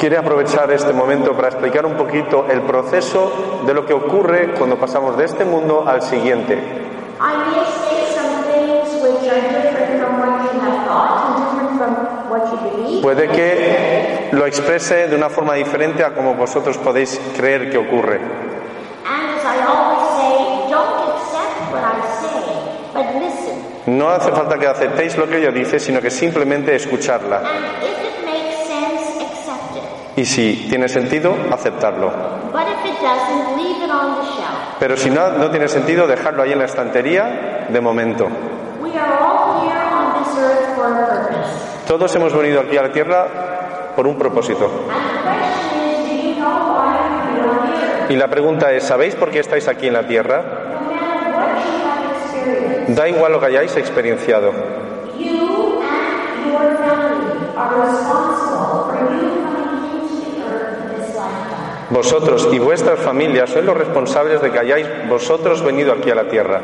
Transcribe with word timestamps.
Quiere 0.00 0.16
aprovechar 0.16 0.72
este 0.72 0.94
momento 0.94 1.34
para 1.34 1.48
explicar 1.48 1.84
un 1.84 1.94
poquito 1.94 2.46
el 2.48 2.62
proceso 2.62 3.60
de 3.66 3.74
lo 3.74 3.84
que 3.84 3.92
ocurre 3.92 4.54
cuando 4.56 4.78
pasamos 4.78 5.14
de 5.18 5.26
este 5.26 5.44
mundo 5.44 5.84
al 5.86 6.00
siguiente. 6.00 6.56
Puede 13.02 13.28
que 13.28 14.28
lo 14.32 14.46
exprese 14.46 15.06
de 15.08 15.16
una 15.16 15.28
forma 15.28 15.52
diferente 15.54 16.02
a 16.02 16.14
como 16.14 16.34
vosotros 16.34 16.78
podéis 16.78 17.20
creer 17.36 17.70
que 17.70 17.76
ocurre. 17.76 18.20
No 23.86 24.08
hace 24.08 24.30
falta 24.30 24.58
que 24.58 24.66
aceptéis 24.66 25.16
lo 25.16 25.28
que 25.28 25.42
yo 25.42 25.50
dice, 25.50 25.78
sino 25.78 26.00
que 26.00 26.10
simplemente 26.10 26.74
escucharla. 26.74 27.38
And 27.38 27.82
if 27.82 27.98
it 27.98 28.24
makes 28.24 28.56
sense, 28.68 29.20
accept 29.20 29.76
it. 29.76 29.82
Y 30.20 30.26
si 30.26 30.66
tiene 30.68 30.86
sentido, 30.86 31.34
aceptarlo. 31.50 32.12
Pero 34.78 34.94
si 34.98 35.08
no, 35.08 35.30
no 35.30 35.50
tiene 35.50 35.66
sentido, 35.66 36.06
dejarlo 36.06 36.42
ahí 36.42 36.52
en 36.52 36.58
la 36.58 36.66
estantería 36.66 37.66
de 37.70 37.80
momento. 37.80 38.28
Todos 41.86 42.14
hemos 42.16 42.36
venido 42.36 42.60
aquí 42.60 42.76
a 42.76 42.82
la 42.82 42.92
Tierra 42.92 43.92
por 43.96 44.06
un 44.06 44.18
propósito. 44.18 44.70
Y 48.10 48.14
la 48.14 48.28
pregunta 48.28 48.72
es, 48.72 48.84
¿sabéis 48.84 49.14
por 49.14 49.30
qué 49.30 49.38
estáis 49.38 49.68
aquí 49.68 49.86
en 49.86 49.94
la 49.94 50.06
Tierra? 50.06 50.44
Da 52.88 53.08
igual 53.08 53.32
lo 53.32 53.40
que 53.40 53.46
hayáis 53.46 53.74
experienciado. 53.74 54.52
Vosotros 61.90 62.48
y 62.52 62.58
vuestras 62.58 63.00
familias 63.00 63.50
sois 63.50 63.64
los 63.64 63.76
responsables 63.76 64.40
de 64.40 64.50
que 64.50 64.58
hayáis 64.58 64.86
vosotros 65.08 65.62
venido 65.62 65.92
aquí 65.92 66.10
a 66.10 66.14
la 66.14 66.28
Tierra. 66.28 66.60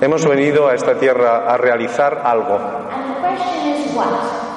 Hemos 0.00 0.26
venido 0.26 0.68
a 0.68 0.74
esta 0.74 0.94
Tierra 0.94 1.52
a 1.52 1.56
realizar 1.56 2.22
algo. 2.24 2.58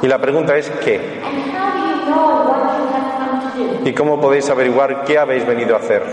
Y 0.02 0.08
la 0.08 0.18
pregunta 0.18 0.56
es 0.56 0.70
¿qué? 0.84 1.22
¿Y 3.84 3.94
cómo 3.94 4.20
podéis 4.22 4.50
averiguar 4.50 5.04
qué 5.04 5.18
habéis 5.18 5.46
venido 5.46 5.76
a 5.76 5.80
hacer? 5.80 6.04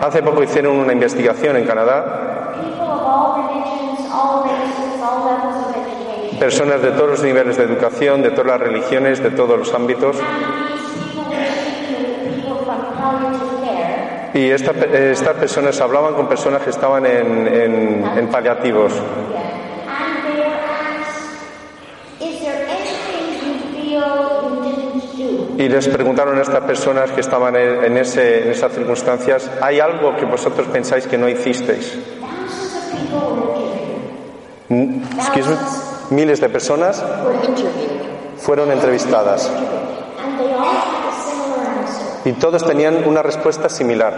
Hace 0.00 0.22
poco 0.22 0.42
hicieron 0.42 0.78
una 0.78 0.94
investigación 0.94 1.56
en 1.56 1.66
Canadá. 1.66 2.54
People 2.56 2.86
of 2.86 3.02
all 3.04 3.36
religions, 3.36 4.10
all 4.10 4.44
races, 4.44 5.00
all 5.02 5.26
levels 5.26 5.66
of 5.66 5.76
education. 5.76 6.29
Personas 6.40 6.80
de 6.82 6.90
todos 6.92 7.10
los 7.10 7.22
niveles 7.22 7.56
de 7.58 7.64
educación, 7.64 8.22
de 8.22 8.30
todas 8.30 8.46
las 8.46 8.60
religiones, 8.60 9.22
de 9.22 9.30
todos 9.30 9.58
los 9.58 9.74
ámbitos. 9.74 10.16
Y 14.32 14.48
esta- 14.50 14.70
estas 14.72 15.34
personas 15.36 15.80
hablaban 15.80 16.14
con 16.14 16.28
personas 16.28 16.62
que 16.62 16.70
estaban 16.70 17.04
en, 17.04 17.46
en- 17.46 18.04
en 18.18 18.28
paliativos. 18.28 18.92
Y 25.58 25.68
les 25.68 25.88
preguntaron 25.88 26.38
a 26.38 26.42
estas 26.42 26.64
personas 26.64 27.10
que 27.10 27.20
estaban 27.20 27.54
en, 27.56 27.84
en 27.84 27.96
ese- 27.98 28.44
en 28.44 28.50
esas 28.50 28.72
circunstancias, 28.72 29.50
¿hay 29.60 29.78
algo 29.80 30.16
que 30.16 30.24
vosotros 30.24 30.66
pensáis 30.68 31.06
que 31.06 31.18
no 31.18 31.28
hicisteis? 31.28 31.98
Mm, 34.68 35.02
excuse 35.18 35.48
me. 35.50 35.89
Miles 36.10 36.40
de 36.40 36.48
personas 36.48 37.02
fueron 38.38 38.70
entrevistadas 38.72 39.50
y 42.24 42.32
todos 42.32 42.64
tenían 42.66 43.06
una 43.06 43.22
respuesta 43.22 43.68
similar. 43.68 44.12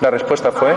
La 0.00 0.10
respuesta 0.10 0.52
fue, 0.52 0.74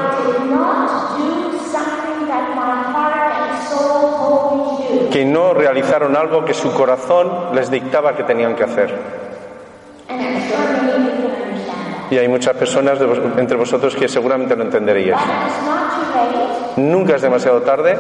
que 5.12 5.26
no 5.26 5.54
realizaron 5.54 6.16
algo 6.16 6.46
que 6.46 6.54
su 6.54 6.74
corazón 6.74 7.54
les 7.54 7.70
dictaba 7.70 8.16
que 8.16 8.24
tenían 8.24 8.56
que 8.56 8.64
hacer. 8.64 9.22
Y 12.10 12.18
hay 12.18 12.28
muchas 12.28 12.56
personas 12.58 13.00
vos- 13.00 13.20
entre 13.38 13.56
vosotros 13.58 13.96
que 13.96 14.08
seguramente 14.10 14.56
lo 14.56 14.64
entenderíais. 14.64 15.22
Nunca 16.78 17.16
es 17.16 17.22
demasiado 17.22 17.62
tarde. 17.62 17.98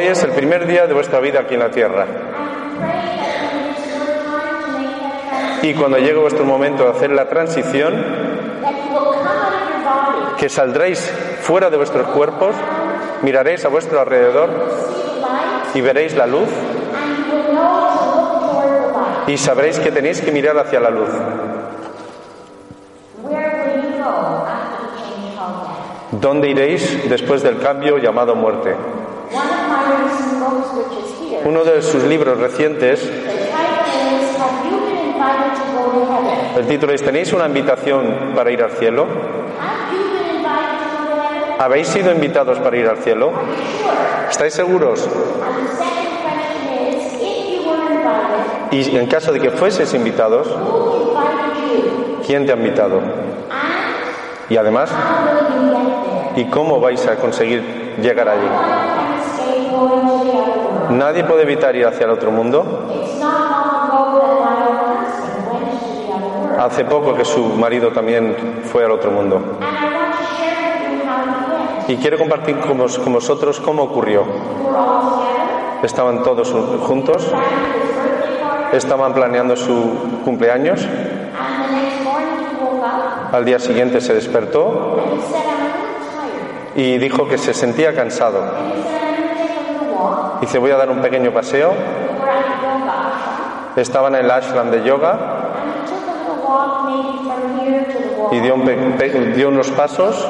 Hoy 0.00 0.06
es 0.06 0.22
el 0.22 0.30
primer 0.30 0.66
día 0.66 0.86
de 0.86 0.94
vuestra 0.94 1.20
vida 1.20 1.40
aquí 1.40 1.52
en 1.52 1.60
la 1.60 1.70
tierra. 1.70 2.06
Y 5.60 5.74
cuando 5.74 5.98
llegue 5.98 6.14
vuestro 6.14 6.46
momento 6.46 6.84
de 6.84 6.90
hacer 6.90 7.10
la 7.10 7.28
transición, 7.28 8.02
que 10.38 10.48
saldréis 10.48 11.00
fuera 11.42 11.68
de 11.68 11.76
vuestros 11.76 12.08
cuerpos, 12.12 12.56
miraréis 13.20 13.62
a 13.66 13.68
vuestro 13.68 14.00
alrededor 14.00 14.48
y 15.74 15.82
veréis 15.82 16.16
la 16.16 16.26
luz 16.26 16.48
y 19.26 19.36
sabréis 19.36 19.78
que 19.80 19.92
tenéis 19.92 20.22
que 20.22 20.32
mirar 20.32 20.56
hacia 20.56 20.80
la 20.80 20.88
luz. 20.88 21.10
¿Dónde 26.12 26.48
iréis 26.48 27.06
después 27.10 27.42
del 27.42 27.58
cambio 27.58 27.98
llamado 27.98 28.34
muerte? 28.34 28.74
Uno 31.44 31.64
de 31.64 31.82
sus 31.82 32.04
libros 32.04 32.38
recientes, 32.38 33.10
el 36.56 36.66
título 36.66 36.92
es 36.92 37.02
¿Tenéis 37.02 37.32
una 37.32 37.46
invitación 37.46 38.32
para 38.34 38.50
ir 38.50 38.62
al 38.62 38.72
cielo? 38.72 39.06
¿Habéis 41.58 41.88
sido 41.88 42.10
invitados 42.12 42.58
para 42.58 42.76
ir 42.76 42.86
al 42.86 42.98
cielo? 42.98 43.32
¿Estáis 44.30 44.54
seguros? 44.54 45.08
Y 48.70 48.96
en 48.96 49.06
caso 49.06 49.32
de 49.32 49.40
que 49.40 49.50
fueseis 49.50 49.92
invitados, 49.94 50.48
¿quién 52.26 52.46
te 52.46 52.52
ha 52.52 52.56
invitado? 52.56 53.00
Y 54.48 54.56
además, 54.56 54.90
¿y 56.36 56.44
cómo 56.46 56.80
vais 56.80 57.06
a 57.06 57.16
conseguir 57.16 57.96
llegar 58.00 58.28
allí? 58.28 59.19
Nadie 60.90 61.24
puede 61.24 61.42
evitar 61.42 61.74
ir 61.76 61.86
hacia 61.86 62.04
el 62.04 62.10
otro 62.10 62.30
mundo. 62.30 62.86
Hace 66.58 66.84
poco 66.84 67.14
que 67.14 67.24
su 67.24 67.42
marido 67.54 67.90
también 67.90 68.62
fue 68.64 68.84
al 68.84 68.92
otro 68.92 69.10
mundo. 69.10 69.40
Y 71.88 71.96
quiero 71.96 72.18
compartir 72.18 72.58
con, 72.60 72.76
con 72.76 73.12
vosotros 73.12 73.60
cómo 73.60 73.82
ocurrió. 73.84 74.24
Estaban 75.82 76.22
todos 76.22 76.52
juntos, 76.86 77.32
estaban 78.72 79.14
planeando 79.14 79.56
su 79.56 80.20
cumpleaños. 80.24 80.86
Al 83.32 83.44
día 83.44 83.58
siguiente 83.58 84.00
se 84.00 84.12
despertó 84.12 84.96
y 86.74 86.98
dijo 86.98 87.28
que 87.28 87.38
se 87.38 87.54
sentía 87.54 87.94
cansado. 87.94 88.42
Dice, 90.40 90.58
voy 90.58 90.70
a 90.70 90.76
dar 90.76 90.90
un 90.90 91.00
pequeño 91.00 91.32
paseo. 91.32 91.72
Estaban 93.76 94.14
en 94.14 94.24
el 94.24 94.30
ashram 94.30 94.70
de 94.70 94.82
yoga 94.82 95.18
y 98.32 98.40
dio, 98.40 98.54
dio 99.34 99.48
unos 99.48 99.70
pasos, 99.70 100.28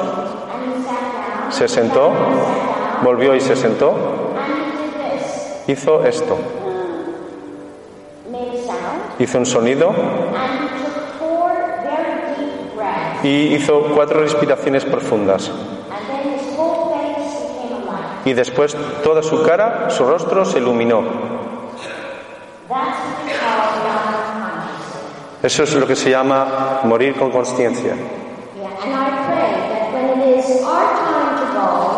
se 1.49 1.67
sentó, 1.67 2.11
volvió 3.03 3.35
y 3.35 3.41
se 3.41 3.55
sentó. 3.55 3.93
Hizo 5.67 6.03
esto. 6.05 6.37
Hizo 9.19 9.37
un 9.37 9.45
sonido 9.45 9.93
y 13.23 13.53
hizo 13.53 13.83
cuatro 13.95 14.21
respiraciones 14.21 14.83
profundas. 14.85 15.51
Y 18.25 18.33
después 18.33 18.75
toda 19.03 19.23
su 19.23 19.43
cara, 19.43 19.89
su 19.89 20.05
rostro 20.05 20.45
se 20.45 20.59
iluminó. 20.59 21.03
Eso 25.41 25.63
es 25.63 25.73
lo 25.73 25.87
que 25.87 25.95
se 25.95 26.11
llama 26.11 26.81
morir 26.83 27.15
con 27.15 27.31
conciencia. 27.31 27.95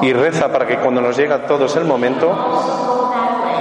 Y 0.01 0.13
reza 0.13 0.51
para 0.51 0.65
que 0.65 0.77
cuando 0.77 1.01
nos 1.01 1.17
llega 1.17 1.35
a 1.35 1.45
todos 1.45 1.75
el 1.75 1.85
momento, 1.85 2.33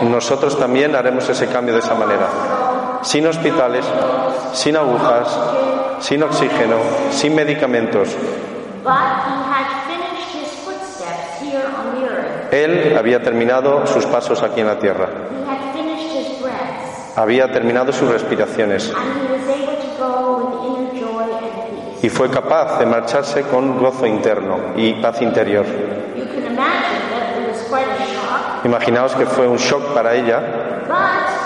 nosotros 0.02 0.58
también 0.58 0.94
haremos 0.94 1.28
ese 1.28 1.48
cambio 1.48 1.74
de 1.74 1.80
esa 1.80 1.94
manera. 1.94 2.28
Sin 3.02 3.26
hospitales, 3.26 3.84
sin 4.52 4.76
agujas, 4.76 5.38
sin 6.00 6.22
oxígeno, 6.22 6.76
sin 7.10 7.34
medicamentos. 7.34 8.08
But 8.82 8.92
he 8.92 9.38
had 9.46 9.86
finished 9.86 10.34
his 10.34 10.50
footsteps 10.64 11.40
here 11.40 11.66
on 11.66 11.94
the 11.94 12.08
earth. 12.08 12.41
Él 12.52 12.94
había 12.98 13.22
terminado 13.22 13.86
sus 13.86 14.04
pasos 14.06 14.42
aquí 14.42 14.60
en 14.60 14.66
la 14.66 14.78
tierra. 14.78 15.08
Había 17.16 17.50
terminado 17.50 17.92
sus 17.92 18.10
respiraciones. 18.10 18.92
Y 22.02 22.08
fue 22.10 22.30
capaz 22.30 22.78
de 22.78 22.86
marcharse 22.86 23.42
con 23.42 23.78
gozo 23.78 24.06
interno 24.06 24.58
y 24.76 24.92
paz 24.94 25.22
interior. 25.22 25.64
You 26.14 26.24
can 26.26 26.52
imagine 26.52 26.58
that 27.10 27.38
it 27.38 27.48
was 27.48 27.62
quite 27.68 27.86
a 27.88 28.04
shock. 28.04 28.64
Imaginaos 28.64 29.14
que 29.14 29.24
fue 29.24 29.46
un 29.46 29.56
shock 29.56 29.94
para 29.94 30.14
ella. 30.14 30.40
But 30.88 30.96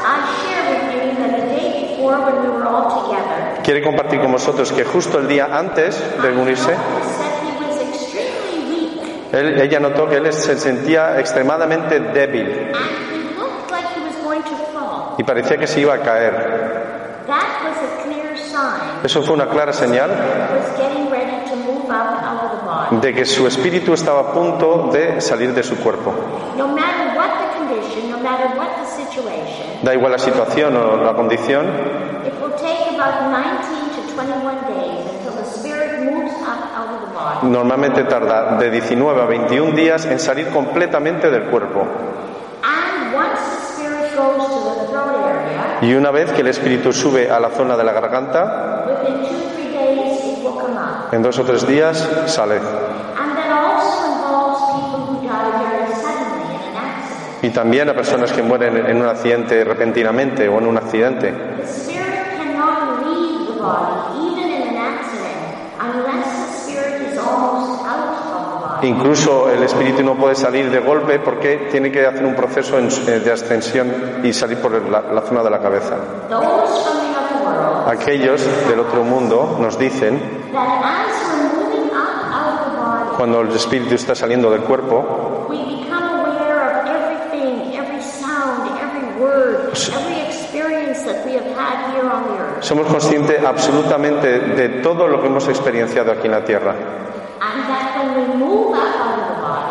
I 0.02 0.16
share 0.42 0.64
with 0.72 0.84
you 0.92 1.14
that 1.22 1.30
the 1.38 1.46
day 1.54 1.94
before, 1.94 2.18
when 2.18 2.42
we 2.42 2.48
were 2.48 2.66
all 2.66 2.88
together, 2.88 3.62
Quiere 3.62 3.82
compartir 3.82 4.20
con 4.20 4.32
vosotros 4.32 4.72
que 4.72 4.84
justo 4.84 5.18
el 5.18 5.28
día 5.28 5.48
antes 5.52 6.02
de 6.22 6.32
unirse, 6.32 6.72
he 6.72 6.76
said 6.76 7.32
he 7.42 7.52
was 7.62 7.76
extremely 7.82 8.58
weak, 8.70 9.25
él- 9.36 9.60
ella 9.60 9.80
notó 9.80 10.08
que 10.08 10.16
él 10.16 10.32
se 10.32 10.56
sentía 10.58 11.18
extremadamente 11.20 12.00
débil. 12.00 12.72
Y 15.18 15.24
parecía 15.24 15.56
que 15.56 15.66
se 15.66 15.80
iba 15.80 15.94
a 15.94 15.98
caer. 15.98 16.32
Eso 19.04 19.22
fue 19.22 19.34
una 19.34 19.46
clara 19.48 19.72
señal 19.72 20.10
de 23.00 23.14
que 23.14 23.24
su 23.24 23.46
espíritu 23.46 23.92
estaba 23.94 24.20
a 24.20 24.32
punto 24.32 24.90
de 24.92 25.20
salir 25.20 25.52
de 25.54 25.62
su 25.62 25.76
cuerpo. 25.78 26.12
Da 29.82 29.94
igual 29.94 30.12
la 30.12 30.18
situación 30.18 30.76
o 30.76 30.96
la 31.04 31.12
condición, 31.14 31.66
normalmente 37.42 38.04
tarda 38.04 38.56
de 38.56 38.70
19 38.70 39.22
a 39.22 39.26
21 39.26 39.72
días 39.72 40.06
en 40.06 40.18
salir 40.18 40.48
completamente 40.48 41.30
del 41.30 41.44
cuerpo. 41.44 41.86
And 42.62 43.14
once 43.14 43.40
the 43.40 43.82
spirit 43.84 44.16
goes 44.16 44.48
to 44.48 44.80
the 44.80 44.86
throat 44.88 45.24
area, 45.24 45.78
Y 45.82 45.94
una 45.94 46.10
vez 46.10 46.32
que 46.32 46.40
el 46.40 46.48
espíritu 46.48 46.92
sube 46.92 47.30
a 47.30 47.38
la 47.38 47.50
zona 47.50 47.76
de 47.76 47.84
la 47.84 47.92
garganta, 47.92 48.84
en 51.12 51.22
dos 51.22 51.38
o 51.38 51.44
tres 51.44 51.66
días 51.66 51.96
sale. 52.26 52.56
And 52.56 53.36
that 53.36 53.50
also 53.52 54.06
involves 54.12 54.60
people 54.74 55.06
who 55.06 55.22
die 55.22 55.50
very 55.62 55.94
suddenly 55.94 56.56
in 56.56 56.62
an 56.70 56.76
accident. 56.76 57.42
Y 57.42 57.50
también 57.50 57.88
a 57.88 57.94
personas 57.94 58.32
que 58.32 58.42
mueren 58.42 58.76
en 58.76 59.00
un 59.00 59.06
accidente 59.08 59.62
repentinamente 59.64 60.48
o 60.48 60.58
en 60.58 60.66
un 60.66 60.76
accidente. 60.76 61.32
The 61.32 61.66
spirit 61.66 62.36
cannot 62.36 63.06
leave 63.06 63.54
the 63.54 63.60
body, 63.62 64.32
even 64.32 64.50
in 64.50 64.62
an 64.68 64.76
accident, 64.76 65.36
unless 65.80 66.26
the 66.26 66.52
spirit 66.58 67.12
is 67.12 67.18
almost 67.18 67.84
out 67.86 68.08
of 68.08 68.16
the 68.16 68.66
body. 68.66 68.75
Incluso 68.86 69.50
el 69.50 69.62
espíritu 69.64 70.02
no 70.04 70.14
puede 70.14 70.36
salir 70.36 70.70
de 70.70 70.78
golpe 70.78 71.18
porque 71.18 71.68
tiene 71.70 71.90
que 71.90 72.06
hacer 72.06 72.24
un 72.24 72.36
proceso 72.36 72.78
eh, 72.78 73.20
de 73.20 73.32
ascensión 73.32 74.20
y 74.22 74.32
salir 74.32 74.58
por 74.58 74.72
la, 74.88 75.22
zona 75.22 75.42
de 75.42 75.50
la 75.50 75.58
cabeza. 75.58 75.96
Aquellos 77.86 78.46
del 78.68 78.78
otro 78.78 79.02
mundo 79.02 79.56
nos 79.60 79.76
dicen, 79.76 80.20
cuando 83.16 83.40
el 83.40 83.50
espíritu 83.50 83.96
está 83.96 84.14
saliendo 84.14 84.50
del 84.50 84.60
cuerpo, 84.60 85.48
somos 92.60 92.86
conscientes 92.86 93.44
absolutamente 93.44 94.38
de 94.38 94.68
todo 94.80 95.08
lo 95.08 95.20
que 95.20 95.26
hemos 95.26 95.48
experienciado 95.48 96.12
aquí 96.12 96.26
en 96.26 96.32
la 96.32 96.44
Tierra. 96.44 97.05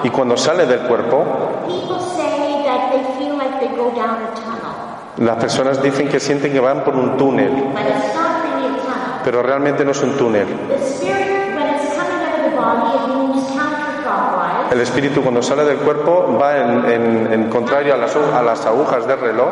Y 0.04 0.10
cuando 0.10 0.38
sale 0.38 0.66
del 0.66 0.82
cuerpo, 0.82 1.24
people 1.68 2.00
say 2.16 2.64
that 2.66 2.92
they 2.92 3.04
feel 3.18 3.38
like 3.38 3.60
they 3.60 3.70
go 3.76 3.90
down 3.92 4.18
a 4.24 4.34
tunnel. 4.36 5.26
las 5.28 5.38
personas 5.38 5.82
dicen 5.82 6.10
que 6.10 6.20
sienten 6.20 6.52
que 6.52 6.60
van 6.60 6.84
por 6.84 6.96
un 6.96 7.16
túnel, 7.18 7.50
But 7.50 7.82
it's 7.88 8.14
not 8.16 8.44
really 8.44 8.68
a 8.68 8.82
tunnel. 8.82 9.22
pero 9.24 9.42
realmente 9.42 9.84
no 9.86 9.92
es 9.92 10.02
un 10.04 10.16
túnel. 10.18 10.46
El 14.72 14.82
espíritu 14.82 15.22
cuando 15.22 15.42
sale 15.42 15.64
del 15.64 15.78
cuerpo 15.78 16.38
va 16.42 16.58
en, 16.58 16.86
en- 16.90 17.34
en 17.34 17.50
contrario 17.50 17.94
a 17.94 17.98
las, 17.98 18.16
a 18.16 18.42
las 18.42 18.66
agujas 18.66 19.08
del 19.08 19.20
reloj 19.20 19.48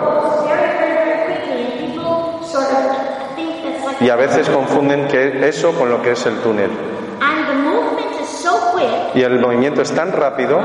y 4.02 4.10
a 4.10 4.16
veces 4.16 4.50
confunden 4.50 5.08
que 5.08 5.48
eso 5.48 5.72
con 5.74 5.90
lo 5.90 6.02
que 6.02 6.12
es 6.12 6.26
el 6.26 6.38
túnel. 6.42 6.70
And 7.22 7.48
the 7.48 7.54
movement 7.54 8.22
is 8.22 8.28
so 8.28 8.52
quick, 8.74 8.90
Y 9.16 9.22
el 9.22 9.40
movimiento 9.40 9.82
es 9.82 9.92
tan 9.92 10.12
rápido 10.12 10.60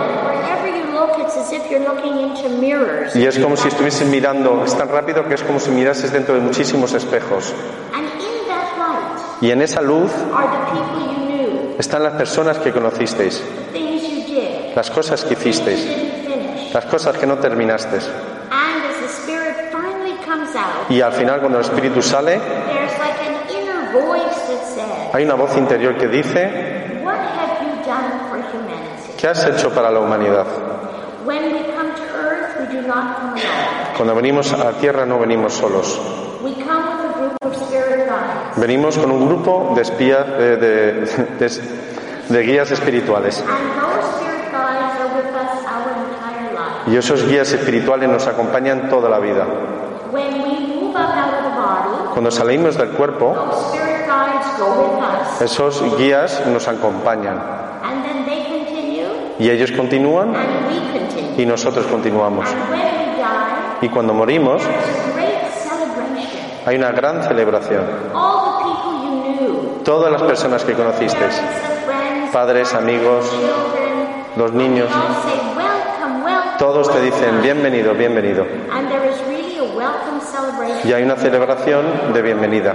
y 3.14 3.24
es 3.24 3.38
como 3.38 3.56
si 3.56 3.68
estuvieses 3.68 4.06
mirando, 4.08 4.64
es 4.64 4.76
tan 4.76 4.88
rápido 4.88 5.26
que 5.26 5.34
es 5.34 5.42
como 5.42 5.58
si 5.58 5.70
mirases 5.70 6.12
dentro 6.12 6.34
de 6.34 6.40
muchísimos 6.40 6.92
espejos. 6.92 7.52
And 7.94 8.04
in 8.20 8.48
that 8.48 8.78
light 8.78 9.42
Y 9.42 9.50
en 9.50 9.62
esa 9.62 9.80
luz 9.80 10.10
están 11.78 12.02
las 12.02 12.14
personas 12.14 12.58
que 12.58 12.72
conocisteis, 12.72 13.40
the 13.40 13.78
things 13.78 14.02
you 14.02 14.34
did, 14.34 14.74
las 14.74 14.90
cosas 14.90 15.24
que 15.24 15.34
hicisteis, 15.34 15.86
las 16.72 16.84
cosas 16.86 17.16
que 17.16 17.26
no 17.26 17.38
terminaste. 17.38 17.96
And 17.96 18.84
as 18.84 19.00
the 19.00 19.08
spirit 19.08 19.70
finally 19.72 20.16
comes 20.24 20.54
out, 20.56 20.90
Y 20.90 21.00
al 21.00 21.12
final 21.12 21.40
cuando 21.40 21.58
el 21.58 21.64
espíritu 21.64 22.02
sale, 22.02 22.40
hay 25.12 25.24
una 25.24 25.34
voz 25.34 25.56
interior 25.56 25.96
que 25.96 26.08
dice, 26.08 27.00
What 27.04 27.16
have 27.16 27.64
you 27.64 27.84
done 27.84 28.28
for 28.28 28.38
humanity? 28.52 28.98
¿Qué 29.18 29.26
has 29.28 29.44
hecho 29.44 29.70
para 29.70 29.90
la 29.90 30.00
humanidad? 30.00 30.46
Cuando 33.96 34.14
venimos 34.14 34.52
a 34.52 34.56
la 34.58 34.72
tierra 34.72 35.04
no 35.04 35.18
venimos 35.18 35.52
solos. 35.54 36.00
Venimos 38.56 38.96
con 38.98 39.10
un 39.10 39.26
grupo 39.28 39.72
de 39.74 39.82
espías, 39.82 40.24
eh, 40.38 40.56
de, 40.56 41.46
de- 41.48 41.88
de 42.28 42.42
guías 42.42 42.70
espirituales. 42.70 43.42
Y 46.86 46.96
esos 46.96 47.26
guías 47.26 47.52
espirituales 47.52 48.08
nos 48.08 48.26
acompañan 48.26 48.88
toda 48.88 49.08
la 49.08 49.18
vida. 49.18 49.46
Cuando 52.12 52.30
salimos 52.30 52.76
del 52.76 52.90
cuerpo, 52.90 53.34
esos 55.40 55.96
guías 55.98 56.42
nos 56.46 56.66
acompañan. 56.68 57.38
And 57.82 58.04
then 58.04 58.24
they 58.24 58.42
continue, 58.44 59.06
Y 59.38 59.50
ellos 59.50 59.70
continúan 59.72 60.34
y 61.36 61.46
nosotros 61.46 61.86
continuamos. 61.86 62.48
Y 63.80 63.88
cuando 63.88 64.12
morimos, 64.12 64.62
hay 66.66 66.76
una 66.76 66.90
gran 66.90 67.22
celebración. 67.22 67.84
Todas 69.84 70.12
las 70.12 70.22
personas 70.22 70.64
que 70.64 70.74
conocisteis, 70.74 71.40
padres, 72.32 72.74
amigos, 72.74 73.32
los 74.36 74.52
niños, 74.52 74.88
todos 76.58 76.92
te 76.92 77.00
dicen 77.00 77.20
welcome." 77.20 77.42
bienvenido, 77.42 77.94
bienvenido. 77.94 78.46
Y 80.84 80.92
hay 80.92 81.02
una 81.04 81.16
celebración 81.16 82.12
de 82.12 82.22
bienvenida. 82.22 82.74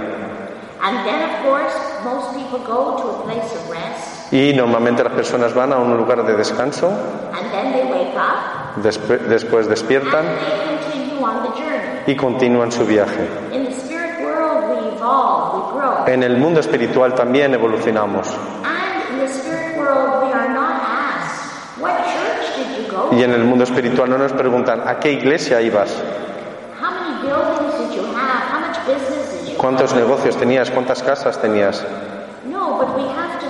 Y 4.30 4.52
normalmente 4.54 5.04
las 5.04 5.12
personas 5.12 5.54
van 5.54 5.72
a 5.72 5.76
un 5.78 5.96
lugar 5.96 6.24
de 6.24 6.34
descanso, 6.36 6.88
and 6.88 7.50
then 7.52 7.72
they 7.72 7.84
wake 7.84 8.16
up, 8.16 8.82
despe- 8.82 9.18
después 9.28 9.68
despiertan 9.68 10.26
and 10.26 10.38
they 10.38 10.76
continue 10.76 11.24
on 11.24 11.42
the 11.42 11.48
journey. 11.56 12.02
y 12.06 12.16
continúan 12.16 12.72
su 12.72 12.84
viaje. 12.84 13.28
In 13.52 13.64
the 13.64 13.70
spirit 13.70 14.20
world, 14.24 14.70
we 14.70 14.88
evolve, 14.96 15.54
we 15.54 15.80
grow. 15.80 16.06
En 16.08 16.22
el 16.22 16.36
mundo 16.36 16.60
espiritual 16.60 17.14
también 17.14 17.54
evolucionamos. 17.54 18.28
And 18.64 19.12
in 19.12 19.26
the 19.26 19.32
spirit 19.32 19.78
world, 19.78 20.24
we 20.26 20.32
are 20.32 20.48
not 20.48 20.82
asked, 20.82 21.80
What 21.80 21.96
church 22.04 22.56
did 22.56 22.84
you 22.86 22.90
go 22.90 23.10
Y 23.16 23.22
en 23.22 23.32
el 23.32 23.44
mundo 23.44 23.64
espiritual 23.64 24.10
no 24.10 24.18
nos 24.18 24.32
preguntan, 24.32 24.82
¿a 24.86 24.98
qué 24.98 25.12
iglesia 25.12 25.60
ibas? 25.62 25.94
How 26.80 26.90
many 26.90 27.22
buildings 27.22 27.78
did 27.78 27.94
you 27.96 28.02
have? 28.16 28.42
How 28.50 28.60
much 28.66 28.78
business 28.86 29.30
did 29.32 29.52
you 29.52 29.53
¿Cuántos 29.64 29.94
negocios 29.94 30.36
tenías? 30.36 30.70
¿Cuántas 30.70 31.02
casas 31.02 31.40
tenías? 31.40 31.82
No, 32.44 32.76
but 32.76 32.94
we 32.94 33.08
have 33.08 33.40
to 33.40 33.46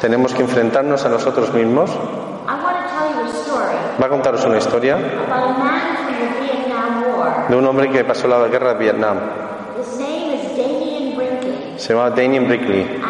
tenemos 0.00 0.32
que 0.32 0.42
enfrentarnos 0.42 1.04
a 1.04 1.08
nosotros 1.08 1.52
mismos. 1.52 1.90
I 1.90 1.94
want 2.62 2.76
to 2.76 2.84
tell 2.94 3.10
you 3.10 3.20
a 3.20 3.28
story 3.28 3.74
Va 4.00 4.06
a 4.06 4.08
contaros 4.08 4.44
una 4.44 4.58
historia 4.58 4.96
de 7.48 7.56
un 7.56 7.66
hombre 7.66 7.90
que 7.90 8.04
pasó 8.04 8.28
la 8.28 8.46
guerra 8.46 8.74
de 8.74 8.78
Vietnam. 8.78 9.16
Se 11.76 11.94
llama 11.94 12.10
Damien 12.10 12.46
Brickley 12.46 13.00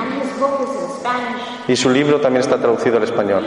y 1.69 1.77
su 1.77 1.91
libro 1.91 2.23
también 2.23 2.41
está 2.41 2.57
traducido 2.57 2.97
al 2.97 3.03
español. 3.03 3.45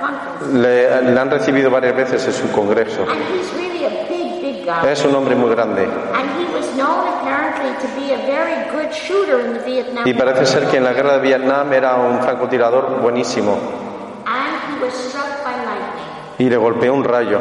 Uh, 0.00 0.56
Le, 0.58 1.02
le 1.02 1.20
han 1.20 1.28
recibido 1.28 1.70
varias 1.72 1.96
veces 1.96 2.24
en 2.24 2.32
su 2.32 2.52
congreso. 2.52 3.02
and 3.02 3.20
he's 3.34 3.52
really 3.54 3.84
a 3.84 3.90
big, 4.08 4.40
big 4.40 4.54
guy. 4.54 4.55
Es 4.88 5.04
un 5.04 5.14
hombre 5.14 5.34
muy 5.36 5.50
grande. 5.50 5.84
And 5.84 6.30
he 6.40 6.52
was 6.52 6.66
known 6.74 7.06
apparently 7.08 7.70
to 7.80 7.88
be 7.96 8.12
a 8.12 8.18
very 8.26 8.68
good 8.72 8.92
shooter 8.92 9.40
in 9.40 9.52
the 9.54 9.60
Vietnam 9.60 10.06
y 10.06 10.12
parece 10.14 10.44
ser 10.46 10.66
que 10.68 10.78
en 10.78 10.84
la 10.84 10.92
guerra 10.92 11.14
de 11.14 11.20
Vietnam 11.20 11.72
era 11.72 11.94
un 11.96 12.20
francotirador 12.20 13.00
buenísimo. 13.00 13.52
And 14.26 14.80
he 14.80 14.84
was 14.84 14.92
struck 14.94 15.44
by 15.44 15.52
lightning, 15.64 16.38
y 16.38 16.48
le 16.50 16.56
golpeó 16.56 16.94
un 16.94 17.04
rayo, 17.04 17.40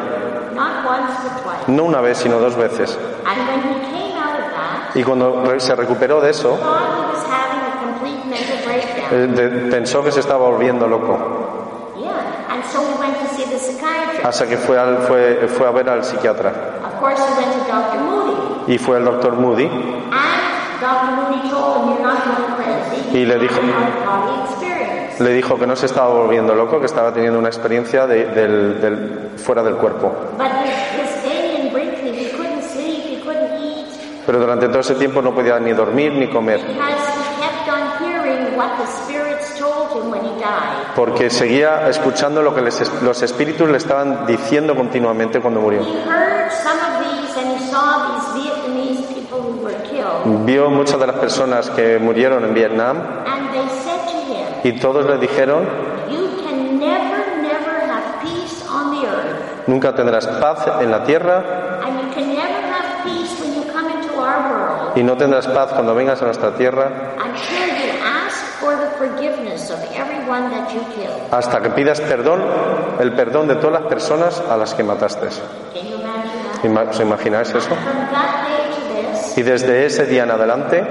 no 1.68 1.84
una 1.86 2.02
vez 2.02 2.18
sino 2.20 2.40
dos 2.40 2.56
veces. 2.56 2.98
And 3.26 3.48
when 3.48 3.60
he 3.60 3.80
came 3.92 4.18
out 4.20 4.40
of 4.40 4.52
that, 4.54 4.96
Y 4.96 5.04
cuando 5.04 5.60
se 5.60 5.76
recuperó 5.76 6.22
de 6.22 6.30
eso, 6.30 6.58
eh, 9.12 9.68
pensó 9.72 10.04
que 10.04 10.12
se 10.12 10.20
estaba 10.20 10.48
volviendo 10.48 10.88
loco, 10.88 11.92
Yeah, 11.98 12.12
and 12.50 12.64
so 12.66 12.80
he 12.82 13.00
went 13.00 13.18
to 13.20 13.28
see 13.36 13.46
the 13.46 13.58
psychiatrist. 13.58 14.26
hasta 14.26 14.48
que 14.48 14.58
fue, 14.58 14.78
al- 14.78 15.00
fue, 15.00 15.48
fue 15.48 15.68
a 15.68 15.72
ver 15.72 15.90
al 15.90 16.04
psiquiatra 16.04 16.54
course, 17.06 17.22
he 17.28 17.34
went 17.38 17.54
to 17.54 17.72
Dr. 17.72 18.00
Moody, 18.02 18.74
y 18.74 18.78
fue 18.78 18.98
al 18.98 19.06
doctor 19.06 19.34
Moody 19.34 19.66
and 19.66 20.82
Dr. 20.82 21.12
Moody 21.16 21.50
told 21.50 21.84
him, 21.84 21.90
"You're 21.94 22.02
not 22.04 22.24
going 22.26 22.56
crazy. 22.58 23.18
Y 23.18 23.26
le 23.26 23.36
dijo- 23.40 23.56
having 23.56 23.70
an 23.70 23.84
out-of-body 23.84 24.42
experience." 24.52 25.24
le 25.24 25.34
dijo 25.34 25.58
que 25.58 25.66
no 25.68 25.76
se 25.76 25.86
estaba 25.86 26.10
volviendo 26.10 26.54
loco, 26.56 26.80
que 26.80 26.88
estaba 26.88 27.14
teniendo 27.14 27.40
una 27.40 27.48
experiencia 27.48 28.06
de- 28.08 28.26
del- 28.26 28.82
del- 28.82 29.30
fuera 29.38 29.64
del 29.64 29.76
cuerpo. 29.76 30.12
But 30.38 30.48
his, 30.48 30.74
his 31.00 31.24
Damien 31.24 31.72
Brinkley, 31.74 32.12
he 32.26 32.32
couldn't 32.36 32.62
sleep, 32.64 33.06
he 33.06 33.22
couldn't 33.24 33.54
eat, 33.62 33.86
Pero 34.26 34.40
durante 34.40 34.68
todo 34.68 34.80
ese 34.80 34.96
tiempo 34.96 35.22
no 35.22 35.34
podía 35.34 35.58
ni 35.60 35.72
dormir 35.72 36.12
ni 36.14 36.28
comer, 36.28 36.60
porque 40.96 41.30
seguía 41.30 41.88
escuchando 41.90 42.42
lo 42.42 42.54
que 42.56 42.62
les- 42.62 43.02
los 43.02 43.22
espíritus 43.22 43.70
le 43.70 43.78
estaban 43.78 44.26
diciendo 44.26 44.76
continuamente 44.76 45.40
cuando 45.42 45.60
murió. 45.62 45.82
Vio 50.46 50.70
muchas 50.70 51.00
de 51.00 51.08
las 51.08 51.16
personas 51.18 51.70
que 51.72 52.00
murieron 52.00 52.44
en 52.46 52.54
Vietnam 52.54 52.98
and 53.28 53.52
they 53.52 53.68
said 53.84 54.00
to 54.06 54.18
him, 54.32 54.46
y 54.64 54.80
todos 54.80 55.06
le 55.06 55.18
dijeron, 55.18 55.64
You 56.10 56.42
can 56.44 56.80
never, 56.80 57.38
never 57.42 57.92
have 57.92 58.22
peace 58.22 58.64
on 58.70 58.92
the 58.92 59.08
earth, 59.08 59.68
nunca 59.68 59.94
tendrás 59.94 60.26
paz 60.28 60.66
en 60.82 60.92
la 60.92 61.04
tierra 61.04 61.80
and 61.84 62.00
you 62.02 62.14
can 62.14 62.28
never 62.30 62.62
have 62.72 63.04
peace 63.04 63.40
when 63.42 63.54
you 63.56 63.64
come 63.72 63.92
into 63.92 64.14
our 64.20 64.50
world. 64.52 64.98
y 64.98 65.04
no 65.04 65.16
tendrás 65.18 65.48
paz 65.48 65.72
cuando 65.74 65.94
vengas 65.94 66.22
a 66.22 66.26
nuestra 66.26 66.52
tierra 66.56 67.14
until 67.20 67.68
you 67.68 67.92
ask 68.04 68.38
for 68.60 68.76
the 68.78 68.88
forgiveness 68.98 69.70
of 69.70 69.80
everyone 69.94 69.96
that 69.96 70.04
you 70.06 70.06
killed. 70.06 70.15
Hasta 71.32 71.62
que 71.62 71.70
pidas 71.72 72.02
perdón, 72.02 72.42
el 73.00 73.14
perdón 73.14 73.48
de 73.48 73.56
todas 73.56 73.82
las 73.82 73.90
personas 73.90 74.42
a 74.50 74.58
las 74.58 74.74
que 74.74 74.84
mataste. 74.84 75.28
¿Os 75.28 77.00
imagináis 77.00 77.54
eso? 77.54 77.70
Y 79.36 79.42
desde 79.42 79.86
ese 79.86 80.06
día 80.06 80.24
en 80.24 80.32
adelante 80.32 80.84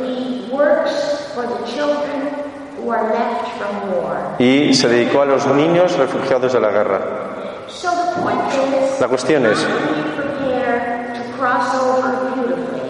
he 0.00 0.48
works 0.52 1.32
for 1.34 1.44
the 1.46 1.64
children 1.64 2.30
who 2.80 2.92
are 2.92 3.08
left 3.08 3.48
from 3.58 4.02
war. 4.02 4.36
y 4.38 4.72
se 4.74 4.88
dedicó 4.88 5.22
a 5.22 5.26
los 5.26 5.46
niños 5.46 5.96
refugiados 5.96 6.52
de 6.52 6.60
la 6.60 6.70
guerra. 6.70 7.00
La 9.00 9.08
cuestión 9.08 9.46
es? 9.46 9.66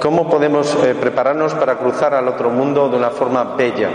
¿cómo 0.00 0.28
podemos 0.28 0.74
eh, 0.82 0.94
prepararnos 0.94 1.54
para 1.54 1.76
cruzar 1.76 2.14
al 2.14 2.28
otro 2.28 2.50
mundo 2.50 2.88
de 2.88 2.96
una 2.96 3.10
forma 3.10 3.44
bella? 3.56 3.90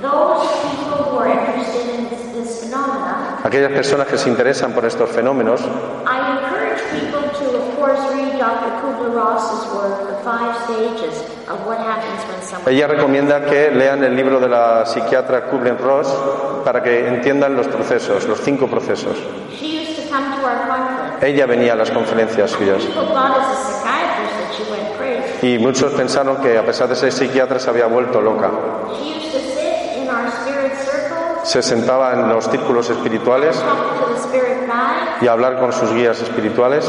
Those 0.00 0.48
people 0.62 1.12
who 1.12 1.18
are 1.18 1.30
interested 1.30 1.94
in 1.94 2.08
this, 2.08 2.32
this 2.32 2.60
phenomena, 2.64 3.36
Aquellas 3.50 3.72
personas 3.72 4.06
que 4.06 4.16
se 4.16 4.28
interesan 4.28 4.70
por 4.70 4.84
estos 4.84 5.10
fenómenos, 5.10 5.60
I 5.60 5.64
encourage 5.64 6.80
people 6.92 7.28
to, 7.36 7.58
of 7.58 7.76
course, 7.76 7.98
read 8.14 8.38
Dr. 8.38 8.70
Kubler-Ross's 8.80 9.66
work, 9.74 10.06
The 10.06 10.22
Five 10.22 10.54
Stages 10.66 11.24
of 11.50 11.66
What 11.66 11.78
Happens 11.80 12.22
When 12.30 12.42
Someone... 12.48 12.72
ella 12.72 12.86
recomienda 12.86 13.44
que 13.44 13.72
lean 13.72 14.04
el 14.04 14.14
libro 14.14 14.38
de 14.38 14.48
la 14.48 14.86
psiquiatra 14.86 15.50
Kubler-Ross 15.50 16.14
para 16.64 16.80
que 16.80 17.08
entiendan 17.08 17.56
los 17.56 17.66
procesos, 17.66 18.24
los 18.28 18.40
cinco 18.40 18.68
procesos. 18.68 19.16
Ella 21.20 21.46
venía 21.46 21.72
a 21.72 21.76
las 21.76 21.90
conferencias 21.90 22.52
suyas 22.52 22.84
y 25.42 25.58
muchos 25.58 25.92
pensaron 25.94 26.36
que 26.36 26.56
a 26.56 26.64
pesar 26.64 26.86
de 26.88 26.94
ser 26.94 27.10
psiquiatra 27.10 27.58
se 27.58 27.68
había 27.68 27.86
vuelto 27.86 28.20
loca. 28.20 28.48
She 28.96 29.16
used 29.18 29.32
to 29.32 29.40
sit 29.40 29.96
in 29.96 30.08
our 30.08 30.28
spirit 30.28 30.72
circles, 30.78 31.38
Se 31.50 31.62
sentaba 31.62 32.12
en 32.12 32.28
los 32.28 32.44
círculos 32.48 32.88
espirituales 32.90 33.60
y 35.20 35.26
a 35.26 35.32
hablar 35.32 35.58
con 35.58 35.72
sus 35.72 35.92
guías 35.92 36.22
espirituales 36.22 36.88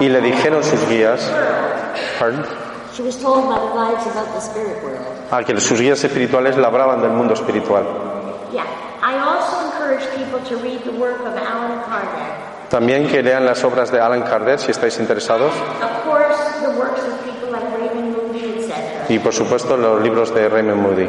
y 0.00 0.08
le 0.08 0.20
dijeron 0.20 0.64
sus 0.64 0.88
guías 0.88 1.30
Pardon? 2.18 2.44
A 5.30 5.44
que 5.44 5.60
sus 5.60 5.80
guías 5.80 6.02
espirituales 6.02 6.56
le 6.56 6.66
hablaban 6.66 7.00
del 7.00 7.12
mundo 7.12 7.34
espiritual. 7.34 7.84
Yeah. 8.52 8.64
I 9.00 9.18
also 9.20 9.64
encourage 9.64 10.02
people 10.16 10.40
to 10.48 10.56
read 10.64 10.82
the 10.82 10.98
work 10.98 11.20
of 11.20 11.36
Alan 11.36 11.80
Kardec. 11.88 12.70
También 12.70 13.06
que 13.06 13.22
lean 13.22 13.46
las 13.46 13.62
obras 13.62 13.92
de 13.92 14.00
Alan 14.00 14.22
Kardec 14.22 14.58
si 14.58 14.72
estáis 14.72 14.98
interesados 14.98 15.52
y 19.08 19.18
por 19.20 19.32
supuesto 19.32 19.76
los 19.76 20.02
libros 20.02 20.34
de 20.34 20.48
Raymond 20.48 20.82
Moody. 20.82 21.08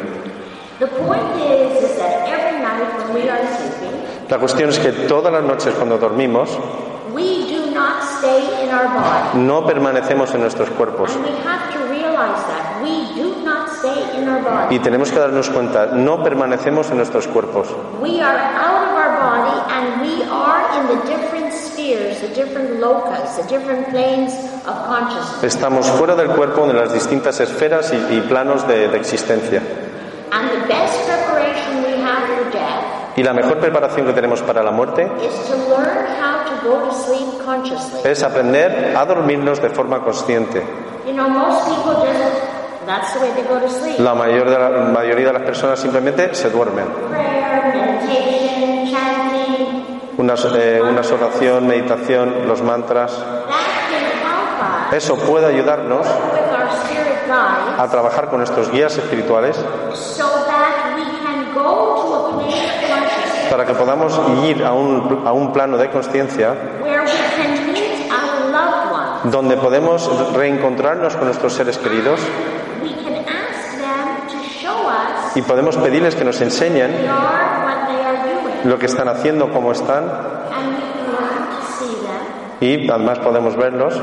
The 0.78 0.86
point 0.88 1.36
is, 1.40 1.82
is 1.84 1.96
that 1.98 2.26
every 2.28 2.58
night 2.60 2.82
when 2.98 3.14
we 3.14 3.28
are 3.30 3.38
sleeping, 3.56 3.94
La 4.28 4.38
cuestión 4.38 4.70
es 4.70 4.78
que 4.78 4.90
todas 5.06 5.32
las 5.32 5.42
noches 5.44 5.74
cuando 5.74 5.98
dormimos 5.98 6.48
we 7.12 7.46
do 7.46 7.70
not 7.72 8.02
stay 8.18 8.64
in 8.64 8.70
our 8.70 8.88
body. 8.88 9.38
no 9.38 9.64
permanecemos 9.66 10.34
en 10.34 10.40
nuestros 10.40 10.68
cuerpos 10.70 11.14
And 11.14 11.24
we 11.24 11.30
have 11.46 11.72
to 11.72 11.78
realize 11.88 12.42
that 12.48 12.82
we 12.82 13.06
do 13.14 13.36
not 13.44 13.68
stay 13.70 14.18
in 14.18 14.28
our 14.28 14.42
body. 14.42 14.74
y 14.74 14.78
tenemos 14.80 15.12
que 15.12 15.18
darnos 15.20 15.48
cuenta, 15.50 15.86
no 15.92 16.22
permanecemos 16.24 16.90
en 16.90 16.96
nuestros 16.96 17.28
cuerpos. 17.28 17.68
We 18.00 18.20
are 18.20 18.36
out 18.36 18.88
of 18.88 18.96
our 18.96 19.20
body 19.20 19.72
and 19.74 20.00
we 20.02 20.24
are 20.24 20.80
in 20.80 20.88
the 20.88 21.06
different 21.06 21.52
spheres, 21.52 22.20
the 22.20 22.34
different 22.34 22.80
locus, 22.80 23.36
the 23.36 23.44
different 23.48 23.88
planes 23.90 24.32
of 24.66 24.74
consciousness. 24.86 25.44
Estamos 25.44 25.86
fuera 25.90 26.16
del 26.16 26.28
cuerpo 26.30 26.64
en 26.68 26.76
las 26.76 26.92
distintas 26.92 27.38
esferas 27.38 27.92
y, 27.92 28.16
y 28.16 28.20
planos 28.22 28.66
de, 28.66 28.88
de 28.88 28.96
existencia. 28.96 29.62
Y 33.16 33.22
la 33.22 33.32
mejor 33.32 33.58
preparación 33.58 34.06
que 34.06 34.12
tenemos 34.12 34.42
para 34.42 34.62
la 34.62 34.72
muerte 34.72 35.08
is 35.22 35.48
to 35.48 35.56
learn 35.68 36.06
how 36.20 36.44
to 36.44 36.68
go 36.68 36.88
to 36.88 36.92
sleep 36.92 37.44
consciously. 37.44 38.00
es 38.04 38.22
aprender 38.24 38.94
a 38.96 39.04
dormirnos 39.04 39.62
de 39.62 39.70
forma 39.70 40.00
consciente. 40.02 40.64
You 41.06 41.12
know, 41.12 41.28
most 41.28 41.68
people 41.68 41.94
just, 42.04 42.86
that's 42.86 43.14
the 43.14 43.20
way 43.20 43.30
they 43.34 43.44
go 43.44 43.60
to 43.60 43.68
sleep. 43.68 44.00
La, 44.00 44.14
mayor 44.14 44.50
de 44.50 44.58
la 44.58 44.70
mayoría 44.92 45.26
de 45.28 45.32
las 45.34 45.42
personas 45.42 45.78
simplemente 45.78 46.34
se 46.34 46.50
duermen. 46.50 46.86
Prayer, 47.08 47.72
meditation, 47.72 48.90
chanting, 48.90 50.00
Unas, 50.16 50.44
eh, 50.56 50.80
unas 50.82 51.10
oración, 51.12 51.66
meditación, 51.68 52.48
los 52.48 52.62
mantras. 52.62 53.12
that 53.12 53.90
can 53.90 54.04
help 54.24 54.88
us 54.88 54.94
Eso 54.94 55.16
puede 55.16 55.46
ayudarnos 55.46 56.04
with 56.06 56.52
our 56.52 56.68
spirit 56.84 57.26
guides 57.28 57.78
a 57.78 57.88
trabajar 57.88 58.28
con 58.28 58.38
nuestros 58.38 58.70
guías 58.72 58.96
espirituales 58.96 59.56
para 63.50 63.66
que 63.66 63.74
podamos 63.74 64.18
ir 64.44 64.64
a 64.64 64.72
un, 64.72 65.22
a 65.26 65.32
un 65.32 65.52
plano 65.52 65.76
de 65.76 65.90
conciencia 65.90 66.54
donde 69.24 69.56
podemos 69.56 70.10
reencontrarnos 70.34 71.16
con 71.16 71.26
nuestros 71.26 71.52
seres 71.54 71.78
queridos 71.78 72.20
We 72.82 72.90
can 73.02 73.24
ask 73.26 73.78
them 73.78 74.26
to 74.28 74.38
show 74.48 74.86
us 74.86 75.36
y 75.36 75.42
podemos 75.42 75.76
pedirles 75.76 76.14
que 76.14 76.24
nos 76.24 76.40
enseñen 76.40 76.94
lo 78.64 78.78
que 78.78 78.86
están 78.86 79.08
haciendo, 79.08 79.50
cómo 79.52 79.72
están 79.72 80.04
And 80.04 80.74
we 80.74 80.80
can 80.80 81.06
learn 81.12 81.48
to 81.50 81.62
see 81.78 81.96
them. 82.06 82.86
y 82.86 82.90
además 82.90 83.18
podemos 83.18 83.56
verlos. 83.56 84.00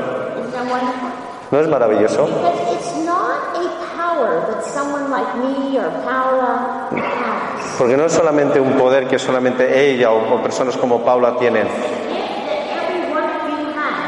¿No 1.50 1.60
es 1.60 1.68
maravilloso? 1.68 2.26
Porque 7.78 7.96
no 7.96 8.06
es 8.06 8.12
solamente 8.12 8.60
un 8.60 8.72
poder 8.72 9.06
que 9.06 9.18
solamente 9.18 9.90
ella 9.90 10.10
o, 10.10 10.34
o 10.34 10.42
personas 10.42 10.76
como 10.76 11.02
Paula 11.02 11.36
tienen. 11.36 11.66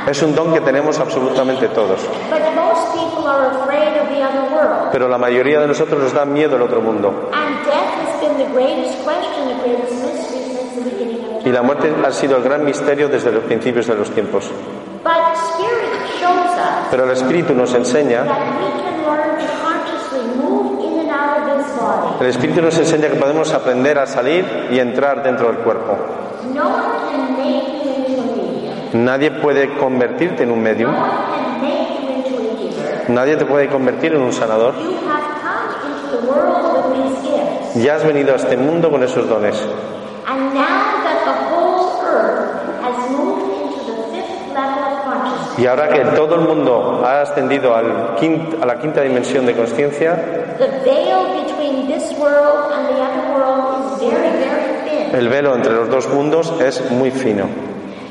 Es 0.06 0.23
un 0.23 0.35
don 0.35 0.52
que 0.52 0.61
tenemos 0.61 0.99
absolutamente 1.00 1.68
todos. 1.68 2.00
But 2.28 2.40
most 2.54 2.92
people 2.92 3.26
are 3.26 3.47
afraid 3.47 3.97
of 3.97 4.09
the 4.09 4.23
other 4.23 4.52
world. 4.52 4.90
Pero 4.92 5.09
la 5.09 5.16
mayoría 5.16 5.61
de 5.61 5.66
nosotros 5.66 5.99
nos 5.99 6.12
da 6.12 6.26
miedo 6.26 6.56
el 6.56 6.62
otro 6.62 6.83
mundo. 6.83 7.30
Y 11.44 11.50
la 11.50 11.62
muerte 11.62 11.94
ha 12.04 12.12
sido 12.12 12.37
el 12.37 12.42
gran 12.42 12.64
misterio 12.64 13.09
desde 13.09 13.33
los 13.33 13.44
principios 13.44 13.87
de 13.87 13.94
los 13.94 14.11
tiempos. 14.11 14.50
Pero 16.90 17.04
el 17.04 17.11
Espíritu 17.11 17.54
nos 17.54 17.75
enseña, 17.75 18.25
that 18.25 18.38
we 18.61 18.68
can 18.83 19.04
learn 19.04 19.38
to 19.38 19.47
consciously 19.62 20.21
move 20.37 20.85
in 20.85 21.00
and 21.00 21.11
out 21.11 21.38
of 21.38 21.59
this 21.59 21.66
body. 21.78 22.03
El 22.21 22.26
Espíritu 22.28 22.62
nos 22.62 22.78
enseña 22.78 23.09
que 23.09 23.16
podemos 23.16 23.52
aprender 23.52 23.99
a 23.99 24.06
salir 24.06 24.44
y 24.71 24.78
entrar 24.78 25.23
dentro 25.23 25.49
del 25.49 25.59
cuerpo. 25.59 25.97
Nadie 28.92 29.30
puede 29.33 29.76
convertirte 29.76 30.44
en 30.44 30.52
un 30.52 30.62
medium, 30.62 30.92
nadie 33.09 33.37
te 33.37 33.44
puede 33.44 33.68
convertir 33.68 34.14
en 34.14 34.23
un 34.23 34.33
sanador. 34.33 34.75
Ya 37.76 37.97
has 37.97 38.04
venido 38.06 38.33
a 38.33 38.37
este 38.37 38.56
mundo 38.56 38.88
con 38.90 39.02
esos 39.02 39.28
dones. 39.28 39.61
And 40.26 40.54
now 40.54 40.62
that 41.02 41.25
the 41.25 41.33
whole 41.50 42.00
earth 42.06 42.80
has 42.83 43.11
moved 43.11 43.50
into 43.52 43.85
the 43.85 44.02
fifth 44.14 44.54
level 44.54 44.85
of 44.85 45.04
consciousness, 45.04 45.59
Y 45.59 45.66
ahora 45.66 45.88
que 45.88 46.00
todo 46.16 46.37
el 46.37 46.42
mundo 46.42 47.02
ha 47.04 47.23
ascendido 47.23 47.75
al 47.75 48.14
quin- 48.16 48.62
a 48.62 48.66
la 48.66 48.78
quinta 48.78 49.00
dimensión 49.02 49.44
de 49.44 49.54
conciencia, 49.56 50.16
the 51.75 51.83
veil 51.83 51.87
between 51.87 51.88
this 51.88 52.19
world 52.19 52.73
and 52.73 52.87
the 52.88 53.00
other 53.00 53.35
world 53.35 53.93
is 53.93 54.00
very, 54.00 54.38
very 54.38 54.88
thin. 54.88 55.14
el 55.14 55.28
velo 55.28 55.54
entre 55.54 55.73
los 55.73 55.88
dos 55.88 56.09
mundos 56.09 56.52
es 56.61 56.90
muy 56.90 57.11
fino. 57.11 57.49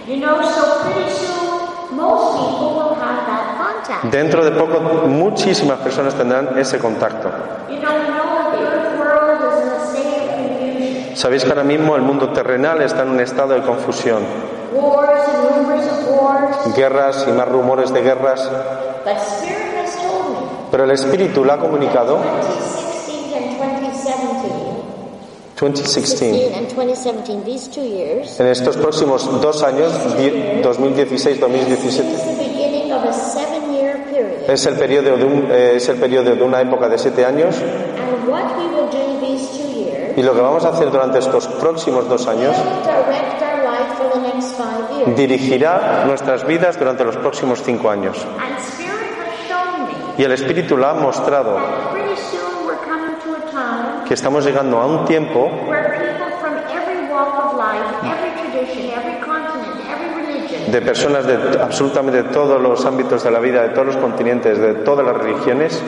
You 0.08 0.17
know, 0.17 0.41
so 0.43 0.84
pretty 0.84 1.10
soon 1.12 1.96
most 1.96 2.38
people 2.38 2.74
will 2.75 2.96
have 2.96 3.25
that 3.25 3.58
contact. 3.58 4.12
Dentro 4.12 4.43
de 4.43 4.51
poco 4.51 4.79
muchísimas 5.08 5.79
personas 5.79 6.13
tendrán 6.15 6.58
ese 6.58 6.77
contacto. 6.79 7.29
You 7.70 7.79
know, 7.79 7.93
we 7.93 8.08
know 8.08 8.25
that 8.36 8.51
the 8.51 8.63
earth 8.65 9.00
world 9.00 9.39
is 9.41 9.62
in 9.62 9.70
a 9.70 9.86
state 9.86 10.29
of 10.29 10.38
confusion. 10.38 11.15
Sabéis 11.15 11.43
que 11.43 11.50
ahora 11.50 11.63
mismo 11.63 11.96
el 11.96 12.01
mundo 12.01 12.29
terrenal 12.29 12.82
está 12.82 13.03
en 13.03 13.10
un 13.10 13.20
estado 13.20 13.53
de 13.53 13.62
confusión. 13.62 14.24
Wars 14.74 15.22
and 15.27 15.55
rumors 15.55 15.86
of 15.86 16.08
wars. 16.10 16.75
Guerras 16.75 17.25
y 17.27 17.32
más 17.32 17.48
rumores 17.48 17.93
de 17.93 18.01
guerras. 18.01 18.50
Pero 20.72 20.86
el 20.86 20.91
Espíritu 20.91 21.46
lo 21.46 21.53
ha 21.53 21.60
comunicado 21.60 22.17
2016 22.17 22.24
and 22.24 22.92
2017, 22.92 22.92
2016. 25.72 26.34
16 26.34 26.53
and 26.53 26.67
2017, 26.70 27.43
these 27.46 27.67
two 27.70 27.84
years, 27.84 28.39
En 28.39 28.48
estos 28.48 28.75
próximos 28.77 29.24
dos 29.41 29.63
años, 29.63 29.93
di- 30.17 30.62
2016-2017, 30.62 31.88
is 31.88 31.98
the 31.98 32.36
beginning 32.38 32.91
of 32.91 33.03
a 33.05 33.13
seven-year 33.13 34.03
period. 34.12 34.50
es 34.50 34.65
el 34.65 34.75
periodo 34.75 35.15
de 35.17 35.24
un- 35.25 35.48
eh, 35.50 35.74
es 35.77 35.88
el 35.89 35.98
periodo 35.98 36.36
de 36.36 36.43
una 36.43 36.60
época 36.62 36.89
de 36.89 36.98
siete 36.98 37.25
años. 37.25 37.55
And 37.55 38.29
what 38.29 38.43
we 38.58 38.65
will 38.75 38.89
do 38.91 39.20
these 39.25 39.48
two 39.58 39.70
years 39.72 40.17
Y 40.17 40.22
lo 40.22 40.34
que 40.36 40.41
vamos 40.41 40.63
a 40.65 40.70
hacer 40.70 40.91
durante 40.91 41.20
estos 41.20 41.48
próximos 41.48 42.08
dos 42.10 42.27
años 42.27 42.55
will 42.58 42.84
direct 42.84 43.41
our 43.41 43.63
life 43.63 43.93
for 43.98 44.10
the 44.13 44.20
next 44.20 44.55
five 44.58 44.98
years. 44.98 45.15
dirigirá 45.15 46.03
nuestras 46.05 46.46
vidas 46.46 46.77
durante 46.77 47.03
los 47.05 47.15
próximos 47.17 47.63
cinco 47.63 47.89
años. 47.89 48.17
And 48.38 48.58
Spirit 48.60 49.15
has 49.17 49.48
shown 49.50 49.86
me 49.88 49.93
Y 50.22 50.24
el 50.25 50.34
Espíritu 50.34 50.75
lo 50.77 50.88
ha 50.88 50.93
mostrado 50.93 51.55
that 51.55 51.91
pretty 51.93 52.15
soon 52.29 52.67
we're 52.67 52.77
coming 52.84 52.84
to 52.84 52.91
a 52.91 52.91
time 52.91 53.02
que 54.07 54.13
estamos 54.13 54.45
llegando 54.45 54.79
a 54.79 54.86
un 54.86 55.05
tiempo 55.05 55.50
de 60.67 60.81
personas 60.81 61.25
de 61.25 61.62
absolutamente 61.62 62.24
todos 62.24 62.62
los 62.62 62.86
ámbitos 62.86 63.24
de 63.24 63.31
la 63.31 63.39
vida, 63.39 63.62
de 63.62 63.69
todos 63.69 63.88
los 63.88 63.98
continentes, 63.98 64.57
de 64.57 64.74
todas 64.75 65.05
las 65.05 65.15
religiones, 65.15 65.81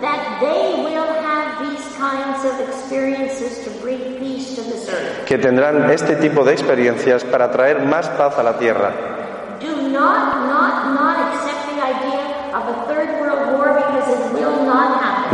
that 0.00 0.40
they 0.40 0.84
will 0.84 1.04
have 1.24 1.58
these 1.60 1.84
kinds 1.96 2.44
of 2.44 2.60
experiences 2.60 3.64
to 3.64 3.70
bring 3.82 3.98
peace 4.18 4.54
to 4.54 4.62
this 4.62 4.88
earth. 4.88 5.24
que 5.26 5.38
tendrán 5.38 5.90
este 5.90 6.16
tipo 6.16 6.44
de 6.44 6.52
experiencias 6.52 7.24
para 7.24 7.50
traer 7.50 7.80
más 7.80 8.08
paz 8.10 8.38
a 8.38 8.42
la 8.42 8.58
tierra. 8.58 8.92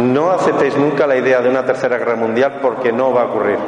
No 0.00 0.30
aceptéis 0.30 0.74
nunca 0.78 1.06
la 1.06 1.16
idea 1.16 1.42
de 1.42 1.50
una 1.50 1.62
tercera 1.62 1.98
guerra 1.98 2.16
mundial 2.16 2.58
porque 2.62 2.90
no 2.90 3.12
va 3.12 3.22
a 3.22 3.24
ocurrir. 3.26 3.58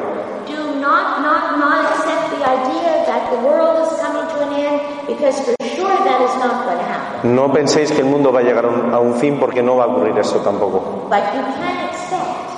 No 7.24 7.52
penséis 7.52 7.92
que 7.92 7.98
el 8.00 8.06
mundo 8.06 8.32
va 8.32 8.40
a 8.40 8.42
llegar 8.42 8.64
a 8.64 8.98
un, 8.98 9.14
fin 9.16 9.38
porque 9.38 9.62
no 9.62 9.76
va 9.76 9.84
a 9.84 9.86
ocurrir 9.88 10.18
eso 10.18 10.38
tampoco. 10.38 11.08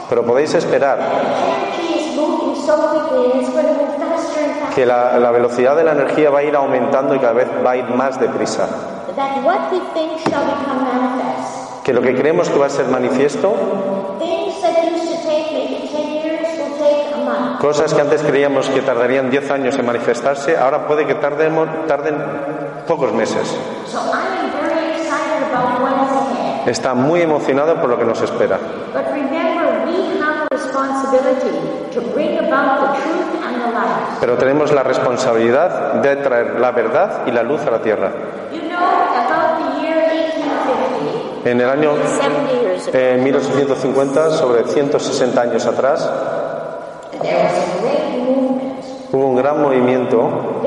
Pero 0.08 0.24
podéis 0.24 0.54
esperar 0.54 0.98
que 4.74 4.87
la, 4.87 5.18
la 5.18 5.30
velocidad 5.32 5.74
de 5.74 5.82
la 5.82 5.92
energía 5.92 6.30
va 6.30 6.38
a 6.38 6.42
ir 6.44 6.54
aumentando 6.54 7.14
y 7.16 7.18
cada 7.18 7.32
vez 7.32 7.48
va 7.64 7.72
a 7.72 7.76
ir 7.76 7.88
más 7.90 8.20
deprisa. 8.20 8.68
Que 11.85 11.92
lo 11.92 12.01
que 12.01 12.14
creemos 12.14 12.49
que 12.49 12.59
va 12.59 12.66
a 12.66 12.70
ser 12.70 12.87
manifiesto, 12.87 13.53
Things 14.18 14.61
that 14.62 14.85
used 14.90 15.11
to 15.11 15.29
take 15.29 15.53
maybe 15.53 15.87
10 15.87 16.25
years 16.25 16.49
will 16.59 16.79
take 16.79 17.12
a 17.14 17.18
month. 17.18 17.61
cosas 17.61 17.92
que 17.92 18.01
antes 18.01 18.23
creíamos 18.23 18.68
que 18.70 18.81
tardarían 18.81 19.31
10 19.31 19.51
años 19.51 19.79
en 19.79 19.85
manifestarse, 19.85 20.57
ahora 20.57 20.87
puede 20.87 21.07
que 21.07 21.14
tardemos, 21.16 21.68
tarden 21.87 22.16
pocos 22.88 23.12
meses. 23.12 23.55
Está 26.66 26.94
muy 26.94 27.20
emocionado 27.20 27.79
por 27.79 27.90
lo 27.90 27.99
que 27.99 28.05
nos 28.07 28.23
espera. 28.23 28.59
Pero 34.20 34.37
tenemos 34.38 34.73
la 34.73 34.83
responsabilidad 34.83 35.94
de 35.94 36.16
traer 36.16 36.59
la 36.61 36.70
verdad 36.73 37.23
y 37.27 37.31
la 37.33 37.42
luz 37.42 37.61
a 37.66 37.70
la 37.70 37.81
tierra. 37.81 38.11
You 38.53 38.61
know, 38.62 38.79
about 38.79 39.59
the 39.59 39.83
year 39.83 39.97
1850, 39.97 41.34
En 41.44 41.61
el 41.61 41.68
año 41.68 41.92
70 41.96 42.52
years 42.52 42.88
ago, 42.88 42.96
eh, 42.96 43.20
1850, 43.22 44.30
sobre 44.30 44.64
160 44.64 45.40
años 45.42 45.66
atrás, 45.66 46.11
hubo 49.12 49.26
un 49.26 49.37
gran 49.37 49.61
movimiento 49.61 50.62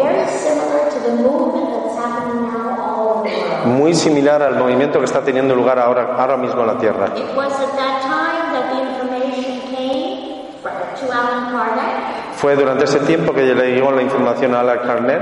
muy 3.66 3.96
similar 3.96 4.44
al 4.44 4.56
movimiento 4.56 5.00
que 5.00 5.06
está 5.06 5.22
teniendo 5.22 5.56
lugar 5.56 5.80
ahora, 5.80 6.16
ahora 6.16 6.38
mismo 6.38 6.62
en 6.62 6.68
la 6.68 6.78
Tierra. 6.78 7.08
Fue 12.36 12.56
durante 12.56 12.86
ese 12.86 13.00
tiempo 13.00 13.34
que 13.34 13.42
le 13.42 13.74
llegó 13.74 13.92
la 13.92 14.04
información 14.04 14.54
a 14.54 14.60
Alan 14.60 14.80
Carnet. 14.86 15.22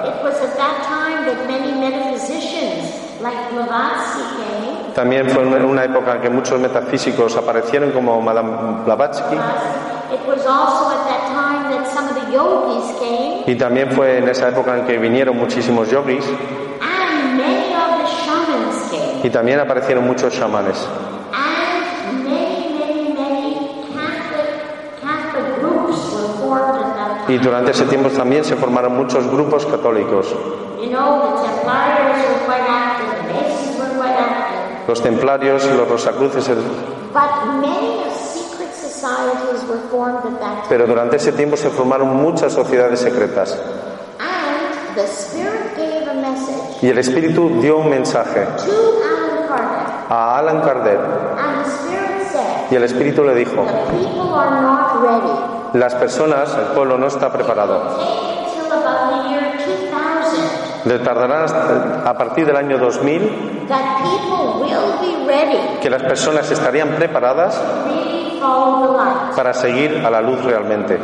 It 0.06 0.22
was 0.22 0.40
at 0.40 0.56
that 0.56 0.82
time 0.86 1.26
that 1.26 1.46
many 1.46 1.72
metaphysicians 1.78 3.20
like 3.20 3.50
Blavatsky 3.50 4.22
came. 4.36 4.94
También 4.94 5.28
fue 5.30 5.42
en 5.42 5.64
una 5.64 5.84
época 5.84 6.14
en 6.16 6.20
que 6.22 6.30
muchos 6.30 6.60
metafísicos 6.60 7.36
aparecieron 7.36 7.90
como 7.92 8.20
Madame 8.20 8.84
Blavatsky. 8.84 9.36
It 10.12 10.20
was 10.26 10.44
also 10.46 10.90
at 10.90 11.04
that 11.08 11.32
time 11.32 11.70
that 11.72 11.86
some 11.92 12.06
of 12.08 12.14
the 12.14 12.30
yogis 12.32 12.92
came, 13.00 13.44
Y 13.46 13.56
también 13.56 13.90
fue 13.92 14.18
en 14.18 14.28
esa 14.28 14.48
época 14.48 14.76
en 14.78 14.86
que 14.86 14.98
vinieron 14.98 15.36
muchísimos 15.36 15.90
yogis. 15.90 16.24
and 16.80 17.38
many 17.38 17.72
of 17.74 17.98
the 17.98 18.06
shamans 18.24 18.90
came, 18.90 19.11
Y 19.22 19.30
también 19.30 19.60
aparecieron 19.60 20.04
muchos 20.06 20.34
chamanes. 20.34 20.86
Y 27.28 27.38
durante 27.38 27.70
ese 27.70 27.84
tiempo 27.84 28.08
también 28.10 28.44
se 28.44 28.56
formaron 28.56 28.96
muchos 28.96 29.26
grupos 29.28 29.64
católicos. 29.66 30.26
The 30.80 30.88
Templarios 30.88 32.18
active, 34.10 34.86
Los 34.88 35.02
templarios, 35.02 35.64
los 35.66 35.88
rosacruces, 35.88 36.48
el- 36.48 36.58
pero 40.68 40.86
durante 40.86 41.16
ese 41.16 41.32
tiempo 41.32 41.56
se 41.56 41.70
formaron 41.70 42.16
muchas 42.16 42.52
sociedades 42.52 43.00
secretas. 43.00 43.58
Y 46.82 46.88
el 46.88 46.98
Espíritu 46.98 47.60
dio 47.60 47.78
un 47.78 47.88
mensaje 47.90 48.46
a 50.12 50.36
Alan 50.38 50.60
Kardec. 50.60 51.00
Y 52.70 52.74
el 52.76 52.84
Espíritu 52.84 53.24
le 53.24 53.34
dijo, 53.34 53.64
las 55.72 55.94
personas, 55.94 56.54
el 56.56 56.74
pueblo 56.74 56.98
no 56.98 57.06
está 57.06 57.30
preparado. 57.32 57.78
Take 57.80 58.60
until 58.60 58.72
about 58.72 59.10
the 59.10 59.28
year 59.30 59.56
2000 59.58 60.84
Le 60.84 60.98
tardarán 60.98 61.44
hasta- 61.44 62.02
a 62.10 62.14
partir 62.18 62.44
del 62.46 62.56
año 62.56 62.76
2000 62.78 63.22
that 63.68 63.78
people 64.02 64.64
will 64.64 64.98
be 65.00 65.26
ready 65.26 65.78
que 65.80 65.88
las 65.88 66.02
personas 66.02 66.50
estarían 66.50 66.90
preparadas 66.96 67.58
para 69.36 69.54
seguir 69.54 70.02
a 70.04 70.10
la 70.10 70.20
luz 70.20 70.42
realmente. 70.44 70.98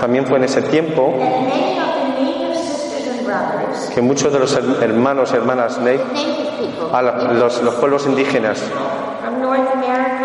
También 0.00 0.26
fue 0.26 0.38
en 0.38 0.44
ese 0.44 0.62
tiempo 0.62 1.14
que 3.94 4.02
muchos 4.02 4.32
de 4.32 4.38
los 4.38 4.56
her- 4.56 4.82
hermanos 4.82 5.30
y 5.32 5.36
hermanas 5.36 5.78
Nate, 5.78 6.00
a 6.92 7.02
la- 7.02 7.12
los, 7.32 7.62
los 7.62 7.74
pueblos 7.76 8.06
indígenas 8.06 8.62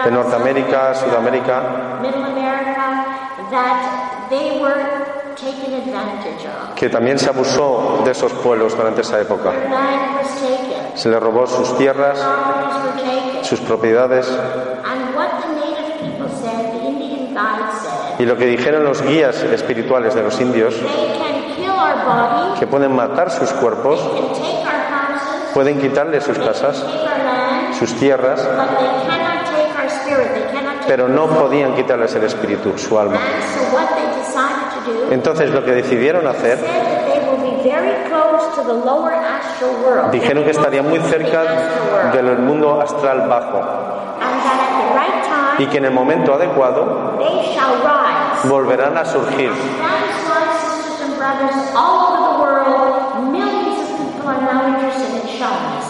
de 0.06 0.12
Norteamérica, 0.12 0.94
Sudamérica, 0.96 1.62
que 6.76 6.90
también 6.90 7.20
se 7.20 7.30
abusó 7.30 8.02
de 8.06 8.12
esos 8.12 8.32
pueblos 8.34 8.76
durante 8.78 9.02
esa 9.02 9.20
época. 9.20 9.52
Se 10.96 11.10
les 11.10 11.20
robó 11.20 11.48
sus 11.48 11.78
tierras, 11.78 12.20
sus 13.44 13.60
propiedades. 13.62 14.28
Y 18.20 18.26
lo 18.26 18.38
que 18.38 18.46
dijeron 18.46 18.84
los 18.84 19.02
guías 19.02 19.38
espirituales 19.42 20.14
de 20.16 20.22
los 20.24 20.40
indios, 20.40 20.76
que 22.60 22.68
pueden 22.68 22.96
matar 22.96 23.32
sus 23.32 23.52
cuerpos, 23.54 24.00
pueden 25.54 25.80
quitarle 25.80 26.20
sus 26.22 26.38
casas, 26.38 26.84
sus 27.78 27.94
tierras, 27.96 28.48
pero 30.88 31.08
no 31.08 31.28
podían 31.28 31.76
quitarles 31.76 32.14
el 32.16 32.24
espíritu, 32.24 32.78
su 32.78 32.98
alma. 32.98 33.20
Entonces 35.12 35.52
lo 35.52 35.64
que 35.64 35.72
decidieron 35.72 36.28
hacer, 36.28 36.60
dijeron 40.12 40.44
que 40.44 40.52
estaría 40.52 40.82
muy 40.82 41.00
cerca 41.00 41.44
del 42.14 42.38
mundo 42.40 42.82
astral 42.82 43.28
bajo 43.28 43.62
y 45.58 45.68
que 45.68 45.78
en 45.78 45.86
el 45.86 45.92
momento 45.92 46.34
adecuado 46.34 47.18
volverán 48.46 48.98
a 48.98 49.06
surgir. 49.06 49.52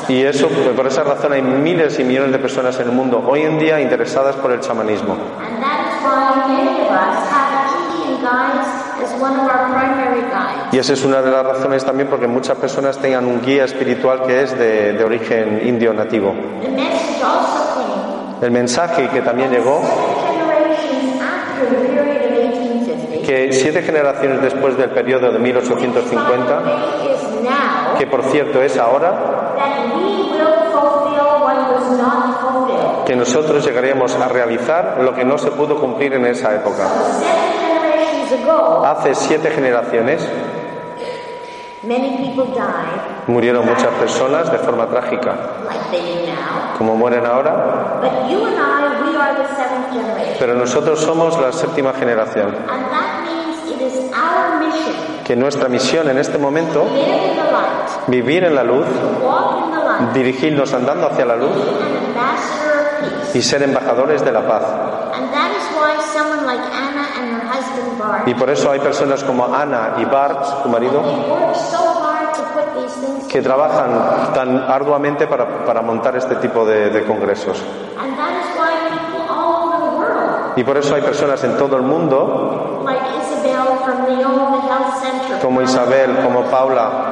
Y 0.08 0.24
eso, 0.24 0.48
por 0.76 0.88
esa 0.88 1.04
razón 1.04 1.34
hay 1.34 1.42
miles 1.42 2.00
y 2.00 2.04
millones 2.04 2.32
de 2.32 2.40
personas 2.40 2.80
en 2.80 2.90
el 2.90 2.94
mundo 2.94 3.24
hoy 3.26 3.42
en 3.42 3.60
día 3.60 3.80
interesadas 3.80 4.36
por 4.36 4.52
el 4.52 4.60
chamanismo. 4.60 5.16
Y 10.72 10.78
esa 10.78 10.94
es 10.94 11.04
una 11.06 11.22
de 11.22 11.32
las 11.32 11.46
razones 11.46 11.86
también 11.86 12.10
porque 12.10 12.28
muchas 12.28 12.58
personas 12.58 12.98
tengan 12.98 13.26
un 13.26 13.42
guía 13.42 13.66
espiritual 13.66 14.24
que 14.24 14.44
es 14.44 14.58
de, 14.58 14.94
de 14.94 15.04
origen 15.04 15.62
indio 15.66 15.94
nativo. 15.94 16.34
El 18.42 18.52
mensaje 18.52 19.08
que 19.08 19.22
también 19.22 19.52
llegó, 19.52 19.82
generations 20.28 21.22
after 21.22 21.70
the 21.70 21.88
period 21.88 22.18
of 22.18 22.60
1850. 22.60 23.26
que 23.26 23.54
siete 23.54 23.82
generaciones 23.84 24.42
después 24.42 24.78
del 24.78 24.90
periodo 24.90 25.32
de 25.32 25.40
1850, 25.40 26.62
It 26.62 27.12
is 27.12 27.42
now 27.42 27.98
que 27.98 28.08
por 28.08 28.24
cierto 28.24 28.62
es 28.62 28.78
ahora, 28.78 29.54
que 33.06 33.16
nosotros 33.16 33.66
llegaremos 33.66 34.16
a 34.16 34.28
realizar 34.28 34.98
lo 35.02 35.14
que 35.14 35.24
no 35.24 35.38
se 35.38 35.52
pudo 35.52 35.80
cumplir 35.80 36.14
en 36.14 36.26
esa 36.26 36.54
época. 36.56 36.88
Hace 38.86 39.16
siete 39.16 39.52
generaciones 39.52 40.28
murieron 43.28 43.66
muchas 43.66 43.92
personas 44.00 44.52
de 44.52 44.58
forma 44.60 44.88
trágica, 44.88 45.36
como 46.78 46.96
mueren 46.96 47.26
ahora, 47.26 48.02
pero 50.40 50.54
nosotros 50.56 51.00
somos 51.02 51.40
la 51.40 51.52
séptima 51.52 51.94
generación, 51.94 52.56
que 55.26 55.36
nuestra 55.36 55.70
misión 55.70 56.10
en 56.10 56.18
este 56.18 56.38
momento, 56.38 56.86
vivir 58.08 58.44
en 58.44 58.56
la 58.56 58.64
luz, 58.64 58.86
dirigirnos 60.14 60.74
andando 60.74 61.08
hacia 61.08 61.26
la 61.26 61.36
luz 61.36 61.52
y 63.34 63.42
ser 63.42 63.64
embajadores 63.64 64.24
de 64.24 64.32
la 64.32 64.42
paz. 64.48 64.64
And 65.16 65.32
that 65.32 65.52
is 65.52 65.64
why 65.76 65.98
someone 66.14 66.46
like 66.46 66.60
Anna 66.60 67.06
and 67.20 67.34
her 67.34 67.48
husband 67.48 68.00
Bart, 68.00 68.28
Y 68.28 68.34
por 68.34 68.50
eso 68.50 68.72
hay 68.72 68.80
personas 68.80 69.24
como 69.24 69.46
Ana 69.54 69.96
y 70.00 70.06
Bart, 70.06 70.64
su 70.64 70.70
marido, 70.70 71.02
que 73.30 73.42
trabajan 73.42 74.34
tan 74.34 74.58
arduamente 74.58 75.28
para, 75.28 75.66
para 75.66 75.82
montar 75.82 76.16
este 76.16 76.36
tipo 76.36 76.66
de, 76.66 76.90
de 76.90 77.04
congresos. 77.06 77.62
And 78.00 78.16
that 78.18 78.32
is 78.32 78.58
why 78.58 78.90
people 78.90 79.26
all 79.30 79.68
over 79.68 79.80
the 79.80 79.98
world, 79.98 80.58
Y 80.58 80.64
por 80.64 80.78
eso 80.78 80.96
hay 80.96 81.02
personas 81.02 81.44
en 81.44 81.58
todo 81.58 81.76
el 81.78 81.84
mundo, 81.84 82.86
como 85.42 85.62
Isabel, 85.62 86.18
como 86.24 86.44
Paula, 86.44 87.10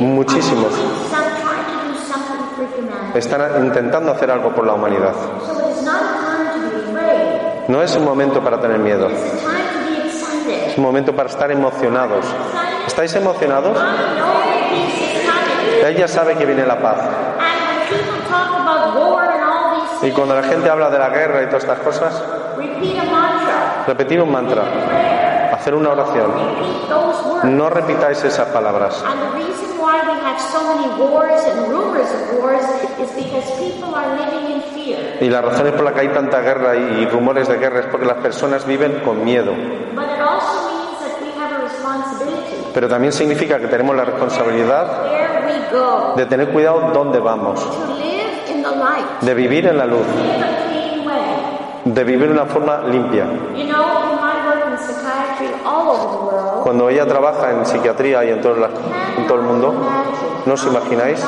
Muchísimos. 0.00 0.72
are 0.72 0.76
doing 0.76 1.10
some, 1.10 1.24
trying 1.42 1.64
to 1.64 1.88
do 1.88 1.98
something 2.06 2.42
for 2.54 2.64
humanity. 2.76 3.07
Están 3.18 3.64
intentando 3.64 4.12
hacer 4.12 4.30
algo 4.30 4.54
por 4.54 4.66
la 4.66 4.74
humanidad. 4.74 5.12
No 7.68 7.82
es 7.82 7.94
un 7.96 8.04
momento 8.04 8.42
para 8.42 8.60
tener 8.60 8.78
miedo, 8.78 9.08
es 9.08 10.76
un 10.78 10.82
momento 10.82 11.14
para 11.14 11.28
estar 11.28 11.50
emocionados. 11.50 12.24
¿Estáis 12.86 13.14
emocionados? 13.14 13.78
Ella 15.84 16.08
sabe 16.08 16.34
que 16.36 16.46
viene 16.46 16.64
la 16.64 16.80
paz. 16.80 16.98
Y 20.02 20.10
cuando 20.12 20.34
la 20.34 20.42
gente 20.42 20.70
habla 20.70 20.90
de 20.90 20.98
la 20.98 21.08
guerra 21.10 21.42
y 21.42 21.46
todas 21.46 21.64
estas 21.64 21.78
cosas, 21.80 22.22
repetir 23.86 24.22
un 24.22 24.30
mantra, 24.30 24.62
hacer 25.52 25.74
una 25.74 25.90
oración. 25.90 26.30
No 27.44 27.68
repitáis 27.68 28.22
esas 28.24 28.48
palabras. 28.48 29.04
And 30.28 30.36
the 30.36 30.44
reason 30.44 30.64
why 30.64 30.68
we 30.68 30.68
have 30.68 30.68
so 30.68 30.74
many 30.74 30.88
wars 31.00 31.40
and 31.44 31.72
rumors 31.72 32.10
of 32.12 32.38
wars 32.38 32.64
is 33.00 33.10
because 33.14 33.50
people 33.58 33.94
are 33.94 34.16
living 34.16 34.52
in 34.52 34.60
fear. 34.74 35.18
Y 35.20 35.28
las 35.28 35.44
razones 35.44 35.72
por 35.72 35.84
las 35.84 35.94
que 35.94 36.00
hay 36.00 36.08
tanta 36.08 36.40
guerra 36.40 36.76
y 36.76 37.06
rumores 37.06 37.48
de 37.48 37.56
guerra 37.56 37.80
es 37.80 37.86
porque 37.86 38.06
las 38.06 38.18
personas 38.18 38.66
viven 38.66 39.00
con 39.04 39.24
miedo. 39.24 39.52
But 39.94 40.04
it 40.04 40.20
also 40.20 40.68
means 40.68 40.98
that 41.00 41.20
we 41.22 41.30
have 41.38 41.52
a 41.52 41.58
responsibility 41.62 42.56
Pero 42.74 42.88
también 42.88 43.12
significa 43.12 43.58
que 43.58 43.68
tenemos 43.68 43.96
la 43.96 44.04
responsabilidad 44.04 44.86
de 46.16 46.26
tener 46.26 46.50
cuidado 46.50 46.90
dónde 46.92 47.18
vamos, 47.18 47.60
to 47.62 47.94
live 47.94 48.50
in 48.50 48.62
the 48.62 48.70
light, 48.70 49.20
de 49.20 49.34
vivir 49.34 49.66
en 49.66 49.78
la 49.78 49.86
luz, 49.86 50.06
de 51.84 52.04
vivir 52.04 52.26
de 52.28 52.32
una 52.32 52.46
forma 52.46 52.82
limpia. 52.84 53.26
Cuando 56.68 56.90
ella 56.90 57.06
trabaja 57.06 57.50
en 57.50 57.64
psiquiatría 57.64 58.22
y 58.26 58.28
en 58.28 58.42
todo, 58.42 58.56
la- 58.56 58.68
en 59.16 59.26
todo 59.26 59.38
el 59.38 59.44
mundo, 59.46 59.72
¿no 60.44 60.52
os 60.52 60.66
imagináis 60.66 61.18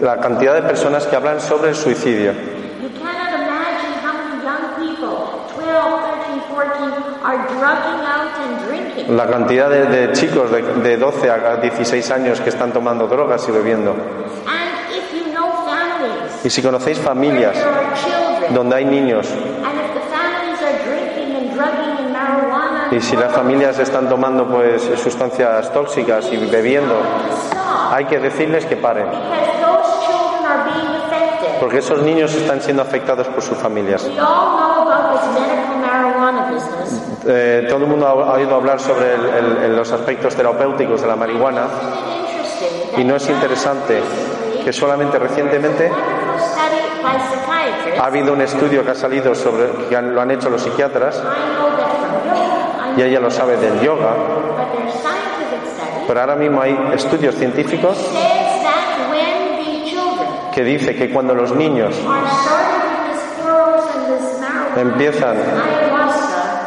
la 0.00 0.16
cantidad 0.16 0.54
de 0.54 0.62
personas 0.62 1.06
que 1.06 1.16
hablan 1.16 1.38
sobre 1.38 1.68
el 1.68 1.74
suicidio? 1.76 2.32
You 2.32 2.88
cannot 2.98 3.28
imagine 3.36 3.92
how 4.00 4.14
many 4.16 4.40
young 4.42 4.72
people, 4.80 5.44
12, 5.54 6.00
13, 6.24 6.40
14, 6.48 7.20
are 7.24 7.38
drugging 7.52 8.00
out 8.08 8.32
and 8.40 8.66
drinking. 8.68 9.16
La 9.18 9.26
cantidad 9.26 9.68
de, 9.68 9.84
de 9.84 10.12
chicos 10.14 10.50
de, 10.50 10.62
de 10.62 10.96
12 10.96 11.30
a 11.30 11.56
16 11.56 12.10
años 12.10 12.40
que 12.40 12.48
están 12.48 12.72
tomando 12.72 13.06
drogas 13.06 13.46
y 13.46 13.52
bebiendo. 13.52 13.90
And 13.90 14.96
if 14.96 15.12
you 15.12 15.30
know 15.30 15.50
families 15.66 16.42
Y 16.42 16.48
si 16.48 16.62
conocéis 16.62 16.98
familias 16.98 17.54
donde 18.54 18.76
hay 18.76 18.86
niños 18.86 19.26
and 19.30 19.78
if 19.78 19.92
the 19.92 20.00
families 20.08 20.60
are 20.62 20.78
drinking 20.88 21.36
and 21.36 21.54
drugging 21.54 21.96
and 21.98 22.14
marijuana, 22.14 22.83
y 22.96 23.00
si 23.00 23.16
las 23.16 23.32
familias 23.32 23.78
están 23.78 24.08
tomando 24.08 24.46
pues 24.46 24.82
sustancias 25.02 25.72
tóxicas 25.72 26.26
y 26.32 26.36
bebiendo, 26.46 26.94
hay 27.90 28.04
que 28.06 28.18
decirles 28.18 28.64
que 28.66 28.76
paren, 28.76 29.06
porque 31.60 31.78
esos 31.78 32.00
niños 32.02 32.32
están 32.34 32.60
siendo 32.60 32.82
afectados 32.82 33.26
por 33.28 33.42
sus 33.42 33.56
familias. 33.58 34.06
Eh, 37.26 37.66
todo 37.68 37.78
el 37.78 37.86
mundo 37.86 38.06
ha 38.06 38.34
oído 38.34 38.54
hablar 38.54 38.78
sobre 38.80 39.14
el- 39.14 39.24
el- 39.26 39.56
el- 39.64 39.76
los 39.76 39.90
aspectos 39.92 40.34
terapéuticos 40.34 41.00
de 41.00 41.06
la 41.08 41.16
marihuana. 41.16 41.62
Y 42.96 43.04
no 43.04 43.16
es 43.16 43.28
interesante 43.28 44.00
que 44.62 44.72
solamente 44.72 45.18
recientemente 45.18 45.90
ha 48.00 48.06
habido 48.06 48.32
un 48.32 48.40
estudio 48.42 48.84
que 48.84 48.90
ha 48.90 48.94
salido 48.94 49.34
sobre 49.34 49.70
que 49.88 49.96
han- 49.96 50.14
lo 50.14 50.20
han 50.20 50.30
hecho 50.30 50.48
los 50.50 50.62
psiquiatras 50.62 51.16
I 51.16 51.20
know 51.20 51.70
that 51.76 51.88
from 52.00 52.12
yoga, 52.28 52.83
I 52.83 52.83
y 52.96 53.02
ella 53.02 53.20
lo 53.20 53.30
sabe 53.30 53.56
del 53.56 53.80
yoga, 53.80 54.14
pero 56.06 56.20
ahora 56.20 56.36
mismo 56.36 56.60
hay 56.60 56.76
estudios 56.94 57.34
científicos 57.34 57.96
que 60.52 60.64
dice 60.64 60.94
que 60.94 61.10
cuando 61.10 61.34
los 61.34 61.52
niños 61.54 61.94
empiezan 64.76 65.36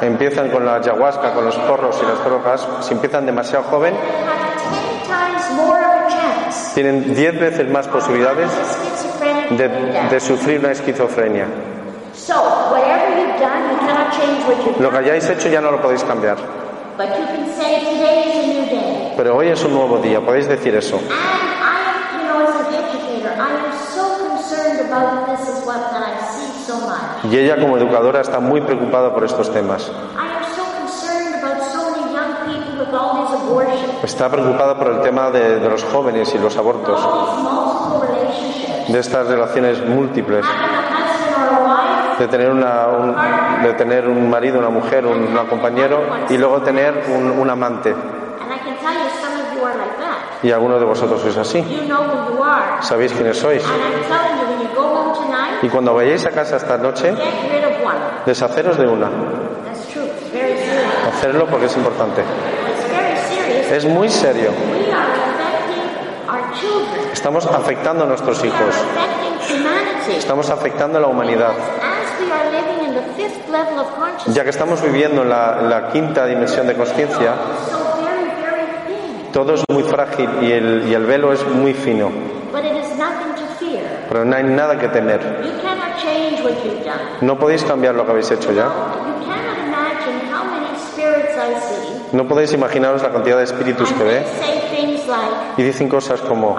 empiezan 0.02 0.50
con 0.50 0.66
la 0.66 0.76
ayahuasca, 0.76 1.34
con 1.34 1.46
los 1.46 1.56
porros 1.56 2.00
y 2.04 2.06
las 2.06 2.24
drogas, 2.24 2.68
si 2.82 2.94
empiezan 2.94 3.26
demasiado 3.26 3.64
joven, 3.64 3.96
they 3.96 4.28
have 4.28 4.58
10 4.70 5.08
times 5.08 5.52
more 5.56 5.80
of 5.80 6.06
a 6.06 6.10
chance 6.10 6.74
tienen 6.76 7.16
10 7.16 7.40
veces 7.40 7.70
más 7.70 7.88
posibilidades 7.88 8.52
de 10.12 10.20
sufrir 10.20 10.60
una 10.60 10.72
esquizofrenia. 10.72 11.48
So, 12.14 12.36
whatever 12.72 13.18
you've 13.18 13.40
done, 13.40 13.72
you 13.72 13.77
cannot 13.77 13.77
change 13.77 13.77
what 13.77 13.77
you've 13.77 13.77
Lo 14.80 14.92
que 14.92 14.98
hayáis 14.98 15.30
hecho 15.30 15.50
ya 15.50 15.62
no 15.62 15.72
lo 15.72 15.82
podéis 15.82 16.04
cambiar. 16.04 16.38
Pero 19.18 19.36
hoy 19.36 19.48
es 19.50 19.64
un 19.64 19.74
nuevo 19.74 19.98
día, 19.98 20.20
podéis 20.22 20.48
decir 20.48 20.76
eso. 20.76 21.00
Y 27.30 27.38
ella 27.38 27.60
como 27.60 27.78
educadora 27.78 28.22
está 28.22 28.40
muy 28.40 28.62
preocupada 28.62 29.14
por 29.14 29.24
estos 29.24 29.52
temas. 29.52 29.92
Está 34.04 34.30
preocupada 34.30 34.78
por 34.78 34.88
el 34.88 35.02
tema 35.02 35.30
de, 35.32 35.60
de 35.60 35.70
los 35.70 35.84
jóvenes 35.84 36.34
y 36.34 36.38
los 36.38 36.56
abortos, 36.58 37.00
de 38.88 39.00
estas 39.00 39.28
relaciones 39.28 39.86
múltiples, 39.86 40.46
Having 40.46 40.54
a 40.54 40.82
husband 40.88 41.36
or 41.36 41.60
a 41.60 41.66
wife, 41.66 42.07
de 42.20 42.28
tener, 42.28 42.50
una, 42.50 42.88
un, 42.88 43.16
de 43.64 43.74
tener 43.74 44.08
un 44.08 44.30
marido, 44.30 44.60
una 44.60 44.70
mujer, 44.70 45.06
un, 45.06 45.38
un 45.38 45.46
compañero 45.48 46.02
y 46.30 46.38
luego 46.38 46.62
tener 46.62 47.04
un, 47.10 47.32
un 47.32 47.50
amante. 47.50 47.94
Y 50.44 50.52
algunos 50.52 50.80
de 50.80 50.86
vosotros 50.86 51.22
sois 51.22 51.38
así. 51.38 51.64
Sabéis 52.82 53.12
quiénes 53.14 53.38
sois. 53.38 53.64
Y 55.62 55.70
cuando 55.70 55.94
vayáis 55.96 56.26
a 56.26 56.32
casa 56.32 56.58
esta 56.58 56.78
noche, 56.78 57.14
deshaceros 58.26 58.78
de 58.78 58.88
una. 58.88 59.10
Hacerlo 61.10 61.48
porque 61.48 61.66
es 61.66 61.76
importante. 61.78 62.24
Es 63.72 63.86
muy 63.86 64.10
serio. 64.10 64.52
Estamos 67.12 67.46
afectando 67.48 68.04
a 68.04 68.08
nuestros 68.08 68.44
hijos. 68.44 68.76
Estamos 70.10 70.50
afectando 70.50 71.00
a 71.00 71.02
la 71.02 71.08
humanidad. 71.08 71.52
As 71.52 72.22
we 72.22 72.32
are 72.32 72.52
living 72.52 72.86
in 72.88 72.94
the 72.94 73.02
fifth 73.16 73.47
level 73.47 73.47
of 73.47 73.47
consciousness, 73.47 73.47
Ya 74.34 74.44
que 74.44 74.50
estamos 74.50 74.82
viviendo 74.82 75.22
en 75.24 75.30
la, 75.30 75.58
en 75.62 75.70
la 75.70 75.88
quinta 75.90 76.26
dimensión 76.26 76.68
de 76.68 76.76
conciencia, 76.76 77.34
todo 79.34 79.54
es 79.54 79.64
muy 79.70 79.84
frágil 79.84 80.30
y 80.42 80.52
el, 80.52 80.88
y 80.90 80.94
el 80.94 81.06
velo 81.06 81.32
es 81.34 81.46
muy 81.48 81.74
fino. 81.74 82.10
Pero 84.10 84.26
no 84.26 84.36
hay 84.36 84.44
nada 84.44 84.78
que 84.80 84.88
temer. 84.88 85.20
No 87.22 87.38
podéis 87.38 87.64
cambiar 87.64 87.96
lo 87.96 88.06
que 88.06 88.12
habéis 88.12 88.32
hecho 88.32 88.52
ya. 88.52 88.66
No 92.14 92.28
podéis 92.28 92.54
imaginaros 92.54 93.04
la 93.04 93.12
cantidad 93.12 93.38
de 93.38 93.44
espíritus 93.44 93.92
que 93.92 94.04
ve 94.04 94.26
y 95.58 95.64
dicen 95.64 95.90
cosas 95.90 96.22
como, 96.22 96.56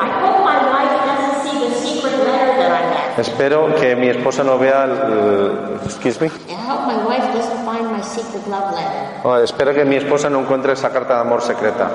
espero 3.19 3.75
que 3.77 3.97
mi 3.97 4.09
esposa 4.09 4.45
no 4.45 4.59
vea 4.59 4.85
el- 4.85 5.81
excuse 5.85 6.21
me. 6.21 6.31
I 6.69 6.71
hope 6.71 6.87
my 6.87 7.03
wife 7.03 7.33
doesn't 7.33 7.65
find 7.65 7.91
my 7.91 8.03
secret 8.03 8.47
love 8.47 8.75
letter. 8.75 9.23
Oh, 9.25 9.37
espero 9.39 9.73
que 9.73 9.87
mi 9.87 9.97
esposa 9.97 10.29
no 10.29 10.41
encuentre 10.41 10.75
esa 10.75 10.91
carta 10.91 11.15
de 11.15 11.21
amor 11.21 11.41
secreta. 11.41 11.89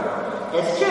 It's 0.51 0.79
true. 0.79 0.89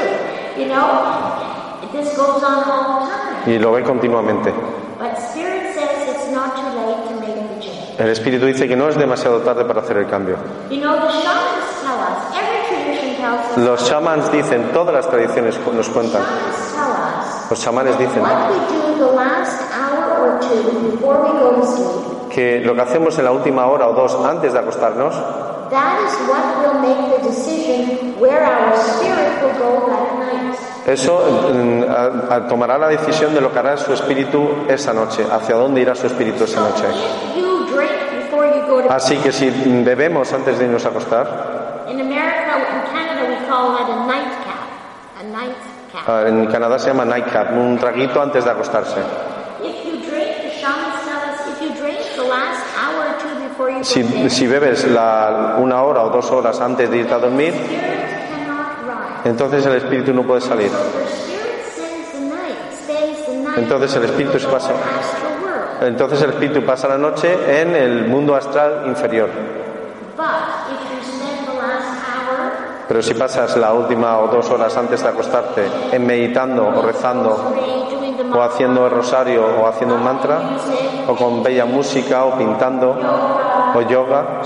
You 0.57 0.69
know, 0.69 1.91
this 1.91 2.17
goes 2.17 2.45
on 2.45 2.63
all 2.63 3.01
the 3.01 3.11
time. 3.11 3.53
Y 3.53 3.59
lo 3.59 3.73
ve 3.73 3.83
continuamente. 3.83 4.53
But 5.01 5.19
Spirit 5.19 5.75
says 5.75 6.15
it's 6.15 6.31
not 6.31 6.55
too 6.55 6.71
late 6.79 7.09
to 7.09 7.15
make 7.19 7.35
the 7.35 7.61
change. 7.61 7.99
El 7.99 8.11
espíritu 8.11 8.47
dice 8.47 8.69
que 8.69 8.77
no 8.77 8.89
es 8.89 8.97
demasiado 8.97 9.41
tarde 9.41 9.65
para 9.65 9.81
hacer 9.81 9.97
el 9.97 10.07
cambio. 10.07 10.37
You 10.71 10.81
know, 10.81 10.95
the 10.95 11.11
shamans 11.11 11.83
tell 11.83 11.99
us, 11.99 12.37
every 12.39 12.69
tradition 12.69 13.17
tells 13.17 13.51
us, 13.51 13.59
Los 13.59 13.89
shamans 13.89 14.31
dicen, 14.31 14.71
todas 14.73 14.95
las 14.95 15.09
tradiciones 15.11 15.59
nos 15.75 15.89
cuentan, 15.89 16.23
shamans 16.23 16.73
tell 16.73 16.93
us 16.93 17.51
los 17.51 17.61
chamanes 17.61 17.99
dicen 17.99 18.23
what 18.23 18.49
we 18.49 18.59
do 18.73 18.99
the 19.05 19.13
last 19.13 19.61
hour 19.73 20.23
or 20.23 20.41
two 20.41 20.91
before 20.93 21.21
we 21.25 21.31
go 21.33 21.61
to 21.61 21.67
sleep. 21.67 22.12
Que 22.35 22.61
lo 22.65 22.75
que 22.75 22.81
hacemos 22.83 23.19
en 23.19 23.25
la 23.27 23.33
última 23.33 23.67
hora 23.67 23.89
o 23.89 23.93
dos 23.93 24.15
antes 24.25 24.53
de 24.53 24.59
acostarnos, 24.59 25.15
That 25.71 26.01
is 26.05 26.13
what 26.29 26.45
will 26.61 26.81
make 26.81 27.17
the 27.17 27.29
decision 27.29 28.15
where 28.21 28.45
our 28.45 28.77
spirit 28.77 29.33
will 29.43 29.57
go 29.59 29.87
that 29.89 30.19
night. 30.19 30.59
eso 30.87 31.49
mm, 31.55 31.85
a- 31.89 32.35
a- 32.37 32.47
tomará 32.49 32.77
la 32.77 32.89
decisión 32.89 33.33
de 33.35 33.41
lo 33.41 33.51
que 33.53 33.59
hará 33.59 33.77
su 33.79 33.93
espíritu 33.93 34.67
esa 34.69 34.93
noche, 34.93 35.25
hacia 35.31 35.57
dónde 35.57 35.81
irá 35.81 35.95
su 35.95 36.07
espíritu 36.07 36.45
esa 36.45 36.61
noche. 36.61 36.85
Así 38.91 39.17
que 39.19 39.33
si 39.33 39.49
bebemos 39.85 40.33
antes 40.33 40.59
de 40.59 40.65
irnos 40.67 40.85
a 40.85 40.89
acostar, 40.89 41.85
In 41.89 42.01
America, 42.01 42.57
in 42.59 42.93
Canada, 42.93 43.23
we 43.29 43.37
call 43.49 43.73
that 43.77 43.89
a 43.91 44.07
nightcap. 44.07 44.61
A 45.21 45.23
nightcap. 45.25 46.09
ah, 46.09 46.25
en 46.29 46.47
Canadá 46.47 46.79
se 46.79 46.89
llama 46.89 47.05
nightcap, 47.05 47.53
un 47.53 47.79
traguito 47.79 48.21
antes 48.23 48.45
de 48.45 48.51
acostarse. 48.51 49.01
If 49.63 49.85
you 49.85 49.93
drink, 50.11 50.37
the 50.43 50.51
shamans 50.61 51.01
tell 51.05 51.23
us, 51.31 51.41
if 51.53 51.63
you 51.63 51.71
drink 51.81 51.99
the 52.17 52.23
last 52.25 52.61
hour 52.77 53.05
or 53.07 53.15
two 53.21 53.29
before 53.29 53.41
you 53.41 53.49
go 53.49 53.52
Si, 53.83 54.47
bebes 54.47 54.85
una 54.85 55.83
hora 55.83 56.03
o 56.03 56.11
dos 56.11 56.31
horas 56.31 56.61
antes 56.61 56.91
de 56.91 56.99
irte 56.99 57.15
a 57.15 57.19
dormir, 57.19 57.53
entonces 59.25 59.65
el 59.67 59.75
espíritu 59.77 60.13
no 60.13 60.23
puede 60.23 60.41
salir. 60.41 60.71
Entonces 63.57 63.95
el 63.97 64.05
espíritu 64.05 64.39
se 64.39 64.49
pasa. 64.49 64.73
Entonces 65.81 66.23
el 66.23 66.31
espíritu 66.31 66.65
pasa 66.65 66.89
la 66.89 66.99
noche 66.99 67.61
en 67.61 67.75
el 67.75 68.07
mundo 68.07 68.35
astral 68.35 68.85
inferior. 68.87 69.29
Pero 72.89 73.03
si 73.03 73.15
pasas 73.15 73.57
la 73.57 73.73
última 73.73 74.19
o 74.19 74.29
dos 74.29 74.51
horas 74.51 74.77
antes 74.77 75.03
de 75.03 75.09
acostarte 75.09 75.67
en 75.93 76.07
meditando 76.07 76.69
o 76.69 76.83
rezando 76.83 77.55
o 78.35 78.43
haciendo 78.43 78.87
el 78.87 78.93
rosario 78.93 79.45
o 79.45 79.67
haciendo 79.67 79.95
un 79.97 80.05
mantra 80.05 80.41
o 81.09 81.17
con 81.17 81.43
bella 81.43 81.65
música 81.65 82.25
o 82.25 82.37
pintando 82.37 82.97
o 83.75 83.81
yoga 83.83 84.43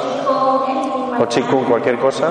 o 1.18 1.26
chikung, 1.26 1.64
cualquier 1.64 1.98
cosa, 1.98 2.30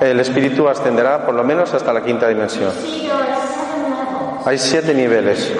el 0.00 0.18
espíritu 0.18 0.68
ascenderá 0.68 1.26
por 1.26 1.34
lo 1.34 1.44
menos 1.44 1.72
hasta 1.74 1.92
la 1.92 2.02
quinta 2.02 2.26
dimensión. 2.28 2.72
Hay 4.46 4.56
siete 4.58 4.94
niveles 4.94 5.54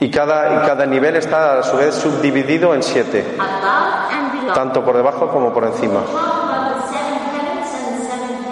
y 0.00 0.10
cada, 0.10 0.54
y 0.54 0.66
cada 0.66 0.86
nivel 0.86 1.16
está 1.16 1.58
a 1.58 1.62
su 1.62 1.76
vez 1.76 1.94
subdividido 1.94 2.74
en 2.74 2.82
siete, 2.82 3.36
tanto 4.54 4.84
por 4.84 4.96
debajo 4.96 5.28
como 5.28 5.52
por 5.52 5.64
encima. 5.64 6.00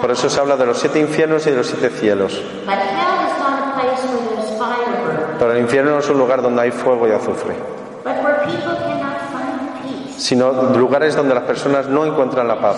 Por 0.01 0.11
eso 0.11 0.29
se 0.29 0.39
habla 0.39 0.55
de 0.57 0.65
los 0.65 0.77
siete 0.77 0.99
infiernos 0.99 1.45
y 1.47 1.51
de 1.51 1.57
los 1.57 1.67
siete 1.67 1.89
cielos. 1.89 2.33
But 2.65 2.75
hell 2.75 3.25
is 3.25 3.39
not 3.39 3.59
a 3.59 3.79
place 3.79 4.03
where 4.07 4.35
there's 4.35 4.57
fire 4.57 5.03
burning, 5.03 5.37
Pero 5.39 5.51
el 5.53 5.59
infierno 5.59 5.91
no 5.91 5.99
es 5.99 6.09
un 6.09 6.17
lugar 6.17 6.41
donde 6.41 6.61
hay 6.61 6.71
fuego 6.71 7.07
y 7.07 7.11
azufre, 7.11 7.55
but 8.03 8.13
where 8.23 8.37
people 8.45 8.75
cannot 8.75 9.19
find 9.31 9.83
peace. 9.83 10.19
sino 10.19 10.51
lugares 10.75 11.15
donde 11.15 11.33
las 11.33 11.43
personas 11.43 11.87
no 11.87 12.05
encuentran 12.05 12.47
la 12.47 12.59
paz, 12.59 12.77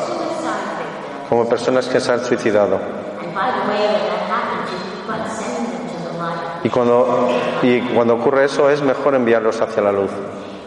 como 1.30 1.48
personas 1.48 1.88
que 1.88 2.00
se 2.00 2.12
han 2.12 2.24
suicidado. 2.24 2.76
And 2.76 3.34
by 3.36 3.52
the 3.52 3.70
way, 3.70 3.80
when 3.86 4.04
that 4.10 4.26
happens, 4.30 4.72
you 4.72 4.78
keep 4.96 5.10
on 5.10 5.30
sending 5.30 5.72
them 5.72 5.88
to 5.88 6.12
the 6.12 6.18
light. 6.18 6.64
Y 6.66 6.70
cuando, 6.70 7.30
y 7.62 7.82
cuando 7.94 8.16
ocurre 8.16 8.46
eso 8.46 8.70
es 8.70 8.82
mejor 8.82 9.16
enviarlos 9.16 9.60
hacia 9.62 9.82
la 9.84 9.92
luz. 9.92 10.12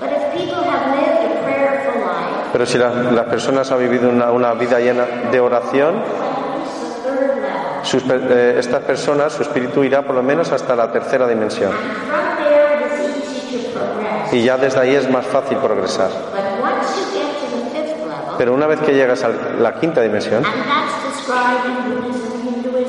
But 0.01 0.11
if 0.11 0.33
people 0.33 0.63
have 0.65 0.97
lived 0.97 1.39
a 1.39 1.43
prayerful 1.45 2.01
life, 2.01 2.51
Pero 2.53 2.67
si 2.67 2.79
las, 2.79 2.95
las 3.13 3.27
personas 3.27 3.71
han 3.73 3.79
vivido 3.79 4.09
una, 4.11 4.31
una 4.31 4.53
vida 4.55 4.79
llena 4.79 5.05
de 5.31 5.41
oración, 5.41 5.97
at 5.97 6.59
least 6.59 7.05
the 7.05 7.11
third 7.11 7.37
level. 7.43 7.82
Eh, 7.99 8.57
estas 8.59 8.83
personas, 8.83 9.33
su 9.33 9.43
espíritu 9.43 9.83
irá 9.85 10.03
por 10.03 10.15
lo 10.15 10.23
menos 10.23 10.51
hasta 10.53 10.75
la 10.77 10.91
tercera 10.91 11.27
dimensión. 11.27 11.73
Y 14.33 14.43
ya 14.45 14.57
desde 14.57 14.81
ahí 14.81 14.95
es 14.95 15.11
más 15.11 15.27
fácil 15.27 15.59
progresar. 15.59 16.11
Pero 18.39 18.55
una 18.55 18.67
vez 18.67 18.81
que 18.81 18.95
llegas 18.95 19.23
a 19.25 19.29
la 19.29 19.75
quinta 19.75 20.01
dimensión, 20.01 20.43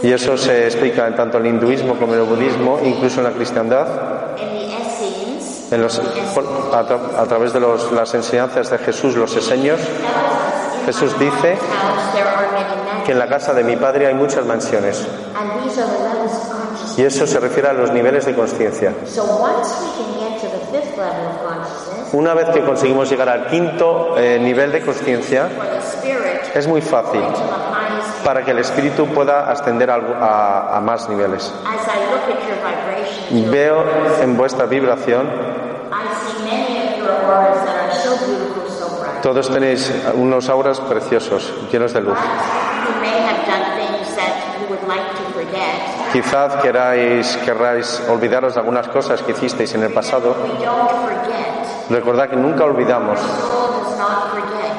y 0.02 0.12
eso 0.12 0.38
se 0.38 0.66
explica 0.66 1.08
en 1.08 1.16
tanto 1.16 1.38
el 1.38 1.46
hinduismo 1.48 1.96
como 1.96 2.14
el 2.14 2.22
budismo, 2.22 2.80
incluso 2.84 3.20
en 3.20 3.26
la 3.26 3.32
cristiandad, 3.32 3.88
en 5.72 5.82
los- 5.82 6.00
a 6.74 7.26
través 7.28 7.52
de 7.54 7.60
los- 7.60 7.92
las 7.92 8.14
enseñanzas 8.14 8.70
de 8.70 8.78
Jesús, 8.80 9.16
los 9.16 9.36
eseños, 9.36 9.80
Jesús 10.86 11.18
dice 11.20 11.58
house, 11.58 12.14
there 12.14 12.28
are 12.28 12.48
many 12.52 12.93
que 13.06 13.12
en 13.12 13.20
la 13.20 13.28
casa 13.28 13.54
de 13.54 13.64
mi 13.64 13.76
padre 13.76 14.08
hay 14.08 14.14
muchas 14.14 14.46
mansiones. 14.46 15.06
Y 16.98 17.04
eso 17.04 17.26
se 17.28 17.40
refiere 17.40 17.70
a 17.70 17.74
los 17.74 17.92
niveles 17.92 18.26
de 18.26 18.34
conciencia. 18.36 18.94
So 19.06 19.24
once 19.24 19.70
we 19.82 20.04
can 20.04 20.30
get 20.32 20.42
to 20.42 20.48
the 20.48 20.60
fifth 20.72 20.98
level 20.98 21.28
of 21.28 21.44
consciousness, 21.44 22.14
Una 22.14 22.34
vez 22.36 22.50
que 22.50 22.62
conseguimos 22.64 23.10
llegar 23.10 23.28
al 23.30 23.48
quinto 23.48 24.16
eh, 24.18 24.38
nivel 24.40 24.72
de 24.72 24.82
conciencia, 24.86 25.50
es 26.54 26.68
muy 26.68 26.82
fácil 26.82 27.22
para 28.24 28.46
que 28.46 28.52
el 28.52 28.60
espíritu 28.60 29.08
pueda 29.08 29.50
ascender 29.52 29.90
a, 29.90 29.96
a- 29.96 30.78
a 30.78 30.80
más 30.82 31.10
niveles. 31.10 31.52
As 31.66 31.88
I 31.88 32.00
look 32.12 32.22
at 32.30 32.48
your 32.48 32.58
vibrations, 32.62 33.52
Veo 33.52 33.84
en 34.22 34.38
vuestra 34.38 34.66
vibración, 34.68 35.28
todos 39.24 39.50
tenéis 39.52 39.92
unos 40.16 40.50
auras 40.50 40.80
preciosos, 40.82 41.52
llenos 41.72 41.94
de 41.94 42.02
luz. 42.02 42.14
But 42.14 42.96
you 42.96 43.02
may 43.02 43.20
have 43.24 43.46
done 43.48 43.64
things 43.78 44.16
that 44.16 44.60
you 44.60 44.68
would 44.70 44.80
would 44.82 44.88
like 44.88 45.10
to 45.18 45.24
forget. 45.34 46.03
Quizás 46.14 46.56
queráis, 46.62 47.38
querráis 47.38 48.04
olvidaros 48.08 48.54
de 48.54 48.60
algunas 48.60 48.88
cosas 48.88 49.24
que 49.24 49.32
hicisteis 49.32 49.74
en 49.74 49.82
el 49.82 49.92
pasado. 49.92 50.36
Recordad 51.90 52.30
que 52.30 52.36
nunca 52.36 52.64
olvidamos. 52.64 53.20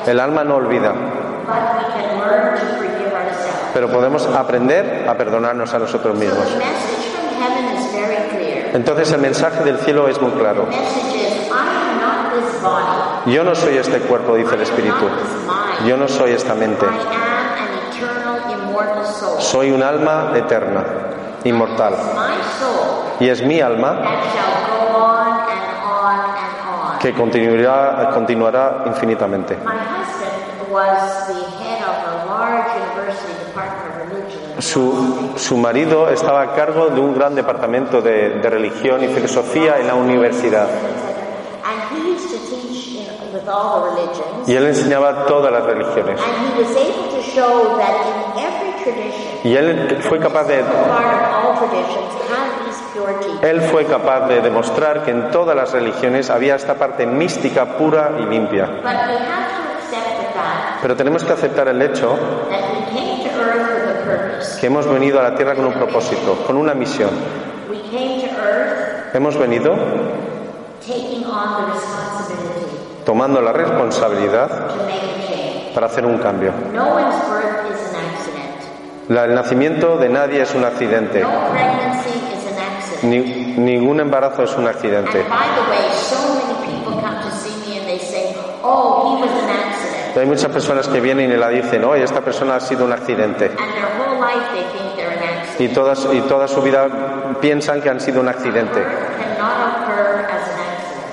El 0.06 0.20
alma 0.20 0.44
no 0.44 0.56
olvida, 0.56 0.92
pero 3.72 3.88
podemos 3.88 4.26
aprender 4.26 5.08
a 5.08 5.14
perdonarnos 5.14 5.74
a 5.74 5.78
nosotros 5.80 6.14
So 6.14 6.20
mismos. 6.20 6.46
Entonces 8.72 9.10
el 9.12 9.20
mensaje 9.20 9.64
del 9.64 9.78
cielo 9.78 10.08
es 10.08 10.20
muy 10.20 10.30
claro. 10.32 10.68
Yo 13.26 13.42
no 13.42 13.54
soy 13.54 13.78
este 13.78 13.98
cuerpo, 14.00 14.36
dice 14.36 14.54
el 14.54 14.62
Espíritu. 14.62 15.08
Yo 15.86 15.96
no 15.96 16.06
soy 16.06 16.32
esta 16.32 16.54
mente. 16.54 16.86
Soy 19.38 19.70
un 19.70 19.82
alma 19.82 20.32
eterna, 20.34 20.84
inmortal. 21.44 21.94
Y 23.20 23.28
es 23.28 23.42
mi 23.42 23.60
alma 23.60 24.00
que 27.00 27.12
continuará, 27.12 28.10
continuará 28.14 28.82
infinitamente. 28.86 29.56
My 29.56 29.72
husband 29.74 30.72
was 30.72 31.26
the 31.28 31.34
head 31.62 31.82
of 31.82 31.96
a 32.08 32.24
large 32.26 32.66
university 32.80 33.34
department 33.44 33.84
of 33.84 34.10
religion. 34.10 34.40
in 34.56 34.62
Su, 34.62 35.32
su 35.36 35.56
marido 35.58 36.08
estaba 36.08 36.40
a 36.42 36.54
cargo 36.54 36.88
de 36.88 37.00
un 37.00 37.14
gran 37.14 37.34
departamento 37.34 38.00
de, 38.00 38.40
de 38.40 38.50
religión 38.50 39.04
y 39.04 39.08
filosofía 39.08 39.78
en 39.78 39.86
la 39.86 39.94
universidad. 39.94 40.66
And 40.66 41.82
he 41.92 42.12
used 42.14 42.30
to 42.30 42.38
teach 42.48 42.88
in, 42.96 43.34
with 43.34 43.46
all 43.48 43.82
the 43.82 43.90
religions. 43.90 44.48
Y 44.48 44.54
él 44.56 44.66
enseñaba 44.66 45.26
todas 45.26 45.52
las 45.52 45.64
religiones. 45.64 46.18
Y 49.44 49.56
él 49.56 49.98
fue 50.08 50.18
capaz 50.18 50.44
de, 50.44 50.64
él 53.42 53.60
fue 53.62 53.84
capaz 53.84 54.28
de 54.28 54.40
demostrar 54.40 55.04
que 55.04 55.10
en 55.10 55.30
todas 55.30 55.56
las 55.56 55.72
religiones 55.72 56.30
había 56.30 56.54
esta 56.54 56.74
parte 56.74 57.06
mística 57.06 57.76
pura 57.76 58.12
y 58.18 58.22
limpia. 58.24 58.68
Pero 60.82 60.96
tenemos 60.96 61.24
que 61.24 61.32
aceptar 61.32 61.68
el 61.68 61.80
hecho 61.82 62.16
que 64.60 64.66
hemos 64.66 64.86
venido 64.86 65.20
a 65.20 65.24
la 65.24 65.34
tierra 65.34 65.54
con 65.54 65.66
un 65.66 65.74
propósito, 65.74 66.44
con 66.46 66.56
una 66.56 66.74
misión. 66.74 67.10
We 67.70 67.80
came 67.90 68.20
to 68.20 68.28
earth 68.42 69.14
Hemos 69.14 69.36
venido 69.38 69.74
taking 70.80 71.24
on 71.24 71.66
the 71.66 71.72
responsibility 71.72 73.04
tomando 73.04 73.40
la 73.40 73.52
responsabilidad 73.52 74.48
to 74.48 74.84
make 74.84 74.96
a 74.96 75.26
change. 75.26 75.74
para 75.74 75.86
hacer 75.86 76.04
un 76.04 76.18
cambio. 76.18 76.52
La- 79.08 79.24
el 79.24 79.34
nacimiento 79.34 79.96
de 79.98 80.08
nadie 80.08 80.42
es 80.42 80.54
un 80.54 80.64
accidente. 80.64 81.24
Ni- 83.02 83.54
ningún 83.58 84.00
embarazo 84.00 84.44
es 84.44 84.54
un 84.56 84.66
accidente. 84.66 85.24
Say, 88.00 88.34
oh. 88.62 89.20
Hay 90.16 90.26
muchas 90.26 90.50
personas 90.50 90.88
que 90.88 91.00
vienen 91.00 91.30
y 91.30 91.36
la 91.36 91.48
dicen, 91.48 91.84
oye, 91.84 92.02
esta 92.04 92.20
persona 92.20 92.56
ha 92.56 92.60
sido 92.60 92.84
un 92.84 92.92
accidente. 92.92 93.50
Y, 95.58 95.68
todas, 95.68 96.08
y 96.12 96.20
toda 96.22 96.48
su 96.48 96.60
vida 96.62 96.88
piensan 97.40 97.80
que 97.80 97.90
han 97.90 98.00
sido 98.00 98.20
un 98.20 98.28
accidente. 98.28 98.84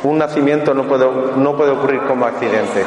Un 0.04 0.18
nacimiento 0.18 0.74
no 0.74 0.84
puede, 0.88 1.06
no 1.36 1.56
puede 1.56 1.72
ocurrir 1.72 2.02
como 2.08 2.26
accidente. 2.26 2.84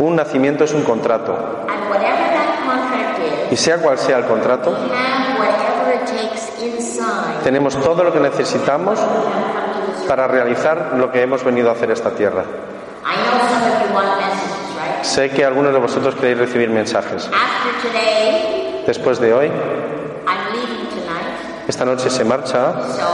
Un 0.00 0.16
nacimiento 0.16 0.64
es 0.64 0.72
un 0.72 0.82
contrato. 0.82 1.32
And 1.32 1.88
whatever 1.90 2.32
that 2.34 2.66
contract 2.66 3.18
is, 3.20 3.45
Y 3.56 3.58
sea 3.58 3.78
cual 3.78 3.96
sea 3.96 4.18
el 4.18 4.26
contrato, 4.26 4.76
tenemos 7.42 7.74
todo 7.80 8.04
lo 8.04 8.12
que 8.12 8.20
necesitamos 8.20 9.00
para 10.06 10.28
realizar 10.28 10.92
lo 10.98 11.10
que 11.10 11.22
hemos 11.22 11.42
venido 11.42 11.70
a 11.70 11.72
hacer 11.72 11.88
a 11.88 11.94
esta 11.94 12.10
tierra. 12.10 12.42
I 12.42 13.16
know 13.16 13.40
some 13.48 13.64
of 13.64 13.88
you 13.88 13.94
want 13.94 14.08
messages, 14.20 14.76
right? 14.76 15.02
Sé 15.02 15.30
que 15.30 15.42
algunos 15.42 15.72
de 15.72 15.78
vosotros 15.78 16.14
queréis 16.16 16.36
recibir 16.36 16.68
mensajes. 16.68 17.30
Después 18.86 19.18
de 19.20 19.32
hoy, 19.32 19.50
esta 21.66 21.86
noche 21.86 22.10
se 22.10 22.26
marcha. 22.26 22.74
Uh. 22.74 23.06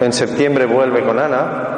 En 0.00 0.12
septiembre 0.12 0.66
vuelve 0.66 1.04
con 1.04 1.18
Ana. 1.18 1.72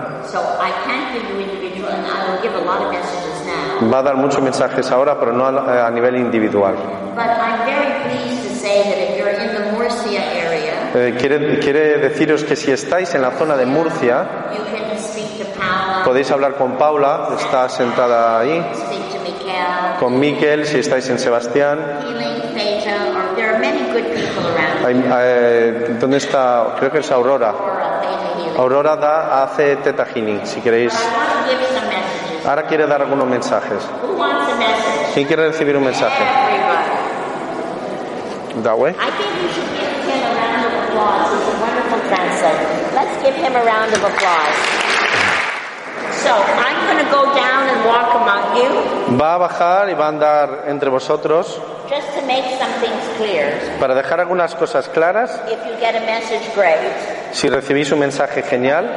Va 3.92 3.98
a 3.98 4.02
dar 4.02 4.16
muchos 4.16 4.40
mensajes 4.40 4.90
ahora, 4.90 5.18
pero 5.18 5.32
no 5.32 5.46
a, 5.46 5.86
a 5.86 5.90
nivel 5.90 6.16
individual. 6.16 6.74
Eh, 10.94 11.14
quiere, 11.18 11.58
quiere 11.58 11.98
deciros 11.98 12.44
que 12.44 12.56
si 12.56 12.70
estáis 12.70 13.14
en 13.14 13.22
la 13.22 13.32
zona 13.32 13.56
de 13.56 13.66
Murcia, 13.66 14.26
podéis 16.04 16.30
hablar 16.30 16.54
con 16.54 16.72
Paula, 16.78 17.28
está 17.36 17.68
sentada 17.68 18.40
ahí, 18.40 18.64
con 19.98 20.18
Miquel, 20.18 20.66
si 20.66 20.78
estáis 20.78 21.08
en 21.10 21.18
Sebastián. 21.18 21.78
Hay- 24.86 25.04
eh, 25.18 25.96
¿Dónde 26.00 26.18
está? 26.18 26.74
Creo 26.78 26.90
que 26.90 26.98
es 26.98 27.10
Aurora. 27.10 27.52
Aurora, 28.56 28.96
da, 28.96 29.42
hace 29.44 29.76
Teta 29.76 30.04
Healing, 30.06 30.46
si 30.46 30.60
queréis. 30.60 30.94
Ahora 32.46 32.62
quiere 32.66 32.86
dar 32.86 33.00
algunos 33.02 33.26
mensajes. 33.26 33.82
¿Quién 35.14 35.26
quiere 35.26 35.48
recibir 35.48 35.76
un 35.76 35.84
mensaje? 35.84 36.22
Everybody. 36.22 36.84
Da, 38.62 38.72
güey. 38.72 38.92
I 38.92 38.94
think 39.16 39.30
we 39.42 39.48
should 39.52 39.68
give 39.74 39.90
him 40.06 40.22
a 40.22 40.32
round 40.36 40.64
of 40.66 40.72
applause. 40.84 41.30
He's 41.34 41.48
a 41.48 41.50
wonderful 41.60 41.98
translator. 42.08 42.68
Let's 42.94 43.16
give 43.22 43.34
him 43.34 43.56
a 43.56 43.62
round 43.64 43.92
of 43.94 44.04
applause. 44.04 44.54
So 46.22 46.30
I'm 46.32 46.86
going 46.86 47.04
to 47.04 47.10
go 47.10 47.34
down 47.34 47.68
and 47.68 47.84
walk 47.84 48.14
among 48.14 48.56
you 48.56 48.70
Va 49.18 49.34
a 49.34 49.38
bajar 49.38 49.88
y 49.90 49.94
va 49.94 50.04
a 50.06 50.08
andar 50.08 50.64
entre 50.68 50.88
vosotros 50.88 51.60
just 51.90 52.14
to 52.14 52.22
make 52.26 52.44
some 52.58 52.72
things 52.80 53.04
clear. 53.18 53.58
para 53.78 53.94
dejar 53.94 54.20
algunas 54.20 54.54
cosas 54.54 54.88
claras. 54.88 55.38
If 55.48 55.58
you 55.66 55.76
get 55.80 55.94
a 55.96 56.00
message, 56.06 56.50
great. 56.54 56.78
Si 57.32 57.48
recibís 57.50 57.90
un 57.92 57.98
mensaje 57.98 58.42
genial, 58.42 58.88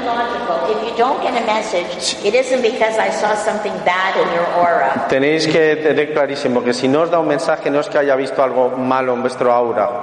Be 0.00 0.06
logical. 0.06 0.70
If 0.70 0.82
you 0.88 0.96
don't 0.96 1.20
get 1.22 1.34
a 1.36 1.44
message, 1.46 2.16
it 2.24 2.34
isn't 2.34 2.62
because 2.62 2.98
I 2.98 3.10
saw 3.10 3.34
something 3.34 3.72
bad 3.84 4.16
in 4.16 4.28
your 4.34 4.46
aura. 4.56 5.06
tenéis 5.08 5.46
que 5.46 5.76
tener 5.76 6.12
clarísimo 6.12 6.62
que 6.62 6.72
si 6.72 6.88
no 6.88 7.02
os 7.02 7.10
da 7.10 7.18
un 7.18 7.28
mensaje 7.28 7.70
no 7.70 7.80
es 7.80 7.88
que 7.88 7.98
haya 7.98 8.16
visto 8.16 8.42
algo 8.42 8.70
malo 8.70 9.14
en 9.14 9.20
vuestro 9.22 9.52
aura. 9.52 10.02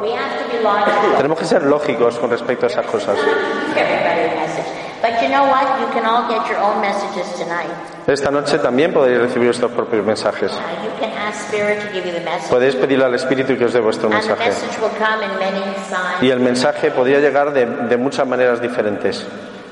Tenemos 1.18 1.40
que 1.40 1.46
ser 1.46 1.64
lógicos 1.64 2.18
con 2.20 2.30
respecto 2.30 2.66
a 2.66 2.70
esas 2.70 2.86
cosas. 2.86 3.16
Give 3.18 3.82
everybody 3.82 4.32
a 4.32 4.36
message. 4.36 4.66
But 5.02 5.22
you 5.22 5.30
know 5.30 5.46
what? 5.46 5.80
You 5.80 5.88
can 5.94 6.06
all 6.06 6.28
get 6.28 6.48
your 6.50 6.60
own 6.60 6.82
messages 6.82 7.32
tonight. 7.38 7.72
Esta 8.08 8.32
noche 8.32 8.58
también 8.58 8.94
podéis 8.94 9.20
recibir 9.20 9.48
vuestros 9.48 9.72
propios 9.72 10.04
mensajes. 10.06 10.52
You 10.54 10.92
can 11.00 11.12
ask 11.18 11.48
Spirit 11.50 11.80
to 11.82 11.94
give 11.94 12.06
you 12.06 12.14
the 12.14 12.24
message. 12.24 12.50
Podéis 12.50 12.76
pedirle 12.76 13.06
al 13.06 13.14
Espíritu 13.14 13.58
que 13.58 13.66
os 13.66 13.74
dé 13.74 13.80
vuestro 13.80 14.10
mensaje. 14.10 14.50
Y 16.22 16.30
el 16.30 16.40
mensaje 16.40 16.90
podría 16.92 17.20
llegar 17.20 17.52
de, 17.54 17.66
de 17.66 17.98
muchas 17.98 18.26
maneras 18.26 18.62
diferentes. 18.62 19.26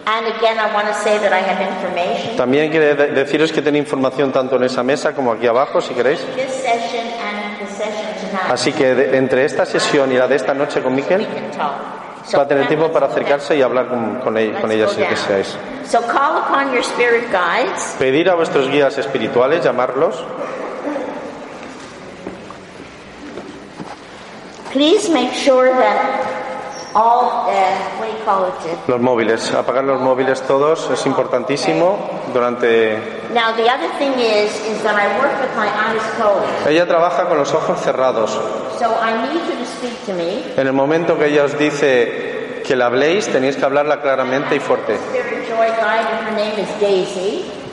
And 0.08 0.28
again, 0.28 0.60
I 0.60 0.72
want 0.72 0.88
to 0.88 0.94
say 0.94 1.18
that 1.18 1.34
I 1.34 1.40
have 1.42 1.60
information. 1.62 2.38
También 2.38 2.70
quiere 2.70 2.94
de- 2.94 3.08
deciros 3.08 3.52
que 3.52 3.62
tenéis 3.64 3.86
información 3.86 4.32
tanto 4.32 4.56
en 4.58 4.64
esa 4.64 4.84
mesa 4.84 5.14
como 5.16 5.32
aquí 5.32 5.48
abajo, 5.48 5.82
si 5.82 5.96
queréis. 5.96 6.20
Así 8.52 8.72
que 8.72 8.94
de- 8.94 9.18
entre 9.18 9.46
esta 9.46 9.66
sesión 9.66 10.12
y 10.12 10.16
la 10.16 10.28
de 10.28 10.36
esta 10.36 10.54
noche 10.54 10.82
con 10.84 10.94
Miquel, 10.94 11.28
va 12.38 12.42
a 12.44 12.48
tener 12.48 12.68
tiempo 12.68 12.92
para 12.92 13.08
acercarse 13.08 13.56
y 13.56 13.64
hablar 13.64 13.88
con, 13.88 14.20
con 14.20 14.38
ella, 14.38 14.62
con 14.62 14.70
Let's 14.70 14.76
ella 14.76 14.86
go 14.86 14.92
si 14.94 15.02
down. 15.02 15.10
deseáis. 15.10 15.58
So 15.90 16.02
call 16.02 16.38
upon 16.38 16.72
your 16.72 16.84
spirit 16.84 17.26
guides. 17.32 17.96
Pedir 17.98 18.30
a 18.30 18.36
vuestros 18.36 18.70
guías 18.70 18.96
espirituales, 19.00 19.64
llamarlos. 19.64 20.24
Please 24.72 25.10
make 25.10 25.34
sure 25.34 25.70
that 25.70 26.45
Los 28.88 29.02
móviles, 29.02 29.54
apagar 29.54 29.84
los 29.84 30.00
móviles 30.00 30.42
todos 30.44 30.90
es 30.90 31.06
importantísimo 31.06 31.98
durante... 32.34 33.22
Now 33.34 33.54
the 33.56 33.70
other 33.70 33.90
thing 34.00 34.14
is, 34.18 34.52
is 34.66 34.82
that 34.84 34.96
I 34.96 35.20
work 35.20 35.34
with 35.42 35.54
my 35.58 35.68
eyes 35.68 36.02
closed. 36.16 36.68
Ella 36.68 36.88
trabaja 36.88 37.28
con 37.28 37.38
los 37.38 37.54
ojos 37.54 37.82
cerrados. 37.82 38.32
So 38.80 38.86
I 39.02 39.12
need 39.28 39.42
you 39.46 39.58
to 39.60 39.66
speak 39.66 40.06
to 40.06 40.14
me. 40.14 40.54
En 40.56 40.68
el 40.68 40.74
momento 40.74 41.18
que 41.18 41.28
ella 41.28 41.44
os 41.44 41.58
dice 41.58 42.62
que 42.66 42.76
la 42.76 42.86
habléis, 42.86 43.28
tenéis 43.28 43.58
que 43.58 43.66
hablarla 43.66 44.02
claramente 44.02 44.56
y 44.56 44.60
fuerte. 44.60 44.98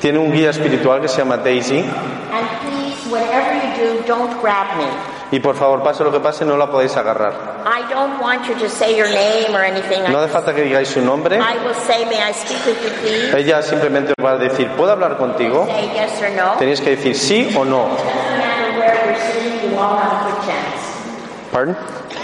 Tiene 0.00 0.18
un 0.18 0.32
guía 0.32 0.50
espiritual 0.50 1.00
que 1.00 1.08
se 1.08 1.18
llama 1.18 1.36
Daisy. 1.36 1.84
Y 5.32 5.40
por 5.40 5.56
favor, 5.56 5.82
pase 5.82 6.04
lo 6.04 6.12
que 6.12 6.20
pase, 6.20 6.44
no 6.44 6.58
la 6.58 6.70
podéis 6.70 6.94
agarrar. 6.94 7.32
I 7.64 7.90
don't 7.90 8.20
want 8.20 8.46
you 8.46 8.54
to 8.56 8.68
say 8.68 8.94
your 8.94 9.08
name 9.08 9.56
or 9.56 9.64
anything. 9.64 10.02
No 10.12 10.20
I, 10.20 10.24
hace 10.24 10.32
falta 10.32 10.54
que 10.54 10.62
digáis 10.62 10.88
su 10.88 11.00
nombre. 11.00 11.38
I 11.38 11.56
will 11.64 11.74
say, 11.74 12.04
may 12.04 12.20
I 12.20 12.32
speak 12.34 12.66
with 12.66 12.84
you, 12.84 12.90
please? 13.00 13.34
Ella 13.34 13.62
simplemente 13.62 14.12
va 14.22 14.32
a 14.32 14.38
decir, 14.38 14.68
¿puedo 14.76 14.92
hablar 14.92 15.16
contigo? 15.16 15.64
Say 15.64 15.90
yes 15.94 16.20
or 16.20 16.30
no. 16.36 16.52
Tenéis 16.58 16.82
que 16.82 16.90
decir 16.96 17.16
sí 17.16 17.50
o 17.56 17.64
no. 17.64 17.88
Doesn't 17.88 18.36
matter 18.38 18.78
where 18.78 18.94
you're 19.06 19.16
sitting. 19.32 19.76
Pardon? 21.50 21.76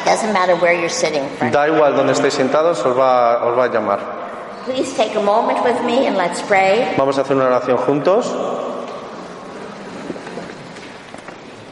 Doesn't 0.05 0.33
matter 0.35 0.57
where 0.57 0.75
you're. 0.75 1.51
Da 1.51 1.67
igual 1.67 1.97
donde 1.97 2.13
estéis 2.13 2.35
sentados, 2.35 2.85
os 2.85 2.95
va, 2.95 3.43
os 3.43 3.57
va 3.57 3.65
a 3.65 3.69
llamar. 3.69 4.01
Please 4.67 4.93
take 4.95 5.17
a 5.17 5.23
moment 5.23 5.65
with 5.65 5.83
me 5.83 6.07
and 6.07 6.19
let's 6.19 6.43
pray. 6.43 6.95
Vamos 6.99 7.17
a 7.17 7.23
hacer 7.23 7.35
una 7.37 7.47
oración 7.47 7.79
juntos. 7.79 8.27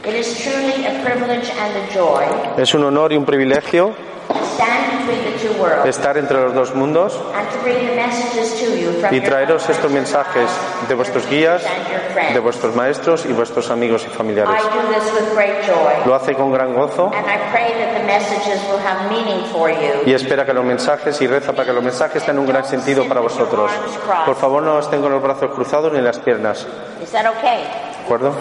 It 0.07 0.15
is 0.15 0.37
truly 0.39 0.85
a 0.85 1.03
privilege 1.03 1.49
and 1.51 1.75
a 1.75 1.93
joy 1.93 2.23
Es 2.57 2.73
un 2.73 2.83
honor 2.85 3.11
y 3.11 3.17
un 3.17 3.25
privilegio 3.25 3.93
to 4.27 4.33
stand 4.55 5.07
between 5.07 5.23
the 5.33 5.37
two 5.39 5.61
worlds 5.61 5.85
estar 5.85 6.17
entre 6.17 6.39
los 6.41 6.53
dos 6.53 6.73
mundos 6.75 7.19
and 7.35 7.49
to 7.49 7.57
bring 7.61 7.85
the 7.87 7.95
messages 7.95 8.53
to 8.59 8.75
you 8.75 8.91
from 9.01 9.13
y 9.13 9.17
your 9.17 9.25
traeros 9.29 9.67
estos 9.69 9.91
mensajes 9.91 10.49
de 10.87 10.95
vuestros 10.95 11.27
guías, 11.29 11.63
and 11.65 11.87
your 11.91 11.99
friends. 12.13 12.33
de 12.33 12.39
vuestros 12.39 12.75
maestros 12.75 13.25
y 13.25 13.33
vuestros 13.33 13.69
amigos 13.69 14.05
y 14.05 14.09
familiares. 14.09 14.53
I 14.53 14.63
do 14.63 14.93
this 14.93 15.11
with 15.13 15.33
great 15.33 15.65
joy. 15.65 16.05
Lo 16.05 16.15
hace 16.15 16.33
con 16.35 16.51
gran 16.51 16.73
gozo 16.73 17.11
And 17.13 17.25
I 17.25 17.37
pray 17.51 17.73
that 17.73 17.99
the 17.99 18.05
messages 18.05 18.61
will 18.69 18.79
have 18.79 19.09
meaning 19.09 19.43
for 19.51 19.69
you. 19.69 20.03
y 20.05 20.13
espera 20.13 20.45
que 20.45 20.53
los 20.53 20.63
mensajes 20.63 21.21
y 21.21 21.27
reza 21.27 21.51
para 21.51 21.65
que 21.65 21.73
los 21.73 21.83
mensajes 21.83 22.23
tengan 22.23 22.39
un 22.39 22.47
gran 22.47 22.63
sentido 22.65 23.05
para 23.07 23.19
vosotros. 23.19 23.71
Por 24.25 24.35
favor, 24.35 24.63
no 24.63 24.79
estén 24.79 25.01
con 25.01 25.11
los 25.11 25.21
brazos 25.21 25.51
cruzados 25.51 25.91
ni 25.91 25.99
las 26.01 26.19
piernas. 26.19 26.65
Is 27.03 27.11
that 27.11 27.25
okay? 27.37 27.63
¿De 27.63 28.03
acuerdo? 28.05 28.33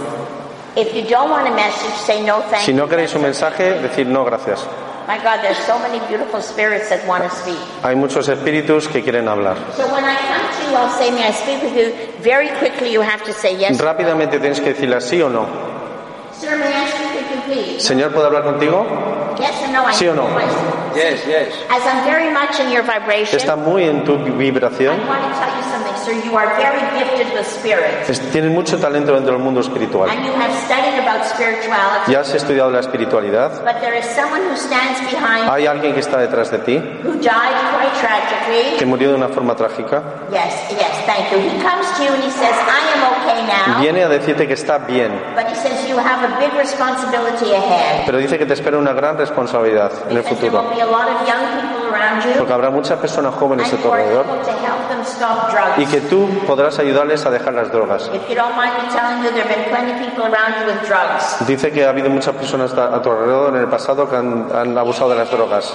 If 0.77 0.95
you 0.95 1.03
don't 1.09 1.31
want 1.31 1.49
a 1.49 1.55
message, 1.55 1.95
say 2.05 2.23
no 2.23 2.43
thank 2.51 2.65
Si 2.65 2.73
no 2.75 2.87
queréis 2.87 3.15
un 3.15 3.23
mensaje, 3.23 3.81
decid 3.81 4.07
no, 4.09 4.25
gracias. 4.25 4.67
My 5.09 5.17
God, 5.19 5.41
there's 5.41 5.57
so 5.65 5.79
many 5.79 6.01
beautiful 6.09 6.43
spirits 6.43 6.91
that 6.91 7.07
want 7.07 7.23
to 7.25 7.31
speak. 7.31 7.57
Hay 7.83 7.95
muchos 7.95 8.29
espíritus 8.29 8.87
que 8.89 9.03
quieren 9.03 9.27
hablar. 9.29 9.57
So 9.75 9.87
when 9.91 10.05
I 10.05 10.17
come 10.17 10.45
to 10.53 10.71
you, 10.71 10.77
I'll 10.77 10.99
say, 10.99 11.11
may 11.11 11.29
I 11.29 11.31
speak 11.31 11.63
with 11.63 11.77
you? 11.77 11.95
Very 12.21 12.49
quickly, 12.59 12.93
you 12.93 13.01
have 13.01 13.25
to 13.25 13.33
say 13.33 13.57
yes. 13.57 13.81
Rápidamente 13.81 14.39
tienes 14.39 14.61
que 14.61 14.75
decirle 14.75 15.01
sí 15.01 15.23
o 15.23 15.31
no. 15.31 15.47
Sir, 16.33 16.59
may 16.59 16.75
I 16.75 16.87
speak 16.91 17.15
with 17.15 17.31
you, 17.31 17.41
please? 17.55 17.83
Señor, 17.83 18.13
¿puedo 18.13 18.27
hablar 18.27 18.43
contigo? 18.43 18.85
Yes 19.39 19.63
or 19.63 19.69
no? 19.73 19.87
I 19.87 19.93
Sí 19.95 20.09
o 20.09 20.15
no? 20.15 20.29
Yes, 20.95 21.25
yes. 21.27 21.55
As 21.71 21.83
I'm 21.87 22.05
very 22.05 22.31
much 22.33 22.59
in 22.61 22.71
your 22.71 22.83
vibration, 22.83 23.39
Está 23.39 23.57
muy 23.57 23.85
en 23.85 24.05
tu 24.05 24.17
I 24.17 24.31
vibración. 24.31 24.97
Tell 26.07 26.25
you 26.25 26.37
are 26.39 26.55
very 26.57 26.81
gifted 26.99 27.35
with 27.35 27.47
spirits. 27.47 28.09
Es- 28.09 28.21
Tienes 28.31 28.51
mucho 28.51 28.79
talento 28.79 29.13
dentro 29.15 29.33
del 29.35 29.43
mundo 29.43 29.61
espiritual. 29.61 30.09
And 30.09 30.25
you 30.25 30.33
have 30.33 30.53
studied 30.65 30.99
about 30.99 31.25
spirituality. 31.27 32.13
Ya 32.13 32.21
has 32.21 32.33
estudiado 32.35 32.71
la 32.71 32.81
espiritualidad. 32.81 33.63
But 33.65 33.81
there 33.81 33.99
is 33.99 34.07
someone 34.15 34.43
who 34.49 34.57
stands 34.57 35.01
behind 35.11 35.51
Hay 35.51 35.67
alguien 35.67 35.93
que 35.95 36.01
está 36.01 36.19
detrás 36.19 36.51
de 36.51 36.59
ti, 36.59 36.77
who 37.05 37.13
died 37.15 37.57
quite 37.75 37.93
tragically. 38.01 38.77
que 38.79 38.87
murió 38.87 39.11
de 39.11 39.17
una 39.17 39.29
forma 39.29 39.55
trágica. 39.57 40.03
Yes, 40.31 40.55
yes, 40.71 41.05
thank 41.07 41.31
you. 41.33 41.39
He 41.39 41.61
comes 41.63 41.87
to 41.97 42.05
you 42.05 42.13
and 42.15 42.23
he 42.23 42.31
says, 42.31 42.55
I 42.55 42.95
am 42.95 43.03
okay 43.13 43.43
now. 43.47 43.81
Viene 43.81 44.05
a 44.05 44.09
decirte 44.09 44.47
que 44.47 44.55
está 44.55 44.79
bien, 44.79 45.13
But 45.35 45.47
he 45.51 45.55
says 45.57 45.89
you 45.89 45.99
have 45.99 46.23
a 46.25 46.39
big 46.39 46.53
responsibility 46.57 47.53
ahead. 47.53 48.05
pero 48.07 48.19
dice 48.19 48.39
que 48.39 48.47
te 48.47 48.55
espera 48.55 48.79
una 48.79 48.93
gran 48.93 49.17
responsabilidad 49.19 49.91
en 50.11 50.17
el 50.17 50.23
there 50.23 50.35
futuro. 50.35 50.63
will 50.63 50.75
be 50.77 50.81
a 50.83 50.87
lot 50.87 51.09
of 51.09 51.27
young 51.27 51.45
people 51.61 51.67
around 51.67 51.75
you. 51.75 51.76
Porque 52.39 52.53
habrá 52.53 52.71
muchas 52.71 52.99
personas 52.99 53.35
jóvenes 53.35 53.73
a 53.73 53.77
tu 53.77 53.93
alrededor 53.93 54.25
y 55.79 55.87
que 55.87 56.01
tú 56.03 56.29
podrás 56.47 56.79
ayudarles 56.79 57.25
a 57.27 57.31
dejar 57.31 57.55
las 57.55 57.71
drogas. 57.73 58.11
Dice 61.47 61.71
que 61.73 61.85
ha 61.85 61.89
habido 61.91 62.09
muchas 62.11 62.35
personas 62.35 62.73
a 62.75 63.01
tu 63.03 63.11
alrededor 63.11 63.55
en 63.55 63.61
el 63.63 63.69
pasado 63.69 64.09
que 64.09 64.17
han, 64.17 64.49
han 64.55 64.77
abusado 64.79 65.11
de 65.11 65.17
las 65.17 65.31
drogas. 65.31 65.75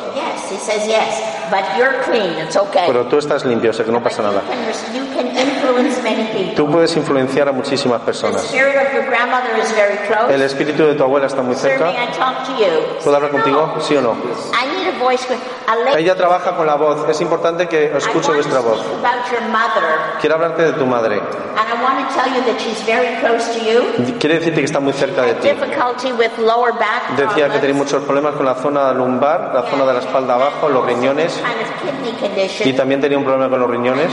Pero 2.88 3.06
tú 3.06 3.18
estás 3.18 3.46
limpio, 3.46 3.74
sé 3.74 3.84
que 3.84 3.92
no 3.92 4.02
pasa 4.02 4.22
nada. 4.22 4.42
can, 4.48 4.66
res- 4.66 4.94
you 4.94 5.06
can 5.16 5.28
influence 5.28 6.02
many 6.04 6.24
people. 6.26 6.31
Tú 6.56 6.70
puedes 6.70 6.96
influenciar 6.96 7.48
a 7.48 7.52
muchísimas 7.52 8.02
personas. 8.02 8.54
El 10.30 10.42
espíritu 10.42 10.86
de 10.86 10.96
tu 10.96 11.04
abuela 11.04 11.28
está 11.28 11.42
muy 11.42 11.56
cerca. 11.56 11.92
¿Puedo 13.04 13.16
hablar 13.16 13.32
contigo? 13.32 13.76
¿Sí 13.80 13.96
o 13.96 14.02
no? 14.02 14.16
Ella 15.98 16.16
trabaja 16.16 16.56
con 16.56 16.68
la 16.68 16.76
voz. 16.76 17.10
Es 17.10 17.22
importante 17.22 17.68
que 17.68 17.96
escuche 17.98 18.32
vuestra 18.32 18.60
voz. 18.60 18.80
Quiero 20.20 20.36
hablarte 20.36 20.64
de 20.64 20.74
tu 20.74 20.86
madre. 20.86 21.22
Quiere 24.20 24.36
decirte 24.36 24.60
que 24.60 24.66
está 24.66 24.80
muy 24.80 24.94
cerca 24.94 25.24
de 25.24 25.34
ti. 25.36 25.50
Back 25.50 27.18
Decía 27.18 27.50
que 27.50 27.60
tenía 27.60 27.76
muchos 27.76 28.04
problemas 28.04 28.36
con 28.36 28.46
la 28.46 28.56
zona 28.56 28.92
lumbar, 28.94 29.52
la 29.54 29.64
zona 29.64 29.86
de 29.86 29.94
la 29.94 30.00
espalda 30.00 30.36
abajo, 30.36 30.70
los 30.70 30.86
riñones. 30.86 31.40
Y 32.64 32.74
también 32.74 33.02
tenía 33.02 33.18
un 33.18 33.24
problema 33.24 33.50
con 33.50 33.60
los 33.60 33.70
riñones. 33.70 34.12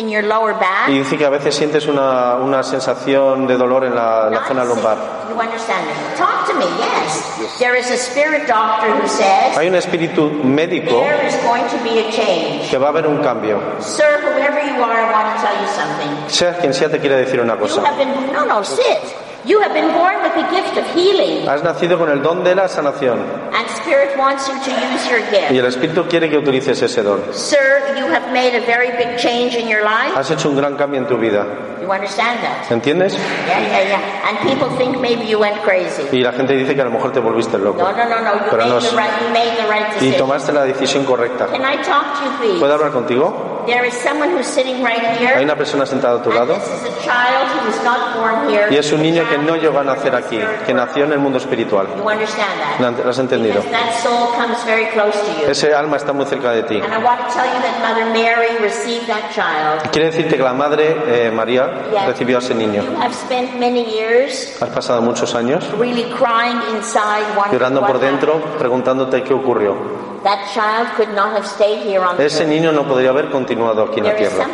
In 0.00 0.08
your 0.08 0.22
lower 0.22 0.54
back. 0.54 0.88
Y 0.88 0.98
dice 0.98 1.18
que 1.18 1.26
a 1.26 1.28
veces 1.28 1.54
sientes 1.54 1.86
una, 1.86 2.36
una 2.36 2.62
sensación 2.62 3.46
de 3.46 3.58
dolor 3.58 3.84
en 3.84 3.94
la, 3.94 4.30
zona 4.48 4.64
lumbar. 4.64 4.96
You 5.28 5.38
understand 5.38 5.84
me? 5.86 5.92
Talk 6.16 6.46
to 6.48 6.54
me, 6.54 6.64
yes. 6.78 7.58
There 7.58 7.76
is 7.78 7.90
a 7.90 7.98
spirit 7.98 8.46
doctor 8.48 8.88
who 8.96 9.06
says 9.06 9.54
Hay 9.58 9.68
un 9.68 9.74
espíritu 9.74 10.30
médico 10.42 11.00
there 11.00 11.26
is 11.26 11.36
going 11.44 11.64
to 11.68 11.76
be 11.84 11.98
a 12.00 12.10
change. 12.10 12.70
que 12.70 12.78
va 12.78 12.86
a 12.86 12.90
haber 12.90 13.06
un 13.06 13.22
cambio. 13.22 13.60
Sir, 13.80 14.20
whoever 14.22 14.60
you 14.64 14.82
are, 14.82 15.00
I 15.00 15.12
want 15.12 15.36
to 15.36 15.42
tell 15.42 15.60
you 15.60 15.68
something. 15.68 16.60
Quien 16.62 16.72
sea, 16.72 16.88
te 16.88 16.98
quiere 16.98 17.16
decir 17.16 17.38
una 17.40 17.54
You 17.56 17.60
cosa. 17.60 17.82
have 17.86 17.98
been, 17.98 18.32
no, 18.32 18.46
no, 18.46 18.62
sit. 18.64 18.98
You 19.44 19.60
have 19.62 19.72
been 19.72 19.90
born 19.94 20.22
with 20.22 20.34
the 20.34 20.46
gift 20.50 20.76
of 20.76 20.84
healing, 20.94 21.46
Has 21.48 21.62
nacido 21.62 21.96
con 21.98 22.10
el 22.10 22.22
don 22.22 22.44
de 22.44 22.54
la 22.54 22.68
sanación 22.68 23.18
and 23.54 23.68
Spirit 23.70 24.16
wants 24.18 24.46
you 24.48 24.54
to 24.54 24.70
use 24.70 25.08
your 25.08 25.20
y 25.20 25.30
gift. 25.30 25.50
el 25.52 25.66
espíritu 25.66 26.06
quiere 26.08 26.28
que 26.28 26.36
utilices 26.38 26.82
ese 26.82 27.02
don. 27.02 27.20
Sir, 27.32 27.94
you 27.96 28.06
have 28.06 28.30
made 28.32 28.54
a 28.54 28.60
very 28.66 28.90
big 28.98 29.16
change 29.18 29.54
in 29.54 29.66
your 29.66 29.82
life. 29.82 30.14
Has 30.14 30.30
hecho 30.30 30.50
un 30.50 30.56
gran 30.56 30.76
cambio 30.76 31.00
en 31.00 31.06
tu 31.06 31.16
vida. 31.16 31.46
You 31.80 31.90
understand 31.90 32.40
that? 32.42 32.70
¿Entiendes? 32.70 33.14
Yeah, 33.14 33.60
yeah, 33.60 33.88
yeah. 33.88 34.28
And 34.28 34.38
people 34.48 34.68
think 34.76 35.00
maybe 35.00 35.24
you 35.26 35.38
went 35.38 35.60
crazy. 35.62 36.02
Y 36.12 36.20
la 36.22 36.32
gente 36.32 36.54
dice 36.54 36.74
que 36.74 36.80
a 36.82 36.84
lo 36.84 36.90
mejor 36.90 37.12
te 37.12 37.20
volviste 37.20 37.58
loco. 37.58 37.80
No, 37.82 37.90
no, 37.92 38.04
no, 38.08 38.20
no. 38.20 38.34
You 38.34 38.50
Pero 38.50 38.66
no 38.66 38.74
made 38.74 38.78
es- 38.86 38.90
the 38.90 38.96
right. 38.96 39.10
You 39.20 39.28
made 39.32 39.56
the 39.56 39.68
right 39.70 40.02
Y 40.02 40.12
tomaste 40.18 40.52
la 40.52 40.64
decisión 40.64 41.04
correcta. 41.04 41.46
Can 41.46 41.62
I 41.62 41.76
talk 41.82 42.18
to 42.18 42.24
you, 42.24 42.30
please? 42.38 42.58
¿Puedo 42.60 42.74
hablar 42.74 42.90
contigo? 42.92 43.46
There 43.66 43.86
is 43.86 43.94
someone 43.94 44.30
who's 44.34 44.46
sitting 44.46 44.82
right 44.82 44.98
Hay 45.02 45.18
here. 45.18 45.42
una 45.44 45.54
persona 45.54 45.84
sentada 45.84 46.18
a 46.18 46.22
tu 46.22 46.30
And 46.30 46.38
lado 46.38 46.54
this 46.54 46.64
is 46.64 46.82
a 46.82 47.02
child 47.04 47.46
who 47.52 47.66
was 47.68 47.84
not 47.84 48.16
born 48.16 48.48
here. 48.50 48.66
y 48.70 48.76
es 48.78 48.90
un 48.90 49.02
niño 49.02 49.22
que 49.28 49.36
no 49.36 49.54
llegó 49.56 49.78
a 49.80 49.84
nacer 49.84 50.14
aquí, 50.14 50.40
que 50.66 50.72
nació 50.72 51.04
en 51.04 51.12
el 51.12 51.18
mundo 51.18 51.36
espiritual. 51.38 51.86
You 51.96 52.08
understand 52.08 52.48
that? 52.80 53.04
¿Lo 53.04 53.10
has 53.10 53.18
entendido? 53.18 53.60
Because 53.62 53.70
that 53.70 53.92
soul 54.02 54.32
comes 54.34 54.64
very 54.64 54.86
close 54.86 55.12
to 55.12 55.42
you. 55.42 55.50
Ese 55.50 55.74
alma 55.74 55.98
está 55.98 56.12
muy 56.14 56.24
cerca 56.24 56.52
de 56.52 56.62
ti. 56.62 56.80
And 56.80 56.92
I 56.92 57.04
want 57.04 57.20
to 57.20 57.26
tell 57.34 57.44
you 57.46 57.60
that 57.60 57.80
Mother 57.82 58.06
Mary 58.06 58.56
received 58.62 59.06
that 59.08 59.30
child. 59.34 59.90
Quiere 59.92 60.06
decirte 60.10 60.36
que 60.38 60.42
la 60.42 60.54
madre 60.54 60.96
eh, 61.06 61.30
María 61.30 61.69
Yes. 61.92 62.06
recibió 62.06 62.36
a 62.36 62.40
ese 62.40 62.54
niño. 62.54 62.82
You 62.82 62.96
have 63.00 63.14
spent 63.14 63.58
many 63.58 63.84
years 63.84 64.56
Has 64.60 64.68
pasado 64.70 65.02
muchos 65.02 65.34
años 65.34 65.64
really 65.78 66.04
crying 66.12 66.60
inside, 66.76 67.24
wondering 67.36 67.52
llorando 67.52 67.86
por 67.86 67.98
dentro, 67.98 68.40
preguntándote 68.58 69.22
qué 69.22 69.34
ocurrió. 69.34 70.00
That 70.22 70.52
child 70.52 70.94
could 70.96 71.14
not 71.14 71.32
have 71.34 71.46
stayed 71.46 71.82
here 71.82 72.00
on 72.04 72.18
the 72.18 72.26
Ese 72.26 72.44
niño 72.44 72.72
no 72.72 72.86
podría 72.86 73.08
haber 73.08 73.30
continuado 73.30 73.84
aquí 73.84 74.00
en 74.00 74.06
la 74.06 74.16
tierra. 74.16 74.46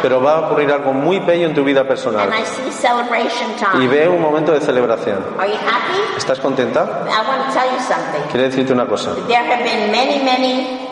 Pero 0.00 0.22
va 0.22 0.38
a 0.38 0.40
ocurrir 0.40 0.72
algo 0.72 0.92
muy 0.94 1.18
bello 1.18 1.46
en 1.46 1.54
tu 1.54 1.62
vida 1.64 1.86
personal. 1.86 2.32
And 2.32 2.34
I 2.34 2.46
see 2.46 2.70
celebration 2.72 3.50
Y 3.74 3.78
time. 3.80 3.88
ve 3.88 4.08
un 4.08 4.22
momento 4.22 4.52
de 4.52 4.60
celebración. 4.60 5.18
Are 5.38 5.48
you 5.48 5.56
happy? 5.56 6.16
¿Estás 6.16 6.40
contenta? 6.40 7.04
I 7.06 7.28
want 7.28 7.46
to 7.46 7.52
tell 7.52 7.70
you 7.70 7.80
something. 7.80 8.22
Quiero 8.30 8.44
decirte 8.48 8.72
una 8.72 8.86
cosa. 8.86 9.14
There 9.28 9.36
have 9.36 9.62
been 9.62 9.90
many, 9.92 10.24
many 10.24 10.83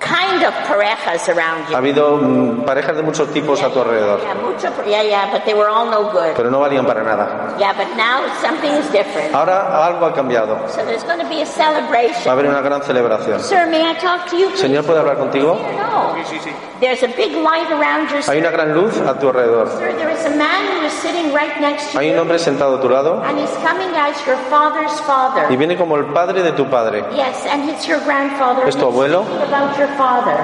kind 0.00 0.42
of 0.42 0.54
parejas 0.66 1.28
around 1.28 1.64
Ha 1.64 1.70
you. 1.72 1.76
habido 1.76 2.16
mm, 2.18 2.64
parejas 2.64 2.96
de 2.96 3.02
muchos 3.02 3.28
tipos 3.32 3.62
a 3.62 3.68
tu 3.70 3.80
alrededor, 3.80 4.20
Yeah, 4.22 4.34
mucho, 4.34 4.68
yeah, 4.86 5.02
yeah, 5.02 5.30
but 5.30 5.44
they 5.44 5.54
were 5.54 5.68
all 5.68 5.86
no 5.90 6.10
good. 6.10 6.34
pero 6.34 6.50
no 6.50 6.58
valían 6.60 6.86
para 6.86 7.02
nada. 7.04 7.54
Yeah, 7.58 7.72
but 7.76 7.86
now 7.96 8.24
something 8.40 8.70
is 8.72 8.90
different. 8.90 9.34
Ahora 9.34 9.86
algo 9.86 10.06
ha 10.06 10.14
cambiado. 10.14 10.56
So 10.68 10.84
there's 10.84 11.04
going 11.04 11.20
to 11.20 11.28
be 11.28 11.42
a 11.42 11.44
Va 11.44 11.50
a 11.50 11.54
celebration. 11.54 12.30
haber 12.32 12.46
una 12.46 12.62
gran 12.62 12.82
celebración. 12.82 13.40
Sir, 13.40 13.66
may 13.68 13.84
I 13.88 13.94
talk 13.94 14.26
to 14.30 14.36
you? 14.36 14.48
please? 14.48 14.62
Señor, 14.62 14.84
¿puedo 14.84 15.00
hablar 15.00 15.18
contigo? 15.18 15.54
No. 15.76 16.14
There's 16.80 17.02
a 17.02 17.08
big 17.08 17.32
light 17.36 17.70
around 17.70 18.08
you. 18.10 18.22
Hay 18.26 18.38
una 18.38 18.50
gran 18.50 18.72
luz 18.74 18.96
a 19.00 19.18
tu 19.18 19.28
alrededor. 19.28 19.68
Sir, 19.76 19.92
there 19.98 20.08
is 20.10 20.24
a 20.24 20.30
man 20.30 20.80
who 20.80 20.86
is 20.86 20.92
sitting 20.94 21.30
right 21.34 21.60
next 21.60 21.92
to 21.92 21.98
Hay 21.98 22.08
un 22.08 22.14
you. 22.14 22.20
hombre 22.22 22.38
sentado 22.38 22.76
a 22.78 22.80
tu 22.80 22.88
lado 22.88 23.22
And 23.22 23.38
he's 23.38 23.52
coming 23.60 23.90
as 23.94 24.16
your 24.26 24.38
father's 24.48 24.90
y 24.92 25.04
father. 25.04 25.56
viene 25.58 25.76
como 25.76 25.96
el 25.96 26.06
padre 26.06 26.42
de 26.42 26.52
tu 26.52 26.64
padre 26.70 27.04
Yes, 27.14 27.44
and 27.52 27.68
it's 27.68 27.86
your 27.86 28.00
grandfather. 28.06 28.66
Es 28.66 28.76
tu 28.76 28.86
He's 28.86 28.94
abuelo. 28.94 29.24
about 29.46 29.76
your. 29.78 29.89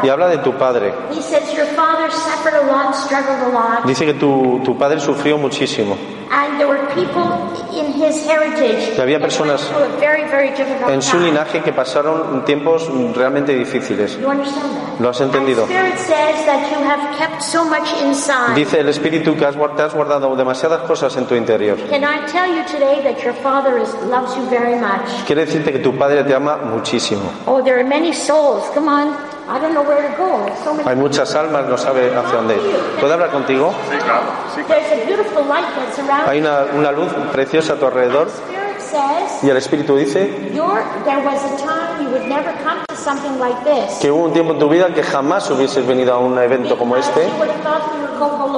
Y 0.02 0.08
habla 0.08 0.28
de 0.28 0.38
tu 0.38 0.52
padre. 0.54 0.92
He 1.10 1.20
says 1.22 1.52
your 1.54 1.66
father 1.74 2.10
suffered 2.10 2.54
a 2.54 2.66
lot, 2.66 2.94
struggled 2.94 3.40
a 3.42 3.48
lot, 3.48 3.86
Dice 3.86 4.04
que 4.04 4.14
tu, 4.14 4.60
tu 4.64 4.76
padre 4.76 5.00
sufrió 5.00 5.38
muchísimo. 5.38 5.96
and 6.30 6.58
there 6.58 6.66
were 6.68 6.84
people 6.94 7.22
in 7.72 7.92
his 7.92 8.26
heritage 8.26 8.94
Que 8.94 9.02
había 9.02 9.20
personas 9.20 9.70
En 10.88 11.02
su 11.02 11.18
linaje 11.18 11.62
que 11.62 11.72
pasaron 11.72 12.44
tiempos 12.44 12.88
realmente 13.14 13.54
difíciles. 13.54 14.18
¿Lo 14.98 15.08
has 15.08 15.20
entendido? 15.20 15.66
Dice 18.54 18.80
el 18.80 18.88
Espíritu 18.88 19.36
que 19.36 19.46
has, 19.46 19.56
te 19.76 19.82
has 19.82 19.94
guardado 19.94 20.34
demasiadas 20.36 20.80
cosas 20.82 21.16
en 21.16 21.26
tu 21.26 21.34
interior. 21.34 21.76
Can 21.90 22.02
I 22.02 22.26
tell 22.30 22.48
you 22.48 22.64
today 22.64 23.02
that 23.02 23.22
your 23.22 23.34
father 23.34 23.78
is, 23.78 23.92
loves 24.08 24.34
you 24.36 24.48
very 24.48 24.76
much? 24.76 25.24
Quiere 25.26 25.44
decirte 25.44 25.72
que 25.72 25.78
tu 25.78 25.96
padre 25.96 26.24
te 26.24 26.34
ama 26.34 26.56
muchísimo. 26.56 27.30
Oh, 27.46 27.62
there 27.62 27.78
are 27.78 27.84
many 27.84 28.12
souls. 28.12 28.64
Come 28.74 28.88
on. 28.88 29.35
I 29.48 29.58
don't 29.60 29.74
know 29.74 29.82
where 29.82 30.02
to 30.02 30.16
go. 30.16 30.44
There's 30.44 30.58
so 30.64 30.74
many. 30.74 30.88
Hay 30.88 30.96
muchas 30.96 31.34
almas, 31.34 31.66
no 31.66 31.76
sabe 31.76 32.14
hacia 32.14 32.36
dónde 32.36 32.56
ir. 32.56 32.76
¿Puedo 33.00 33.14
hablar 33.14 33.30
contigo? 33.30 33.72
There's 33.88 34.92
a 34.92 35.06
beautiful 35.06 35.44
light 35.44 35.64
that's 35.76 35.98
around. 35.98 36.28
Hay 36.28 36.40
una, 36.40 36.64
una 36.74 36.92
luz 36.92 37.12
preciosa 37.32 37.74
a 37.74 37.76
tu 37.76 37.86
alrededor 37.86 38.28
y 39.42 39.50
el 39.50 39.56
Espíritu 39.56 39.96
dice 39.96 40.52
que 44.00 44.10
hubo 44.10 44.24
un 44.24 44.32
tiempo 44.32 44.52
en 44.52 44.58
tu 44.58 44.68
vida 44.68 44.88
que 44.94 45.02
jamás 45.02 45.50
hubieses 45.50 45.86
venido 45.86 46.14
a 46.14 46.18
un 46.18 46.38
evento 46.38 46.78
como 46.78 46.96
este 46.96 47.28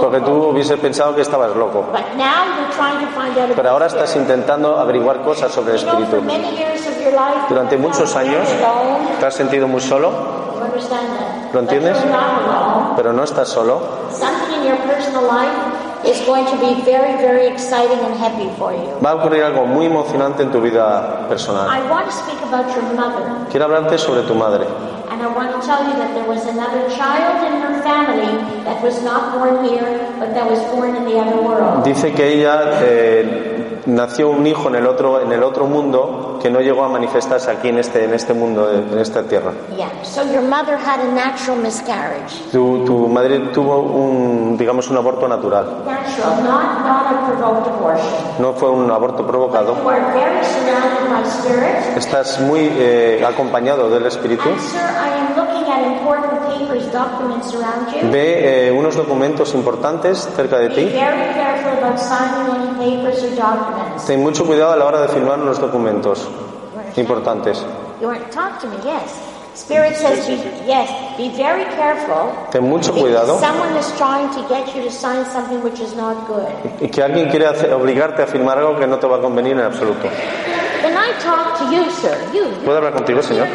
porque 0.00 0.20
tú 0.20 0.48
hubieses 0.48 0.78
pensado 0.78 1.14
que 1.14 1.22
estabas 1.22 1.54
loco. 1.56 1.84
But 1.92 2.16
now 2.16 2.44
you're 2.56 2.72
trying 2.76 3.04
to 3.04 3.20
find 3.20 3.38
out 3.38 3.56
Pero 3.56 3.70
ahora 3.70 3.86
estás 3.86 4.14
intentando 4.16 4.78
averiguar 4.78 5.22
cosas 5.22 5.52
sobre 5.52 5.72
el 5.72 5.78
Espíritu. 5.78 6.22
Durante 7.48 7.76
you 7.76 7.82
muchos 7.82 8.14
años 8.14 8.46
te 9.18 9.26
has 9.26 9.34
sentido 9.34 9.66
muy 9.66 9.80
solo? 9.80 10.37
¿Lo 11.52 11.60
entiendes? 11.60 11.96
Pero 12.96 13.12
no 13.12 13.24
estás 13.24 13.48
solo. 13.48 13.80
Va 19.04 19.10
a 19.10 19.14
ocurrir 19.14 19.42
algo 19.42 19.66
muy 19.66 19.86
emocionante 19.86 20.42
en 20.42 20.50
tu 20.50 20.60
vida 20.60 21.26
personal. 21.28 21.66
I 21.68 21.90
want 21.90 22.06
to 22.06 22.12
speak 22.12 22.38
about 22.42 22.66
your 22.74 22.84
mother, 22.94 23.24
Quiero 23.50 23.66
hablarte 23.66 23.98
sobre 23.98 24.22
tu 24.22 24.34
madre. 24.34 24.66
and 25.10 25.22
I 25.22 25.26
want 25.34 25.50
to 25.50 25.66
tell 25.66 25.82
you 25.84 25.94
that 25.96 26.14
there 26.14 26.28
was 26.28 26.46
another 26.46 26.88
child 26.90 27.42
in 27.42 27.60
her 27.60 27.82
family 27.82 28.38
that 28.64 28.80
was 28.82 29.02
not 29.02 29.34
born 29.34 29.64
here, 29.64 30.14
but 30.20 30.32
that 30.34 30.48
was 30.48 30.60
born 30.70 30.94
in 30.94 31.04
the 31.04 31.18
other 31.18 31.42
world. 31.42 31.82
Dice 31.84 32.12
que 32.14 32.34
ella 32.40 32.78
eh, 32.82 33.57
nació 33.88 34.28
un 34.30 34.46
hijo 34.46 34.68
en 34.68 34.76
el 34.76 34.86
otro 34.86 35.20
en 35.20 35.32
el 35.32 35.42
otro 35.42 35.64
mundo 35.66 36.38
que 36.42 36.50
no 36.50 36.60
llegó 36.60 36.84
a 36.84 36.88
manifestarse 36.88 37.50
aquí 37.50 37.68
en 37.68 37.78
este 37.78 38.04
en 38.04 38.14
este 38.14 38.32
mundo 38.34 38.70
en 38.70 38.98
esta 38.98 39.22
tierra. 39.24 39.52
Yeah. 39.76 39.88
So 40.04 40.22
your 40.22 40.42
mother 40.42 40.76
had 40.76 41.00
a 41.00 41.10
natural 41.12 41.56
miscarriage. 41.58 42.34
Tu, 42.52 42.84
tu 42.84 43.08
madre 43.08 43.40
tuvo 43.52 43.78
un 43.80 44.56
digamos 44.56 44.88
un 44.90 44.96
aborto 44.98 45.26
natural. 45.26 45.82
Natural, 45.84 46.44
not 46.44 46.84
not 46.84 47.06
a 47.12 47.26
provoked 47.26 47.66
abortion. 47.66 48.06
No 48.38 48.52
fue 48.52 48.70
un 48.70 48.90
aborto 48.90 49.26
provocado. 49.26 49.74
You 49.82 49.88
are 49.88 50.12
very 50.12 50.44
surrounded 50.44 51.10
by 51.10 51.28
spirit. 51.28 51.96
Estás 51.96 52.40
muy 52.40 52.70
eh, 52.78 53.24
acompañado 53.26 53.88
del 53.90 54.06
Espíritu. 54.06 54.48
And 54.48 54.60
sir, 54.60 54.78
I 54.78 55.18
am 55.18 55.34
looking 55.36 55.68
at 55.72 55.80
important 55.98 56.40
papers, 56.46 56.92
documents 56.92 57.52
around 57.54 57.90
you. 57.92 58.10
Ve 58.12 58.68
eh, 58.68 58.72
unos 58.72 58.94
documentos 58.96 59.54
importantes 59.54 60.28
cerca 60.36 60.58
de 60.58 60.68
Be 60.68 60.74
ti. 60.74 60.84
very 60.90 61.32
careful 61.34 61.72
about 61.82 61.98
signing 61.98 62.76
any 62.78 62.96
papers 62.96 63.22
or 63.24 63.34
documents. 63.34 63.77
Ten 64.06 64.22
mucho 64.22 64.44
cuidado 64.44 64.72
a 64.72 64.76
la 64.76 64.84
hora 64.86 65.00
de 65.02 65.08
firmar 65.08 65.38
unos 65.40 65.58
documentos 65.60 66.26
importantes. 66.96 67.64
You 68.00 68.08
want 68.08 68.20
to 68.24 68.30
talk 68.30 68.60
to 68.60 68.66
me? 68.68 68.76
Yes. 68.84 69.18
Spirit 69.54 69.96
says, 69.96 70.24
be, 70.28 70.36
yes, 70.68 70.88
be 71.16 71.30
very 71.30 71.64
careful. 71.74 72.30
Ten 72.52 72.62
mucho 72.68 72.92
If 72.94 73.00
cuidado. 73.00 73.38
Someone 73.40 73.76
is 73.76 73.90
trying 73.98 74.30
to 74.30 74.48
get 74.48 74.72
you 74.76 74.82
to 74.84 74.90
sign 74.90 75.24
something 75.26 75.60
which 75.64 75.80
is 75.80 75.96
not 75.96 76.28
good. 76.28 76.46
Y 76.80 76.88
que 76.88 77.02
alguien 77.02 77.28
quiere 77.28 77.46
hacer- 77.48 77.72
obligarte 77.72 78.22
a 78.22 78.26
firmar 78.28 78.56
algo 78.58 78.78
que 78.78 78.86
no 78.86 78.98
te 79.00 79.08
va 79.08 79.16
a 79.16 79.20
convenir 79.20 79.54
en 79.54 79.62
absoluto. 79.64 80.08
Can 80.80 80.96
I 80.96 81.12
talk 81.20 81.58
to 81.58 81.64
you, 81.74 81.90
sir? 81.90 82.16
You. 82.32 82.44
you 82.48 82.64
¿Puedo 82.64 82.78
hablar 82.78 82.92
contigo, 82.94 83.22
señor? 83.22 83.46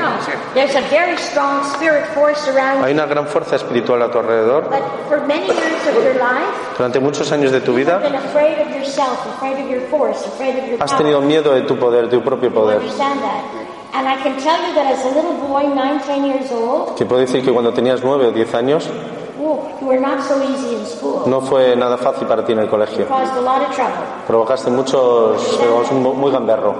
There's 0.53 0.75
a 0.75 0.81
very 0.89 1.17
strong 1.17 1.63
spirit 1.73 2.05
force 2.13 2.47
around 2.47 2.83
Hay 2.83 2.93
you. 2.93 2.99
una 2.99 3.05
gran 3.05 3.25
fuerza 3.27 3.55
espiritual 3.55 4.01
a 4.01 4.11
tu 4.11 4.19
alrededor. 4.19 4.69
But 4.69 4.83
for 5.07 5.25
many 5.25 5.45
years 5.47 5.87
of 5.87 5.95
your 6.03 6.15
life, 6.15 6.77
Durante 6.77 6.99
muchos 6.99 7.31
años 7.31 7.51
de 7.51 7.61
tu 7.61 7.73
vida 7.73 7.99
been 7.99 8.15
afraid 8.15 8.59
of 8.59 8.69
yourself, 8.75 9.19
afraid 9.35 9.59
of 9.63 9.69
your 9.69 9.81
force, 9.89 10.25
afraid 10.25 10.57
of 10.57 10.67
your 10.67 10.77
has 10.81 10.91
tenido 10.97 11.21
miedo 11.21 11.53
de 11.53 11.61
tu 11.61 11.77
poder, 11.77 12.03
de 12.09 12.17
tu 12.17 12.21
propio 12.23 12.49
You 12.49 12.55
poder. 12.55 12.77
understand 12.79 13.19
that? 13.21 13.43
And 13.95 14.07
I 14.07 14.15
can 14.23 14.35
tell 14.41 14.57
you 14.67 14.73
that 14.73 14.91
as 14.91 15.05
a 15.05 15.09
little 15.09 15.33
boy, 15.47 15.67
nine, 15.73 15.99
ten 16.01 16.25
years 16.25 16.51
old, 16.51 16.95
Que 16.97 17.05
puedo 17.05 17.21
decir 17.21 17.43
que 17.43 17.51
cuando 17.53 17.71
tenías 17.73 18.03
nueve 18.03 18.25
o 18.27 18.31
diez 18.31 18.51
años 18.55 18.89
you 19.81 19.87
were 19.87 19.99
not 19.99 20.23
so 20.23 20.41
easy 20.41 20.75
in 20.75 20.85
school. 20.85 21.23
no 21.27 21.41
fue 21.41 21.75
nada 21.75 21.97
fácil 21.97 22.27
para 22.27 22.43
ti 22.45 22.53
en 22.53 22.59
el 22.59 22.69
colegio. 22.69 23.05
Provocaste 24.27 24.71
muchos, 24.71 25.59
muy 26.01 26.31
gamberro. 26.31 26.73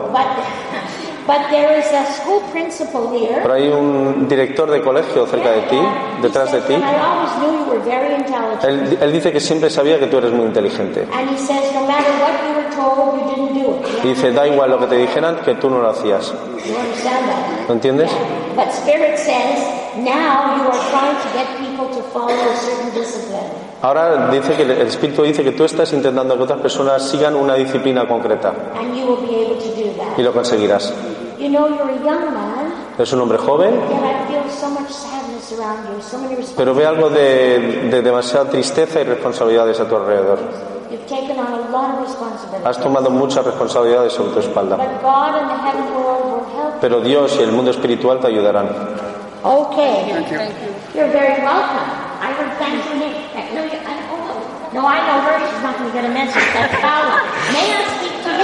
But, 1.26 1.50
there 1.52 1.80
is 1.80 1.86
a 1.94 2.06
school 2.14 2.42
principal 2.52 3.10
here. 3.14 3.40
Pero 3.42 3.54
hay 3.54 3.68
un 3.70 4.28
director 4.28 4.70
de 4.70 4.82
colegio 4.82 5.26
cerca 5.28 5.52
de 5.52 5.62
ti, 5.64 5.80
detrás 6.22 6.52
de 6.52 6.62
ti. 6.62 6.74
"And 6.74 6.84
I 6.84 6.96
always 6.96 7.32
knew 7.40 7.60
you 7.60 7.72
were 7.72 7.80
very 7.80 8.14
intelligent. 8.16 8.64
Él, 8.64 8.98
él 9.02 9.12
dice 9.12 9.32
que 9.32 9.40
siempre 9.40 9.70
sabía 9.70 10.00
que 10.00 10.08
tú 10.08 10.18
eres 10.18 10.32
muy 10.32 10.46
inteligente. 10.48 11.08
And 11.14 11.30
he 11.30 11.38
says, 11.38 11.74
no 11.74 11.82
matter 11.88 12.12
what 12.22 12.34
you 12.44 12.56
were 12.56 12.70
told, 12.76 13.20
you 13.22 13.36
didn't 13.36 13.54
do 13.54 13.72
it. 13.72 14.04
Y 14.04 14.08
dice, 14.10 14.32
da 14.32 14.46
igual 14.48 14.70
lo 14.72 14.80
que 14.80 14.88
te 14.88 14.98
dijeran, 14.98 15.38
que 15.46 15.56
tú 15.56 15.70
no 15.70 15.80
lo 15.80 15.90
hacías. 15.90 16.34
¿Lo 17.68 17.74
entiendes? 17.74 18.12
But 18.56 18.68
Spirit 18.74 19.18
says, 19.18 19.60
now 19.98 20.56
you 20.58 20.68
are 20.68 20.80
trying 20.92 21.16
to 21.16 21.30
get 21.34 21.48
people 21.58 21.88
to 21.96 22.02
follow 22.12 22.30
a 22.30 22.56
certain 22.58 22.94
discipline. 22.94 23.64
Ahora 23.82 24.30
dice 24.32 24.54
que 24.56 24.64
el 24.64 24.72
Espíritu 24.88 25.24
dice 25.24 25.44
que 25.44 25.52
tú 25.52 25.66
estás 25.66 25.92
intentando 25.92 26.38
que 26.38 26.44
otras 26.44 26.62
personas 26.62 27.04
sigan 27.04 27.36
una 27.36 27.56
disciplina 27.56 28.08
concreta 28.08 28.54
And 28.80 28.96
you 28.96 29.06
will 29.06 29.18
be 29.28 29.36
able 29.44 29.58
to 29.58 29.68
do 29.76 29.82
y 29.92 29.98
that. 29.98 30.20
lo 30.20 30.32
conseguirás. 30.32 30.94
You 31.40 31.50
know, 31.50 31.68
you're 31.68 31.90
a 31.90 32.04
young 32.04 32.34
man, 32.34 32.74
Es 32.98 33.12
un 33.14 33.20
hombre 33.22 33.38
joven, 33.38 33.74
yet 33.74 34.04
I 34.04 34.28
feel 34.28 34.50
so 34.50 34.70
much 34.70 34.90
sadness 34.92 35.52
around 35.58 35.88
you, 35.90 36.02
so 36.02 36.18
many 36.20 36.36
pero 36.56 36.74
ve 36.74 36.84
responsibilities. 36.84 36.88
algo 36.88 37.10
de, 37.10 37.90
de 37.90 38.02
demasiada 38.02 38.50
tristeza 38.50 39.02
y 39.02 39.04
responsabilidades 39.04 39.80
a 39.80 39.86
tu 39.88 39.96
alrededor. 39.96 40.40
You've 40.92 41.08
taken 41.08 41.40
on 41.40 41.48
a 41.54 41.70
lot 41.72 41.96
of 41.96 42.02
responsibility. 42.08 42.64
Has 42.68 42.78
tomado 42.78 43.10
muchas 43.10 43.44
responsabilidades 43.46 44.14
sobre 44.14 44.34
tu 44.34 44.40
espalda. 44.40 44.78
But 44.78 45.02
God 45.02 45.36
and 45.42 45.50
the 45.50 45.58
heaven 45.58 45.96
world 45.96 46.26
will 46.26 46.46
help. 46.56 46.80
Pero 46.82 47.02
Dios 47.02 47.36
y 47.40 47.44
el 47.44 47.52
mundo 47.52 47.72
espiritual 47.72 48.20
te 48.20 48.28
ayudarán. 48.28 48.70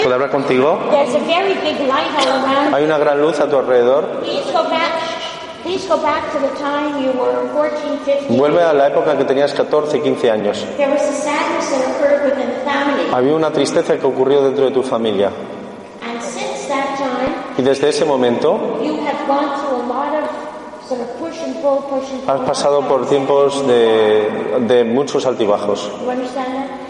¿Puedo 0.01 0.13
hablar 0.15 0.29
contigo? 0.29 0.79
Hay 2.73 2.83
una 2.83 2.97
gran 2.97 3.21
luz 3.21 3.39
a 3.39 3.47
tu 3.49 3.57
alrededor. 3.57 4.05
Please 4.21 4.51
go 4.51 4.63
back. 4.63 4.91
Please 5.63 5.87
go 5.87 5.97
back 5.97 6.31
to 6.31 6.39
the 6.39 6.47
time 6.57 7.03
you 7.03 7.11
were 7.11 7.47
14, 7.53 7.99
15. 8.05 8.37
Vuelve 8.37 8.63
a 8.63 8.73
la 8.73 8.87
época 8.87 9.11
en 9.11 9.17
que 9.17 9.25
tenías 9.25 9.53
14, 9.53 10.01
15 10.01 10.31
años. 10.31 10.65
Había 13.13 13.35
una 13.35 13.51
tristeza 13.51 13.97
que 13.97 14.05
ocurrió 14.05 14.41
dentro 14.41 14.65
de 14.65 14.71
tu 14.71 14.83
familia. 14.83 15.29
Y 17.57 17.61
desde 17.61 17.89
ese 17.89 18.05
momento 18.05 18.79
has 22.27 22.39
pasado 22.41 22.81
por 22.87 23.05
tiempos 23.07 23.67
de, 23.67 24.59
de 24.61 24.83
muchos 24.85 25.25
altibajos. 25.25 25.91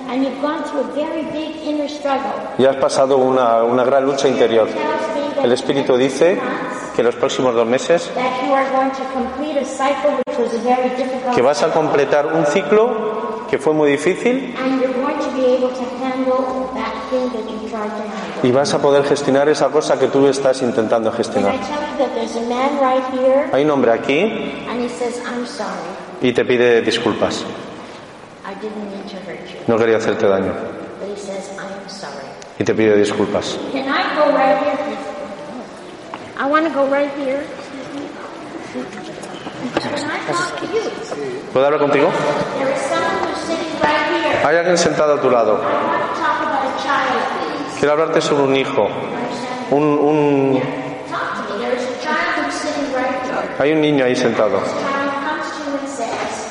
And 0.10 0.24
you've 0.24 0.42
gone 0.42 0.64
through 0.64 0.82
a 0.82 0.96
very 0.96 1.24
big 1.26 1.56
inner 1.64 1.88
struggle. 1.88 2.32
Y 2.58 2.66
has 2.66 2.78
pasado 2.78 3.18
una, 3.18 3.64
una 3.64 3.84
gran 3.84 4.06
lucha 4.06 4.28
interior. 4.28 4.68
El 5.44 5.52
Espíritu 5.52 5.96
dice 5.96 6.38
que 6.96 7.04
los 7.04 7.16
próximos 7.16 7.54
dos 7.56 7.66
meses 7.66 8.12
que 11.34 11.42
vas 11.42 11.64
a 11.64 11.72
completar 11.72 12.26
un 12.28 12.46
ciclo 12.46 13.46
que 13.50 13.58
fue 13.58 13.74
muy 13.74 13.92
difícil 13.92 14.54
y 18.44 18.52
vas 18.52 18.74
a 18.74 18.80
poder 18.80 19.04
gestionar 19.06 19.48
esa 19.48 19.70
cosa 19.70 19.98
que 19.98 20.08
tú 20.08 20.28
estás 20.28 20.62
intentando 20.62 21.12
gestionar. 21.12 21.54
Hay 23.54 23.64
un 23.64 23.72
hombre 23.72 23.92
aquí 23.92 24.54
y 26.22 26.34
te 26.34 26.46
pide 26.46 26.82
disculpas. 26.82 27.46
No 29.68 29.78
quería 29.78 29.98
hacerte 29.98 30.28
daño 30.28 30.54
But 31.00 31.10
he 31.10 31.16
says, 31.16 31.50
I 31.58 31.64
am 31.72 31.88
sorry. 31.90 32.26
y 32.60 32.64
te 32.64 32.74
pide 32.74 32.96
disculpas. 32.98 33.58
Can 33.72 33.88
I 33.88 34.04
go 34.16 34.32
right 34.36 34.58
here? 34.64 34.98
I 36.38 36.46
want 36.50 36.66
to 36.68 36.74
go 36.74 36.86
right 36.88 37.10
here. 37.18 37.44
Can 38.74 40.10
I 40.10 40.20
talk 40.28 40.60
to 40.60 40.66
you? 40.68 40.82
¿Puedo 41.54 41.66
hablar 41.66 41.80
contigo? 41.80 42.10
There 42.58 42.72
is 42.74 42.82
someone 42.82 43.30
who's 43.30 43.40
sitting 43.48 43.80
right 43.82 44.24
here. 44.24 44.40
Hay 44.46 44.58
alguien 44.58 44.78
sentado 44.78 45.14
a 45.16 45.22
tu 45.22 45.30
lado. 45.30 45.58
I 45.58 45.64
want 45.64 46.02
to 46.02 46.20
talk 46.20 46.42
about 46.42 46.66
a 46.66 46.84
child, 46.84 47.22
please. 47.40 47.80
Quiero 47.80 47.94
hablarte 47.94 48.22
sobre 48.22 48.44
un 48.44 48.56
hijo. 48.56 48.88
Un, 49.72 49.84
un- 49.84 50.62
Talk 51.10 51.48
to 51.48 51.54
me. 51.54 51.60
There 51.60 51.76
is 51.76 51.84
a 51.84 52.02
child 52.02 52.46
who's 52.46 52.54
sitting 52.56 52.94
right 52.94 53.24
here. 53.24 53.56
Hay 53.60 53.72
un 53.74 53.82
niño 53.82 54.06
ahí 54.06 54.16
sentado. 54.16 54.60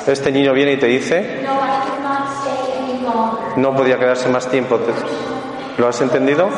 Este 0.07 0.31
niño 0.31 0.53
viene 0.53 0.73
y 0.73 0.77
te 0.77 0.87
dice, 0.87 1.41
No, 1.43 1.53
I 1.53 1.69
cannot 1.85 2.29
stay 2.41 2.73
any 2.79 2.93
longer. 3.03 3.08
No 3.55 3.75
podía 3.75 3.97
quedarse 3.97 4.29
más 4.29 4.47
tiempo. 4.47 4.77
¿Te- 4.77 4.93
¿Lo 5.81 5.87
has 5.87 5.99
entendido? 6.01 6.49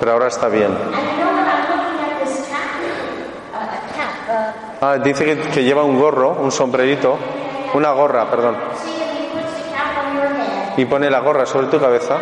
Pero 0.00 0.12
ahora 0.12 0.28
está 0.28 0.48
bien. 0.48 0.70
Ah, 4.80 4.96
dice 4.98 5.38
que, 5.52 5.62
lleva 5.62 5.84
un 5.84 5.98
gorro, 5.98 6.30
un 6.40 6.50
sombrerito, 6.50 7.16
una 7.74 7.92
gorra, 7.92 8.28
perdón. 8.28 8.56
Y 10.76 10.84
pone 10.86 11.08
la 11.10 11.20
gorra 11.20 11.46
sobre 11.46 11.66
tu 11.68 11.78
cabeza. 11.78 12.16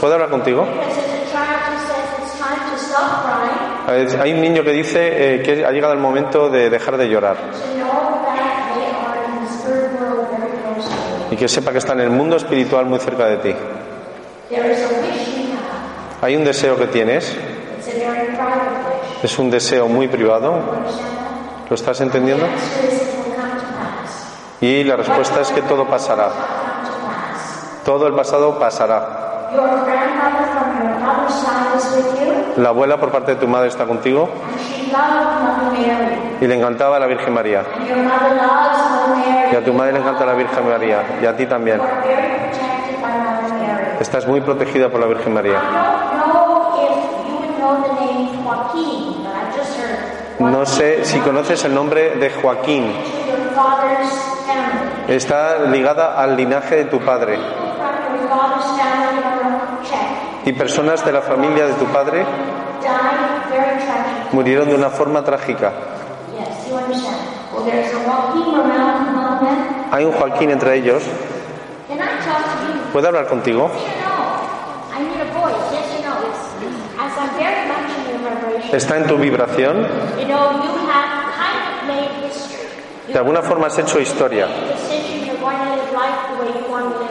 ¿Puedo 0.00 0.14
hablar 0.14 0.30
contigo? 0.30 0.66
Hay 4.20 4.32
un 4.32 4.40
niño 4.40 4.62
que 4.62 4.72
dice 4.72 5.34
eh, 5.36 5.42
que 5.42 5.64
ha 5.64 5.70
llegado 5.70 5.92
el 5.94 5.98
momento 5.98 6.48
de 6.50 6.68
dejar 6.68 6.96
de 6.98 7.08
llorar 7.08 7.36
to 7.36 7.74
know 7.74 8.22
that 8.26 8.74
they 8.74 8.84
are 8.84 9.24
in 9.24 9.44
the 9.44 9.50
spirit 9.50 9.98
world 9.98 10.28
very 10.30 10.52
close 10.62 10.88
to 10.88 10.94
you. 10.94 11.27
y 11.27 11.27
que 11.38 11.48
sepa 11.48 11.72
que 11.72 11.78
está 11.78 11.92
en 11.92 12.00
el 12.00 12.10
mundo 12.10 12.36
espiritual 12.36 12.86
muy 12.86 12.98
cerca 12.98 13.26
de 13.26 13.36
ti. 13.38 13.54
Hay 16.20 16.36
un 16.36 16.44
deseo 16.44 16.76
que 16.76 16.86
tienes, 16.88 17.36
es 19.22 19.38
un 19.38 19.50
deseo 19.50 19.88
muy 19.88 20.08
privado? 20.08 20.60
¿lo 21.68 21.74
estás 21.74 22.00
entendiendo? 22.00 22.46
Y 24.60 24.82
la 24.84 24.96
respuesta 24.96 25.40
es 25.40 25.50
que 25.50 25.62
todo 25.62 25.86
pasará, 25.86 26.30
todo 27.84 28.06
el 28.06 28.14
pasado 28.14 28.58
pasará. 28.58 29.50
La 32.56 32.70
abuela 32.70 32.98
por 32.98 33.10
parte 33.10 33.34
de 33.34 33.40
tu 33.40 33.46
madre 33.46 33.68
está 33.68 33.86
contigo 33.86 34.28
y 36.40 36.46
le 36.46 36.54
encantaba 36.54 36.98
la 36.98 37.06
Virgen 37.06 37.34
María. 37.34 37.62
Y 39.50 39.56
a 39.56 39.64
tu 39.64 39.72
madre 39.72 39.92
le 39.92 39.98
encanta 39.98 40.26
la 40.26 40.34
Virgen 40.34 40.68
María 40.68 41.02
y 41.22 41.26
a 41.26 41.36
ti 41.36 41.46
también. 41.46 41.80
Estás 44.00 44.26
muy 44.26 44.40
protegida 44.40 44.88
por 44.88 45.00
la 45.00 45.06
Virgen 45.06 45.34
María. 45.34 45.58
I 45.58 46.18
don't 46.18 46.32
know 46.32 46.74
if 46.78 47.26
you 47.26 47.34
would 47.36 47.58
know 47.58 47.82
the 47.82 47.92
name 48.00 48.44
Joaquin, 48.44 49.24
but 49.24 49.34
I 49.34 49.56
just 49.56 49.76
heard 49.76 50.18
No 50.38 50.64
sé 50.64 51.04
si 51.04 51.18
conoces 51.18 51.64
el 51.64 51.74
nombre 51.74 52.10
de 52.16 52.30
Joaquín. 52.30 52.92
Está 55.08 55.58
ligada 55.66 56.20
al 56.20 56.36
linaje 56.36 56.76
de 56.76 56.84
tu 56.84 57.00
padre. 57.00 57.38
Y 60.44 60.52
personas 60.52 61.04
de 61.04 61.12
la 61.12 61.22
familia 61.22 61.66
de 61.66 61.72
tu 61.74 61.86
padre. 61.86 62.24
Murieron 64.32 64.68
de 64.68 64.74
una 64.74 64.90
forma 64.90 65.22
trágica. 65.24 65.72
Hay 69.90 70.04
un 70.04 70.12
Joaquín 70.12 70.50
entre 70.50 70.76
ellos. 70.76 71.02
¿Puede 72.92 73.06
hablar 73.08 73.26
contigo? 73.26 73.70
¿Está 78.72 78.96
en 78.98 79.06
tu 79.06 79.16
vibración? 79.16 79.86
De 83.08 83.18
alguna 83.18 83.42
forma 83.42 83.66
has 83.68 83.78
hecho 83.78 83.98
historia. 84.00 84.46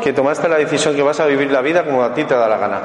Que 0.03 0.13
tomaste 0.13 0.47
la 0.47 0.57
decisión 0.57 0.95
que 0.95 1.01
vas 1.01 1.20
a 1.20 1.26
vivir 1.26 1.51
la 1.51 1.61
vida 1.61 1.84
como 1.84 2.03
a 2.03 2.13
ti 2.13 2.24
te 2.24 2.36
da 2.36 2.47
la 2.47 2.57
gana. 2.57 2.80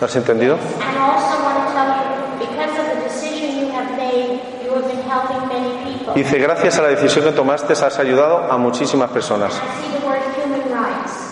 ¿Lo 0.00 0.06
has 0.06 0.16
entendido? 0.16 0.54
And 0.54 0.98
also 0.98 1.42
want 1.42 1.56
to 1.56 1.72
tell 1.72 1.88
you, 1.88 2.38
because 2.38 2.78
of 2.78 2.86
the 2.92 3.02
decision 3.02 3.58
you 3.58 3.72
have 3.72 3.96
made, 3.96 4.40
you 4.62 4.74
have 4.74 4.86
been 4.86 5.02
helping 5.08 5.48
many 5.48 5.72
people. 5.84 6.05
Dice, 6.16 6.38
gracias 6.38 6.78
a 6.78 6.82
la 6.82 6.88
decisión 6.88 7.24
que 7.24 7.32
tomaste 7.32 7.74
has 7.74 7.98
ayudado 7.98 8.50
a 8.50 8.56
muchísimas 8.56 9.10
personas. 9.10 9.60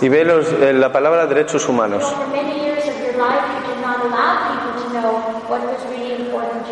Y 0.03 0.09
ve 0.09 0.25
los- 0.25 0.53
eh, 0.53 0.73
la 0.75 0.93
palabra 0.93 1.27
derechos 1.27 1.67
humanos. 1.69 2.05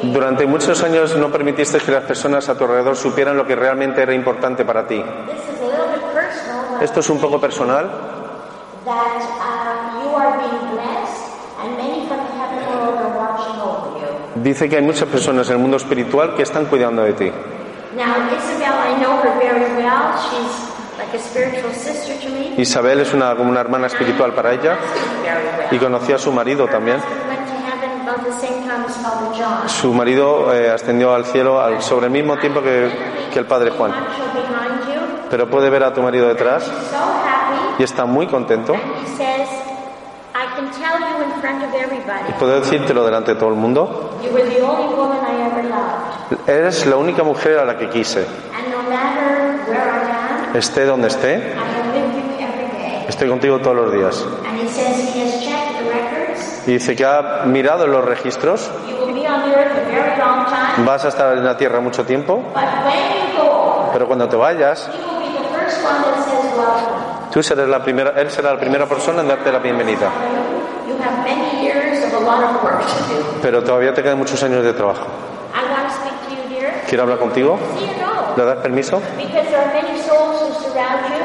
Durante 0.03 0.47
muchos 0.47 0.83
años 0.83 1.17
no 1.17 1.31
permitiste 1.31 1.79
que 1.79 1.91
las 1.93 2.05
personas 2.05 2.49
a 2.49 2.55
tu 2.57 2.65
alrededor 2.65 2.97
supieran 2.97 3.37
lo 3.37 3.47
que 3.47 3.57
realmente 3.57 4.03
era 4.03 4.13
importante 4.15 4.65
para 4.65 4.87
ti. 4.87 5.03
Esto 6.81 7.01
es 7.01 7.11
un 7.11 7.19
poco 7.21 7.41
personal. 7.41 7.87
uh. 14.35 14.43
Dice 14.43 14.69
que 14.69 14.77
hay 14.77 14.83
muchas 14.83 15.09
personas 15.09 15.49
en 15.49 15.57
el 15.57 15.63
mundo 15.63 15.77
espiritual 15.77 16.35
que 16.35 16.43
están 16.43 16.67
cuidando 16.67 17.03
de 17.03 17.13
ti. 17.13 17.33
Now, 17.97 18.15
Isabel, 18.33 18.73
I 18.73 19.01
know 19.01 19.17
her 19.23 19.39
very 19.39 19.75
well. 19.77 20.17
She's 20.17 20.55
like 20.99 21.13
a 21.15 21.19
spiritual 21.21 21.73
sister 21.75 22.15
to 22.23 22.29
me. 22.31 22.55
Isabel 22.61 23.01
es 23.01 23.13
una, 23.13 23.35
una 23.35 23.61
hermana 23.61 23.87
espiritual 23.89 24.33
para 24.35 24.53
ella 24.53 24.79
y 25.71 25.79
conoció 25.79 26.17
a 26.17 26.19
su 26.19 26.33
marido 26.33 26.67
también. 26.69 26.99
Su 29.67 29.93
marido 29.93 30.53
eh, 30.55 30.71
ascendió 30.71 31.15
al 31.15 31.25
cielo 31.27 31.61
al- 31.61 31.83
sobre 31.83 32.07
el 32.07 32.13
mismo 32.13 32.37
tiempo 32.39 32.63
que, 32.63 32.91
que 33.33 33.39
el 33.39 33.47
padre 33.47 33.71
Juan. 33.71 33.93
Pero 35.31 35.49
puede 35.49 35.71
ver 35.71 35.85
a 35.85 35.93
tu 35.95 36.03
marido 36.03 36.29
detrás 36.29 36.71
y 37.79 37.83
está 37.83 38.05
muy 38.05 38.27
contento. 38.27 38.75
Everybody, 41.75 42.33
Puedo 42.39 42.61
decírtelo 42.61 43.05
delante 43.05 43.35
de 43.35 43.39
todo 43.41 43.51
el 43.51 43.57
mundo. 43.57 44.19
Eres 46.47 46.87
la 46.87 46.97
única 46.97 47.23
mujer 47.23 47.59
a 47.59 47.65
la 47.65 47.77
que 47.77 47.89
quise. 47.89 48.27
Esté 50.55 50.85
donde 50.85 51.09
esté, 51.09 51.55
estoy 53.09 53.29
contigo 53.29 53.59
todos 53.61 53.77
los 53.77 53.93
días. 53.93 54.27
Y 56.67 56.73
dice 56.73 56.95
que 56.95 57.05
ha 57.05 57.43
mirado 57.47 57.87
los 57.87 58.05
registros. 58.05 58.71
Vas 60.87 61.05
a 61.05 61.09
estar 61.09 61.37
en 61.37 61.45
la 61.45 61.57
tierra 61.57 61.81
mucho 61.81 62.05
tiempo, 62.05 62.43
pero 63.93 64.07
cuando 64.07 64.29
te 64.29 64.37
vayas, 64.37 64.91
tú 67.33 67.43
serás 67.43 67.69
la 67.69 67.83
primera, 67.83 68.13
él 68.17 68.31
será 68.31 68.53
la 68.55 68.61
primera 68.61 68.87
persona 68.87 69.23
en 69.23 69.29
darte 69.29 69.51
la 69.51 69.59
bienvenida. 69.59 70.11
Pero 73.43 73.63
todavía 73.65 73.93
te 73.93 74.03
quedan 74.03 74.19
muchos 74.19 74.43
años 74.43 74.65
de 74.65 74.73
trabajo. 74.73 75.07
I 75.55 75.65
want 75.71 75.87
to 75.87 75.95
speak 75.95 76.15
to 76.29 76.35
you, 76.35 76.49
dear. 76.49 76.82
¿Quiero 76.93 77.05
hablar 77.05 77.21
contigo? 77.21 77.59
¿Le 78.37 78.45
das 78.45 78.59
permiso? 78.59 79.01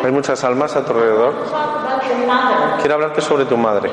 Hay 0.01 0.11
muchas 0.13 0.41
almas 0.45 0.74
a 0.78 0.86
tu 0.86 0.93
alrededor. 0.93 1.34
Quiero 2.80 2.93
hablarte 2.93 3.20
sobre 3.20 3.43
tu 3.43 3.57
madre. 3.57 3.91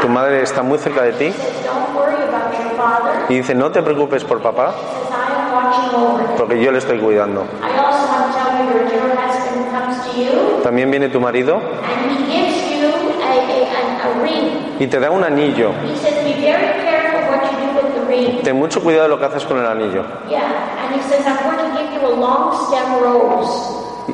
Tu 0.00 0.08
madre 0.08 0.40
está 0.40 0.62
muy 0.62 0.78
cerca 0.78 1.02
de 1.02 1.12
ti 1.12 1.34
y 3.28 3.34
dice, 3.34 3.54
no 3.54 3.70
te 3.70 3.82
preocupes 3.82 4.24
por 4.24 4.40
papá, 4.40 4.72
porque 6.38 6.62
yo 6.62 6.72
le 6.72 6.78
estoy 6.78 6.98
cuidando. 6.98 7.44
También 10.62 10.90
viene 10.90 11.10
tu 11.10 11.20
marido 11.20 11.56
and 11.56 12.10
he 12.10 12.24
gives 12.32 12.80
you 12.80 12.88
a, 13.20 13.34
a, 13.34 14.08
a, 14.08 14.18
a 14.18 14.22
ring. 14.22 14.80
y 14.80 14.86
te 14.86 14.98
da 14.98 15.10
un 15.10 15.22
anillo. 15.22 15.72
He 15.84 15.94
says, 15.96 16.24
be 16.24 16.40
very 16.40 16.72
careful 16.82 17.20
what 17.28 17.42
you 17.52 17.58
do 17.58 17.74
with 17.76 17.94
the 17.94 18.00
ring. 18.08 18.33
Ten 18.44 18.56
mucho 18.58 18.82
cuidado 18.82 19.04
de 19.04 19.08
lo 19.08 19.18
que 19.18 19.24
haces 19.24 19.44
con 19.44 19.58
el 19.58 19.66
anillo. 19.66 20.04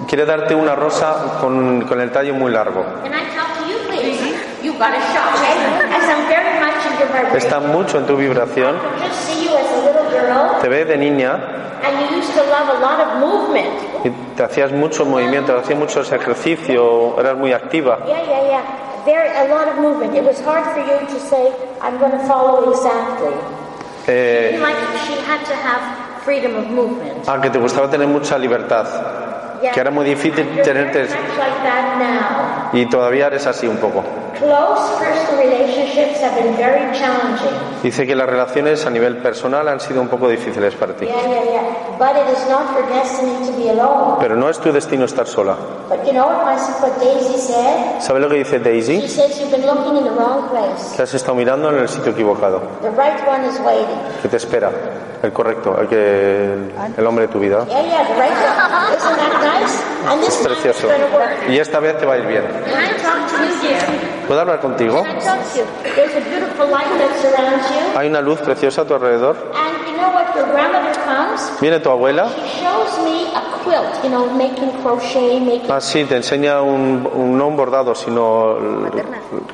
Quiere 0.06 0.24
darte 0.24 0.54
una 0.54 0.76
rosa 0.76 1.38
con, 1.40 1.82
con 1.82 2.00
el 2.00 2.12
tallo 2.12 2.32
muy 2.34 2.52
largo. 2.52 2.84
Está 7.34 7.58
mucho 7.58 7.98
en 7.98 8.06
tu 8.06 8.16
vibración. 8.16 8.76
Te 10.60 10.68
ve 10.68 10.84
de 10.84 10.96
niña 10.96 11.40
y 14.04 14.10
te 14.36 14.42
hacías 14.44 14.70
mucho 14.70 15.04
movimiento, 15.04 15.58
hacías 15.58 15.78
mucho 15.78 16.02
ejercicio, 16.02 17.18
eras 17.18 17.36
muy 17.36 17.52
activa. 17.52 17.98
Very 19.06 19.30
a 19.30 19.48
lot 19.48 19.66
of 19.66 19.78
movement. 19.78 20.14
It 20.14 20.22
was 20.22 20.38
hard 20.44 20.62
for 20.74 20.80
you 20.80 20.98
to 21.06 21.18
say, 21.20 21.50
"I'm 21.80 21.98
going 21.98 22.12
to 22.12 22.18
follow 22.26 22.70
exactly." 22.70 23.32
Eh, 24.12 24.60
ah, 27.26 27.40
que 27.40 27.50
te 27.50 27.58
gustaba 27.58 27.88
tener 27.88 28.08
mucha 28.08 28.36
libertad. 28.36 28.86
Que 29.60 29.80
era 29.80 29.90
muy 29.90 30.04
difícil 30.04 30.60
tenerte 30.62 31.08
y 32.72 32.86
todavía 32.86 33.26
eres 33.26 33.46
así 33.46 33.66
un 33.66 33.76
poco. 33.76 34.02
Close 34.38 34.98
personal 34.98 35.36
relationships 35.36 36.22
have 36.22 36.34
been 36.34 36.56
very 36.56 36.96
challenging. 36.96 37.52
Dice 37.82 38.06
que 38.06 38.14
las 38.14 38.28
relaciones 38.28 38.86
a 38.86 38.90
nivel 38.90 39.18
personal 39.18 39.68
han 39.68 39.80
sido 39.80 40.00
un 40.00 40.08
poco 40.08 40.28
difíciles 40.28 40.74
para 40.74 40.94
ti. 40.94 41.06
Pero 44.20 44.36
no 44.36 44.48
es 44.48 44.58
tu 44.58 44.72
destino 44.72 45.04
estar 45.04 45.26
sola. 45.26 45.56
¿Sabes 47.98 48.22
lo 48.22 48.28
que 48.28 48.36
dice 48.36 48.58
Daisy? 48.58 49.00
Que 50.96 51.02
has 51.02 51.14
estado 51.14 51.34
mirando 51.34 51.70
en 51.70 51.78
el 51.78 51.88
sitio 51.88 52.12
equivocado. 52.12 52.62
Que 54.22 54.28
te 54.28 54.36
espera. 54.36 54.70
El 55.22 55.32
correcto, 55.34 55.76
el, 55.78 55.86
que, 55.86 56.54
el 56.96 57.06
hombre 57.06 57.26
de 57.26 57.32
tu 57.32 57.38
vida. 57.38 57.66
It's 60.22 60.36
Precioso. 60.38 60.88
Y 61.48 61.58
esta 61.58 61.80
vez 61.80 61.98
te 61.98 62.06
va 62.06 62.14
a 62.14 62.18
ir 62.18 62.26
bien. 62.26 62.44
¿Puedo 64.26 64.40
hablar 64.40 64.60
contigo? 64.60 65.04
Hay 67.96 68.08
una 68.08 68.20
luz 68.20 68.40
preciosa 68.40 68.82
a 68.82 68.84
tu 68.84 68.94
alrededor. 68.94 69.36
Comes. 71.20 71.52
Viene 71.60 71.80
tu 71.80 71.90
abuela 71.90 72.28
She 72.28 72.64
shows 72.64 72.98
me 73.04 73.26
a 73.34 73.42
quilt, 73.64 74.02
you 74.02 74.08
know, 74.10 74.26
making 74.30 74.70
crochet, 74.82 75.40
making. 75.40 75.70
Ah, 75.70 75.80
sí, 75.80 76.04
te 76.04 76.16
enseña 76.16 76.62
un, 76.62 77.06
un- 77.12 77.36
no 77.36 77.46
un 77.48 77.56
bordado, 77.56 77.94
sino, 77.94 78.56
el- 78.56 78.90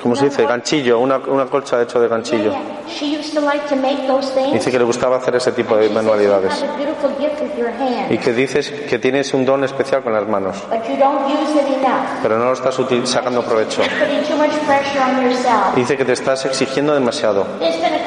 ¿cómo 0.03 0.15
se 0.17 0.27
dice? 0.27 0.47
Ganchillo, 0.47 0.99
una, 1.01 1.19
una 1.27 1.47
colcha 1.47 1.83
hecho 1.83 2.01
de 2.01 2.09
ganchillo. 2.09 2.51
yeah. 2.53 2.61
She 2.89 3.07
used 3.19 3.35
to 3.35 3.41
like 3.41 3.67
to 3.69 3.75
make 3.77 4.07
those 4.07 4.31
things. 4.33 4.53
Dice 4.53 4.71
que 4.71 4.79
le 4.79 4.85
gustaba 4.85 5.17
hacer 5.17 5.35
ese 5.35 5.51
tipo 5.53 5.75
de 5.77 5.89
She 5.89 5.89
says 5.89 5.95
you 5.95 6.03
manualidades. 6.09 6.63
have 6.63 6.71
a 6.71 6.77
beautiful 6.77 7.11
gift 7.19 7.43
with 7.43 7.57
your 7.59 7.71
hands, 7.71 8.11
Y 8.13 8.19
que 8.19 8.33
dices 8.33 8.71
que 8.71 8.99
tienes 9.01 9.35
un 9.35 9.45
don 9.45 9.65
especial 9.65 10.03
con 10.05 10.13
las 10.13 10.27
manos, 10.29 10.57
but 10.71 10.85
you 10.89 10.97
don't 10.97 11.27
use 11.29 11.53
it 11.61 11.67
enough. 11.67 12.07
pero 12.23 12.39
no 12.39 12.45
lo 12.47 12.53
estás 12.53 12.79
util- 12.79 13.05
sacando 13.07 13.43
provecho. 13.43 13.83
Putting 13.83 14.23
too 14.29 14.37
much 14.37 14.53
pressure 14.67 15.01
on 15.03 15.23
yourself. 15.25 15.75
Dice 15.75 15.97
que 15.97 16.05
te 16.05 16.13
estás 16.13 16.45
exigiendo 16.47 16.95
demasiado. 16.95 17.45
There's 17.59 17.77
been 17.81 17.93
a 17.95 18.06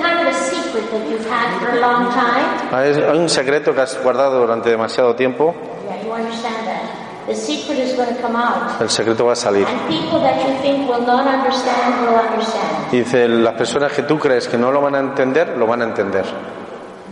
Hay 2.71 3.17
un 3.17 3.29
secreto 3.29 3.73
que 3.73 3.81
has 3.81 4.01
guardado 4.01 4.39
durante 4.39 4.69
demasiado 4.69 5.15
tiempo, 5.15 5.53
Yeah, 5.85 6.03
you 6.03 6.11
understand 6.13 6.65
that. 6.67 7.25
The 7.27 7.35
secret 7.35 7.77
is 7.79 7.95
going 7.95 8.15
to 8.15 8.21
come 8.21 8.35
out. 8.35 8.81
el 8.81 8.89
secreto 8.89 9.25
va 9.25 9.33
a 9.33 9.35
salir. 9.35 9.67
And 9.67 9.87
people 9.87 10.19
that 10.21 10.37
you 10.47 10.53
think 10.61 10.89
will 10.89 11.05
not 11.05 11.25
understand 11.27 12.01
will 12.01 12.15
understand. 12.15 12.91
Y 12.93 12.97
dice, 12.99 13.27
las 13.27 13.53
personas 13.53 13.91
que 13.93 14.03
tú 14.03 14.17
crees 14.17 14.47
que 14.47 14.57
no 14.57 14.71
lo 14.71 14.81
van 14.81 14.95
a 14.95 14.99
entender, 14.99 15.55
lo 15.57 15.67
van 15.67 15.81
a 15.81 15.85
entender. 15.85 16.25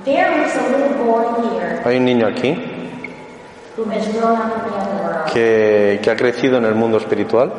There 0.05 0.43
is 0.45 0.55
a 0.55 0.61
little 0.69 1.03
boy 1.05 1.25
here 1.51 1.81
Hay 1.85 1.97
un 1.97 2.05
niño 2.05 2.27
aquí 2.27 2.55
who 3.75 3.83
has 3.91 4.07
grown 4.13 4.37
up 4.37 4.65
in 4.65 4.71
the 4.71 4.79
underworld. 4.79 5.25
que, 5.33 5.99
que 6.01 6.09
ha 6.11 6.15
crecido 6.15 6.57
en 6.57 6.65
el 6.65 6.73
mundo 6.75 6.97
espiritual 6.97 7.51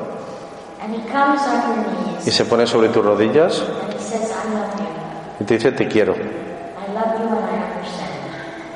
And 0.82 0.94
he 0.94 1.00
comes 1.12 1.40
on 1.42 1.84
your 1.84 2.26
y 2.26 2.30
se 2.30 2.44
pone 2.46 2.66
sobre 2.66 2.88
tus 2.88 3.04
rodillas 3.04 3.62
y 5.40 5.44
te 5.44 5.54
dice, 5.54 5.72
te 5.72 5.88
quiero, 5.88 6.14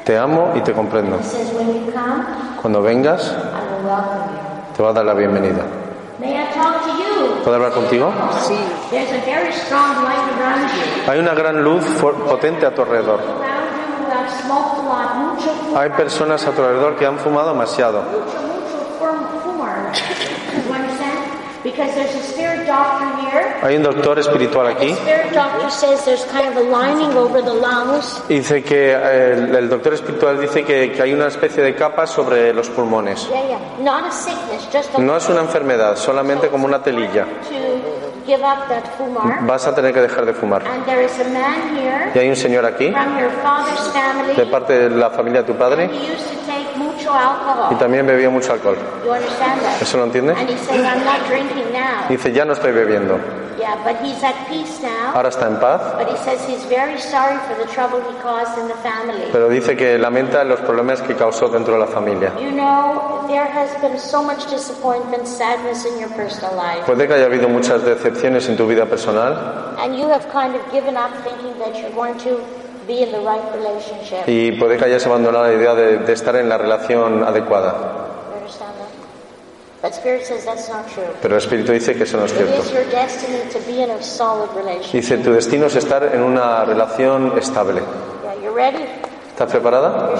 te 0.04 0.18
amo 0.18 0.52
y 0.54 0.60
te 0.60 0.72
comprendo. 0.72 1.18
Cuando 2.60 2.82
vengas, 2.82 3.34
te 4.76 4.82
va 4.82 4.90
a 4.90 4.92
dar 4.92 5.04
la 5.04 5.14
bienvenida. 5.14 5.62
¿Puedo 7.42 7.56
hablar 7.56 7.72
contigo? 7.72 8.12
You. 8.48 8.56
Hay 11.10 11.18
una 11.18 11.34
gran 11.34 11.64
luz 11.64 11.84
potente 12.28 12.66
a 12.66 12.74
tu 12.74 12.82
alrededor. 12.82 13.20
Hay 15.76 15.90
personas 15.90 16.46
a 16.46 16.52
tu 16.52 16.62
alrededor 16.62 16.96
que 16.96 17.06
han 17.06 17.18
fumado 17.18 17.52
demasiado. 17.52 18.02
Hay 23.62 23.76
un 23.76 23.82
doctor 23.82 24.18
espiritual 24.18 24.66
aquí. 24.66 24.92
spirit 24.92 25.32
doctor 25.32 25.70
says 25.70 26.04
there's 26.04 26.24
kind 26.26 26.48
of 26.48 26.56
a 26.56 26.62
lining 26.62 27.16
over 27.16 27.42
the 27.42 27.54
lungs. 27.54 28.22
Dice 28.28 28.62
que 28.62 28.92
eh, 28.92 29.32
el, 29.32 29.54
el 29.54 29.68
doctor 29.68 29.94
espiritual 29.94 30.40
dice 30.40 30.64
que, 30.64 30.92
que 30.92 31.02
hay 31.02 31.12
una 31.12 31.28
especie 31.28 31.62
de 31.62 31.74
capa 31.74 32.06
sobre 32.06 32.52
los 32.52 32.68
pulmones. 32.70 33.28
No 34.98 35.16
es 35.16 35.28
una 35.28 35.40
enfermedad, 35.40 35.96
solamente 35.96 36.48
como 36.48 36.66
una 36.66 36.82
telilla. 36.82 37.26
Vas 39.42 39.66
a 39.66 39.74
tener 39.74 39.92
que 39.92 40.00
dejar 40.00 40.24
de 40.24 40.32
fumar. 40.32 40.62
Y 42.14 42.18
hay 42.18 42.28
un 42.28 42.36
señor 42.36 42.64
aquí, 42.64 42.92
de 44.36 44.46
parte 44.46 44.88
de 44.88 44.90
la 44.90 45.10
familia 45.10 45.42
de 45.42 45.52
tu 45.52 45.58
padre, 45.58 45.90
Mucho 47.02 47.12
alcohol. 47.14 47.68
y 47.72 47.74
también 47.76 48.06
bebía 48.06 48.30
mucho 48.30 48.52
alcohol. 48.52 48.76
You 49.04 49.10
understand 49.12 49.60
that? 49.62 49.82
¿Eso 49.82 49.98
lo 49.98 50.04
entiende? 50.04 50.32
And 50.32 50.48
he 50.48 50.56
says, 50.58 50.84
I'm 50.84 51.04
not 51.04 51.26
drinking 51.28 51.72
now. 51.72 52.08
Dice, 52.08 52.32
ya 52.32 52.44
no 52.44 52.52
estoy 52.52 52.72
bebiendo. 52.72 53.18
Yeah, 53.58 53.76
but 53.84 53.96
he's 54.02 54.20
at 54.24 54.34
peace 54.48 54.80
now. 54.82 55.12
Ahora 55.14 55.28
está 55.28 55.46
en 55.46 55.60
paz, 55.60 55.80
But 55.96 56.08
he 56.08 56.16
says 56.24 56.44
he's 56.48 56.64
very 56.64 56.98
sorry 56.98 57.38
for 57.46 57.54
the 57.54 57.70
trouble 57.72 58.00
he 58.00 58.14
caused 58.20 58.58
in 58.58 58.66
the 58.66 58.74
family. 58.82 59.28
pero 59.30 59.48
dice 59.48 59.76
que 59.76 59.98
lamenta 59.98 60.42
los 60.42 60.58
problemas 60.60 61.00
que 61.02 61.14
causó 61.14 61.48
dentro 61.48 61.74
de 61.74 61.80
la 61.80 61.86
familia. 61.86 62.32
You 62.40 62.50
know, 62.50 63.24
there 63.28 63.46
has 63.46 63.70
been 63.80 63.98
so 63.98 64.22
much 64.22 64.50
disappointment, 64.50 65.28
sadness 65.28 65.84
in 65.84 66.00
your 66.00 66.10
personal 66.10 66.56
life. 66.56 66.84
Puede 66.86 67.06
que 67.06 67.14
haya 67.14 67.26
habido 67.26 67.48
muchas 67.48 67.84
decepciones 67.84 68.48
en 68.48 68.56
tu 68.56 68.66
vida 68.66 68.86
personal 68.86 69.76
And 69.78 69.96
you 69.96 70.08
have 70.08 70.28
kind 70.32 70.54
of 70.56 70.62
given 70.72 70.96
up 70.96 71.10
thinking 71.22 71.56
that 71.58 71.76
you're 71.78 71.94
going 71.94 72.18
to 72.20 72.40
be 72.86 73.02
in 73.02 73.10
the 73.12 73.18
right 73.20 73.42
relationship. 73.54 74.26
y 74.26 74.52
puede 74.52 74.76
que 74.76 74.84
hayas 74.84 75.06
abandonado 75.06 75.46
la 75.48 75.54
idea 75.54 75.74
de, 75.74 75.98
de 75.98 76.12
estar 76.12 76.36
en 76.36 76.48
la 76.48 76.58
relación 76.58 77.22
adecuada. 77.24 77.72
You 78.30 78.36
understand 78.38 78.72
that? 78.78 79.82
But 79.82 79.94
Spirit 79.94 80.24
says 80.24 80.44
that's 80.44 80.68
not 80.68 80.86
true. 80.94 81.04
Pero 81.20 81.34
el 81.34 81.38
Espíritu 81.42 81.72
dice 81.72 81.94
que 81.94 82.04
eso 82.04 82.16
no 82.18 82.24
es 82.26 82.32
It 82.32 82.36
cierto. 82.38 82.62
is 82.62 82.72
your 82.72 82.84
destiny 82.90 83.38
to 83.52 83.58
be 83.66 83.82
in 83.82 83.90
a 83.90 84.02
solid 84.02 84.48
relationship. 84.54 84.92
Dice, 84.92 85.18
tu 85.18 85.32
destino 85.32 85.66
es 85.66 85.76
estar 85.76 86.04
en 86.14 86.22
una 86.22 86.64
relación 86.64 87.36
estable. 87.36 87.82
Yeah, 88.22 88.34
you 88.44 88.54
ready? 88.54 88.84
¿Estás 89.32 89.50
preparada? 89.50 90.10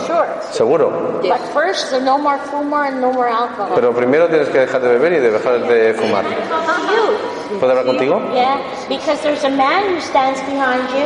Seguro. 0.50 1.20
Pero 3.74 3.92
primero 3.92 4.26
tienes 4.28 4.48
que 4.48 4.58
dejar 4.60 4.80
de 4.80 4.88
beber 4.88 5.12
y 5.12 5.18
de 5.18 5.30
dejar 5.30 5.60
de 5.60 5.94
fumar. 5.94 6.24
¿Puedo 7.60 7.70
hablar 7.72 7.84
contigo? 7.86 8.20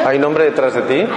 Hay 0.06 0.16
un 0.18 0.24
hombre 0.24 0.44
detrás 0.44 0.74
de 0.74 0.82
ti 0.82 1.08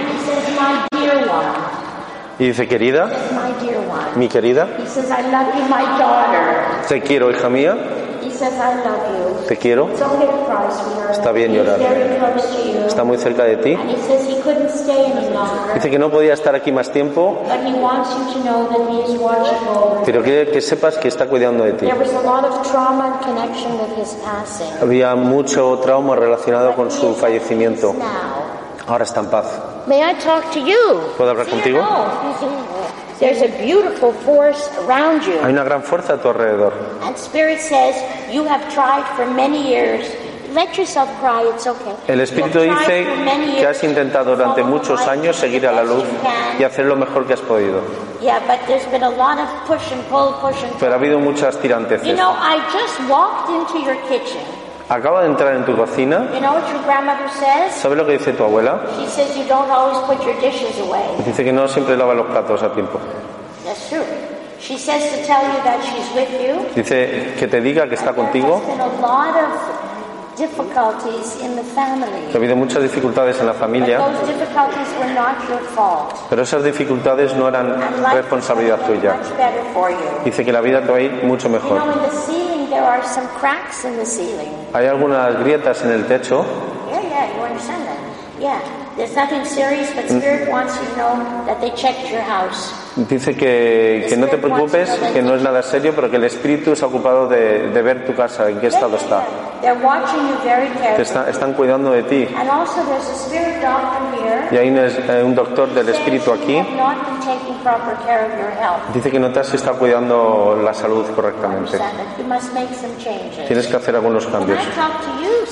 y 2.38 2.46
dice, 2.46 2.66
querida, 2.66 3.06
My 3.06 3.66
dear 3.66 3.78
one. 3.78 4.16
mi 4.16 4.28
querida, 4.28 4.66
He 4.78 4.86
says, 4.86 5.10
I 5.10 5.22
love 5.30 5.54
you, 5.54 5.62
my 5.68 5.84
daughter. 5.98 6.64
te 6.88 7.00
quiero, 7.02 7.30
hija 7.30 7.48
mía, 7.50 7.76
He 8.22 8.30
says, 8.30 8.52
I 8.54 8.74
love 8.84 9.40
you. 9.40 9.46
te 9.48 9.56
quiero. 9.56 9.88
Está 11.10 11.32
bien 11.32 11.52
llorar. 11.54 11.80
está 12.86 13.04
muy 13.04 13.18
cerca 13.18 13.44
de 13.44 13.56
ti. 13.56 13.72
And 13.74 13.90
he 13.90 13.96
says 13.96 14.26
he 14.28 14.40
couldn't 14.42 14.70
stay 14.70 15.06
any 15.06 15.30
longer, 15.30 15.74
Dice 15.74 15.90
que 15.90 15.98
no 15.98 16.10
podía 16.10 16.34
estar 16.34 16.54
aquí 16.54 16.72
más 16.72 16.90
tiempo, 16.90 17.42
but 17.44 17.60
he 17.66 17.72
wants 17.78 18.10
you 18.10 18.32
to 18.34 18.44
know 18.44 18.68
that 18.68 18.90
he 18.90 19.12
is 19.12 19.18
watching 19.20 19.68
over 19.68 19.98
you. 19.98 20.04
pero 20.04 20.22
quiere 20.22 20.50
que 20.50 20.60
sepas 20.60 20.98
que 20.98 21.08
está 21.08 21.26
cuidando 21.26 21.64
de 21.64 21.72
ti. 21.74 21.86
There 21.86 21.98
was 21.98 22.12
a 22.12 22.20
lot 22.20 22.44
of 22.44 22.62
trauma 22.70 23.18
in 23.18 23.24
connection 23.24 23.72
with 23.78 23.96
his 23.96 24.14
passing. 24.24 24.68
Había 24.80 25.14
mucho 25.14 25.78
trauma 25.82 26.16
relacionado 26.16 26.74
con 26.74 26.90
su 26.90 27.14
fallecimiento. 27.14 27.94
Ahora 28.86 29.04
está 29.04 29.20
en 29.20 29.26
paz. 29.26 29.46
May 29.86 30.00
I 30.02 30.14
talk 30.14 30.50
to 30.52 30.58
you? 30.60 31.00
¿Puedo 31.16 31.30
hablar 31.30 31.46
contigo? 31.48 31.80
There's 33.20 33.42
a 33.42 33.48
beautiful 33.62 34.12
force 34.24 34.66
around 34.86 35.24
you. 35.26 35.38
Hay 35.42 35.52
una 35.52 35.62
gran 35.62 35.82
fuerza 35.82 36.14
a 36.14 36.16
tu 36.16 36.28
alrededor. 36.28 36.72
And 37.02 37.16
Spirit 37.18 37.60
says, 37.60 37.94
you 38.32 38.44
have 38.44 38.62
tried 38.72 39.04
for 39.14 39.26
many 39.26 39.68
years. 39.68 40.06
Let 40.54 40.76
yourself 40.76 41.08
cry, 41.20 41.42
it's 41.54 41.66
okay. 41.66 41.94
El 42.08 42.20
Espíritu 42.20 42.64
You 42.64 42.74
dice 42.74 43.06
que 43.60 43.66
has 43.66 43.84
intentado 43.84 44.34
durante 44.34 44.64
muchos 44.64 45.00
años 45.06 45.36
seguir 45.36 45.64
a 45.66 45.70
la 45.72 45.84
luz 45.84 46.02
you 46.02 46.58
y 46.58 46.64
hacer 46.64 46.86
lo 46.86 46.96
mejor 46.96 47.26
que 47.26 47.34
has 47.34 47.40
podido. 47.40 47.82
Yeah, 48.20 48.40
but 48.48 48.58
there's 48.66 48.84
been 48.86 49.02
a 49.04 49.10
lot 49.10 49.38
of 49.38 49.48
push 49.66 49.92
and 49.92 50.02
pull, 50.08 50.32
push 50.40 50.60
and 50.64 50.72
pull. 50.72 50.80
Pero 50.80 50.92
ha 50.92 50.98
habido 50.98 51.20
muchas 51.20 51.54
You 51.56 51.62
tiranteces. 51.62 52.16
know, 52.16 52.32
I 52.34 52.58
just 52.72 52.98
walked 53.08 53.48
into 53.50 53.78
your 53.84 53.96
kitchen. 54.08 54.42
Acaba 54.90 55.22
de 55.22 55.28
entrar 55.28 55.54
en 55.54 55.64
tu 55.64 55.76
cocina. 55.76 56.28
You 56.34 56.40
know? 56.40 56.56
¿Sabes 57.70 57.96
lo 57.96 58.04
que 58.04 58.18
dice 58.18 58.32
tu 58.32 58.42
abuela? 58.42 58.80
Dice 61.24 61.44
que 61.44 61.52
no 61.52 61.68
siempre 61.68 61.96
lava 61.96 62.12
los 62.12 62.26
platos 62.26 62.60
a 62.64 62.72
tiempo. 62.72 62.98
That's 63.64 63.88
true. 63.88 64.02
She 64.60 64.76
says 64.76 65.02
to 65.12 65.16
tell 65.24 65.42
you 65.42 65.62
that 65.62 65.80
she's 65.84 66.12
with 66.12 66.28
you. 66.42 66.66
Dice 66.74 67.34
que 67.38 67.46
te 67.46 67.60
diga 67.60 67.88
que 67.88 67.94
está 67.94 68.12
contigo. 68.12 68.60
Que 68.66 68.72
ha 72.32 72.36
habido 72.36 72.56
muchas 72.56 72.82
dificultades 72.82 73.38
en 73.40 73.46
la 73.46 73.54
familia, 73.54 74.00
pero 76.28 76.42
esas 76.42 76.64
dificultades 76.64 77.34
no 77.36 77.46
eran 77.46 77.80
responsabilidad 78.12 78.78
tuya. 78.86 79.16
Dice 80.24 80.44
que 80.44 80.52
la 80.52 80.60
vida 80.60 80.80
te 80.82 80.90
va 80.90 80.96
a 80.96 81.00
ir 81.00 81.22
mucho 81.24 81.48
mejor. 81.48 81.80
Know, 82.70 82.92
in 82.92 83.00
the 83.00 83.04
ceiling 83.04 83.04
there 83.04 83.04
are 83.04 83.04
some 83.04 83.26
cracks 83.38 83.84
in 83.84 83.96
the 83.96 84.06
ceiling. 84.06 84.72
Hay 84.72 84.88
algunas 84.88 85.36
grietas 85.36 85.82
en 85.82 85.90
el 85.90 86.04
techo. 86.04 86.44
Yeah, 86.88 87.02
yeah, 87.02 87.36
you 87.36 87.42
understand 87.42 87.86
that. 87.86 88.40
Yeah, 88.40 88.94
there's 88.96 89.14
nothing 89.14 89.44
serious, 89.44 89.92
but 89.94 90.06
mm-hmm. 90.06 90.18
Spirit 90.18 90.50
wants 90.50 90.76
you 90.76 90.88
to 90.88 90.96
know 90.96 91.44
that 91.46 91.60
they 91.60 91.70
checked 91.70 92.10
your 92.10 92.22
house. 92.22 92.72
Dice 92.96 93.36
que, 93.36 94.06
que 94.08 94.16
no 94.16 94.26
te 94.26 94.36
preocupes, 94.36 94.90
que 95.12 95.22
no 95.22 95.36
es 95.36 95.42
nada 95.42 95.62
serio, 95.62 95.92
pero 95.94 96.10
que 96.10 96.16
el 96.16 96.24
espíritu 96.24 96.74
se 96.74 96.84
ha 96.84 96.88
ocupado 96.88 97.28
de, 97.28 97.68
de 97.70 97.82
ver 97.82 98.04
tu 98.04 98.14
casa, 98.16 98.48
en 98.50 98.58
qué 98.58 98.66
estado 98.66 98.96
está. 98.96 99.22
They're 99.60 99.78
watching 99.84 100.20
you 100.28 100.34
very 100.42 100.66
Te 100.68 100.78
carefully. 100.80 101.02
está- 101.02 101.30
están 101.30 101.52
cuidando 101.52 101.92
de 101.92 102.02
ti. 102.02 102.26
Y 104.50 104.56
hay 104.56 104.68
un, 104.70 104.78
eh, 104.78 105.22
un 105.22 105.34
doctor 105.34 105.68
del 105.72 105.88
espíritu 105.90 106.32
aquí. 106.32 106.56
Dice 108.94 109.10
que 109.10 109.20
no 109.20 109.30
te 109.30 109.40
has 109.40 109.54
estado 109.54 109.78
cuidando 109.78 110.58
la 110.64 110.74
salud 110.74 111.04
correctamente. 111.14 111.78
Tienes 113.46 113.66
que 113.68 113.76
hacer 113.76 113.94
algunos 113.94 114.26
cambios. 114.26 114.58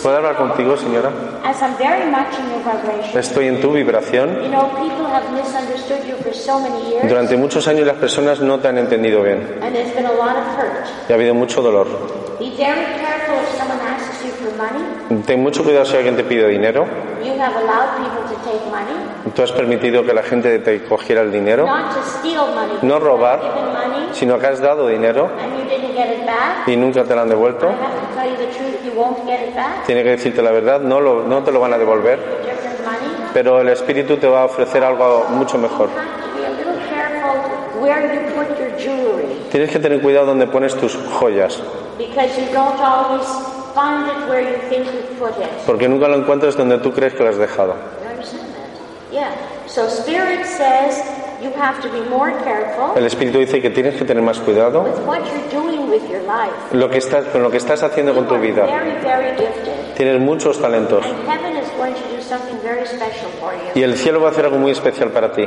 ¿Puedo 0.02 0.16
hablar 0.16 0.36
contigo, 0.36 0.76
señora? 0.76 1.10
Estoy 3.14 3.48
en 3.48 3.60
tu 3.60 3.72
vibración. 3.72 4.38
You 7.02 7.08
Durante 7.28 7.42
muchos 7.44 7.68
años 7.68 7.86
las 7.86 7.96
personas 7.96 8.40
no 8.40 8.58
te 8.58 8.68
han 8.68 8.78
entendido 8.78 9.22
bien. 9.22 9.58
Y 11.08 11.12
ha 11.12 11.14
habido 11.14 11.34
mucho 11.34 11.60
dolor. 11.60 11.86
Ten 15.26 15.42
mucho 15.42 15.62
cuidado 15.62 15.84
si 15.84 15.94
alguien 15.96 16.16
te 16.16 16.24
pide 16.24 16.48
dinero. 16.48 16.86
Tú 19.36 19.42
has 19.42 19.52
permitido 19.52 20.02
que 20.06 20.14
la 20.14 20.22
gente 20.22 20.58
te 20.60 20.84
cogiera 20.84 21.20
el 21.20 21.30
dinero, 21.30 21.66
no 22.80 22.98
robar, 22.98 23.40
sino 24.12 24.38
que 24.38 24.46
has 24.46 24.60
dado 24.60 24.86
dinero. 24.88 25.28
Y 26.66 26.76
nunca 26.76 27.04
te 27.04 27.14
lo 27.14 27.20
han 27.20 27.28
devuelto. 27.28 27.68
Tiene 29.86 30.02
que 30.02 30.10
decirte 30.10 30.40
la 30.40 30.50
verdad, 30.52 30.80
no, 30.80 30.98
lo- 30.98 31.24
no 31.24 31.42
te 31.44 31.52
lo 31.52 31.60
van 31.60 31.74
a 31.74 31.78
devolver, 31.78 32.18
pero 33.34 33.60
el 33.60 33.68
Espíritu 33.68 34.16
te 34.16 34.26
va 34.26 34.42
a 34.42 34.44
ofrecer 34.46 34.82
algo 34.82 35.26
mucho 35.28 35.58
mejor. 35.58 35.90
You 35.90 35.98
have 35.98 36.22
to 36.22 36.38
be 36.38 36.46
a 36.46 36.50
little 36.50 36.74
careful 36.88 37.67
where 37.80 38.14
you 38.14 38.20
put 38.34 38.58
your 38.58 38.70
jewelry 38.78 39.26
Tienes 39.50 39.70
que 39.70 39.78
tener 39.78 40.00
cuidado 40.00 40.26
donde 40.26 40.46
pones 40.46 40.74
tus 40.76 40.94
joyas, 41.18 41.60
because 41.96 42.36
you 42.38 42.46
don't 42.52 42.78
always 42.80 43.26
find 43.74 44.08
it 44.08 44.28
where 44.28 44.42
you 44.42 44.58
think 44.68 44.86
you 44.86 45.02
put 45.18 45.36
it. 45.38 45.48
porque 45.66 45.88
nunca 45.88 46.08
lo 46.08 46.16
encuentras 46.16 46.56
donde 46.56 46.78
tú 46.78 46.92
crees 46.92 47.14
que 47.14 47.22
lo 47.22 47.30
has 47.30 47.38
dejado. 47.38 47.74
El 52.96 53.06
Espíritu 53.06 53.38
dice 53.38 53.62
que 53.62 53.70
tienes 53.70 53.94
que 53.96 54.04
tener 54.04 54.22
más 54.22 54.38
cuidado 54.40 54.82
with 54.82 54.98
what 55.06 55.20
you're 55.24 55.48
doing 55.52 55.88
with 55.90 56.02
your 56.10 56.20
life. 56.22 56.52
lo 56.72 56.90
que 56.90 56.98
estás, 56.98 57.24
con 57.26 57.42
lo 57.42 57.50
que 57.50 57.58
estás 57.58 57.82
haciendo 57.82 58.14
con 58.14 58.26
tu 58.26 58.36
vida. 58.38 58.64
very, 58.66 58.92
very 59.02 59.30
gifted. 59.36 59.94
Tienes 59.96 60.20
muchos 60.20 60.60
talentos 60.60 61.04
And 61.04 61.28
heaven 61.28 61.56
is 61.56 61.68
going 61.78 61.94
to 61.94 62.16
do 62.16 62.20
something 62.22 62.56
very 62.62 62.86
special 62.86 63.30
for 63.40 63.52
you. 63.54 63.70
y 63.74 63.82
el 63.82 63.96
cielo 63.96 64.20
va 64.20 64.28
a 64.28 64.30
hacer 64.32 64.44
algo 64.46 64.58
muy 64.58 64.72
especial 64.72 65.10
para 65.10 65.32
ti. 65.32 65.46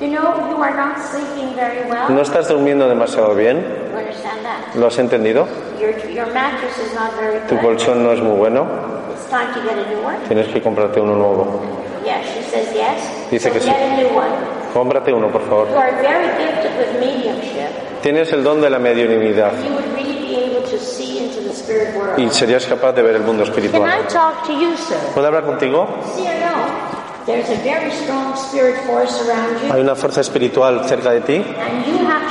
You 0.00 0.08
know, 0.10 0.48
you 0.50 0.62
are 0.62 0.74
not 0.74 0.96
sleeping 0.98 1.54
very 1.54 1.88
well. 1.90 2.08
No 2.08 2.22
estás 2.22 2.48
durmiendo 2.48 2.88
demasiado 2.88 3.34
bien, 3.34 3.58
You 3.92 3.98
understand 3.98 4.42
that? 4.42 4.74
¿lo 4.76 4.86
has 4.86 4.98
entendido? 4.98 5.46
Your, 5.80 5.92
your 6.10 6.26
mattress 6.32 6.78
is 6.78 6.94
not 6.94 7.12
very 7.20 7.38
Tu 7.48 7.58
colchón 7.58 8.02
no 8.02 8.12
es 8.12 8.20
muy 8.20 8.36
bueno, 8.36 8.66
It's 9.12 9.28
time 9.30 9.52
to 9.54 9.60
get 9.62 9.78
a 9.78 9.88
new 9.90 10.04
one. 10.04 10.16
tienes 10.28 10.48
que 10.48 10.60
comprarte 10.62 11.00
uno 11.00 11.14
nuevo. 11.16 11.60
Yeah, 12.04 12.22
she 12.22 12.42
says 12.42 12.68
yes. 12.74 13.30
Dice 13.30 13.50
que 13.50 13.60
sí. 13.60 13.66
get 13.66 13.76
a 13.80 13.96
new 13.96 14.08
one. 14.14 14.30
Cómprate 14.74 15.12
uno, 15.12 15.30
por 15.30 15.42
favor. 15.42 15.68
You 15.70 15.76
are 15.76 15.92
very 16.02 16.28
gifted 16.36 16.76
with 16.78 17.00
mediumship. 17.00 17.70
Tienes 18.02 18.32
el 18.32 18.42
don 18.44 18.60
de 18.60 18.68
la 18.68 18.78
mediunidad 18.78 19.52
You 19.64 19.72
would 19.74 19.86
really 19.94 20.18
be 20.20 20.36
able 20.36 20.62
to 20.68 20.78
see 20.78 21.18
into 21.24 21.40
the 21.40 21.54
spirit 21.54 21.94
world. 21.96 22.18
y 22.18 22.28
serías 22.30 22.66
capaz 22.66 22.92
de 22.92 23.02
ver 23.02 23.14
el 23.16 23.22
mundo 23.22 23.44
Can 23.44 23.52
espiritual. 23.52 23.88
I 23.88 24.02
talk 24.08 24.44
to 24.46 24.52
you, 24.52 24.76
sir? 24.76 24.98
¿Puedo 25.14 25.28
hablar 25.28 25.44
contigo? 25.44 25.88
See 26.14 26.26
or 26.28 26.34
no? 26.40 27.24
There's 27.24 27.48
a 27.48 27.56
very 27.64 27.90
strong 27.90 28.36
spirit 28.36 28.76
force 28.86 29.18
around 29.26 29.58
you, 29.62 29.72
Hay 29.72 29.80
una 29.80 29.94
fuerza 29.94 30.20
espiritual 30.20 30.84
cerca 30.86 31.10
de 31.12 31.20
ti 31.22 31.36
and 31.36 31.86
you 31.86 32.04
have 32.06 32.22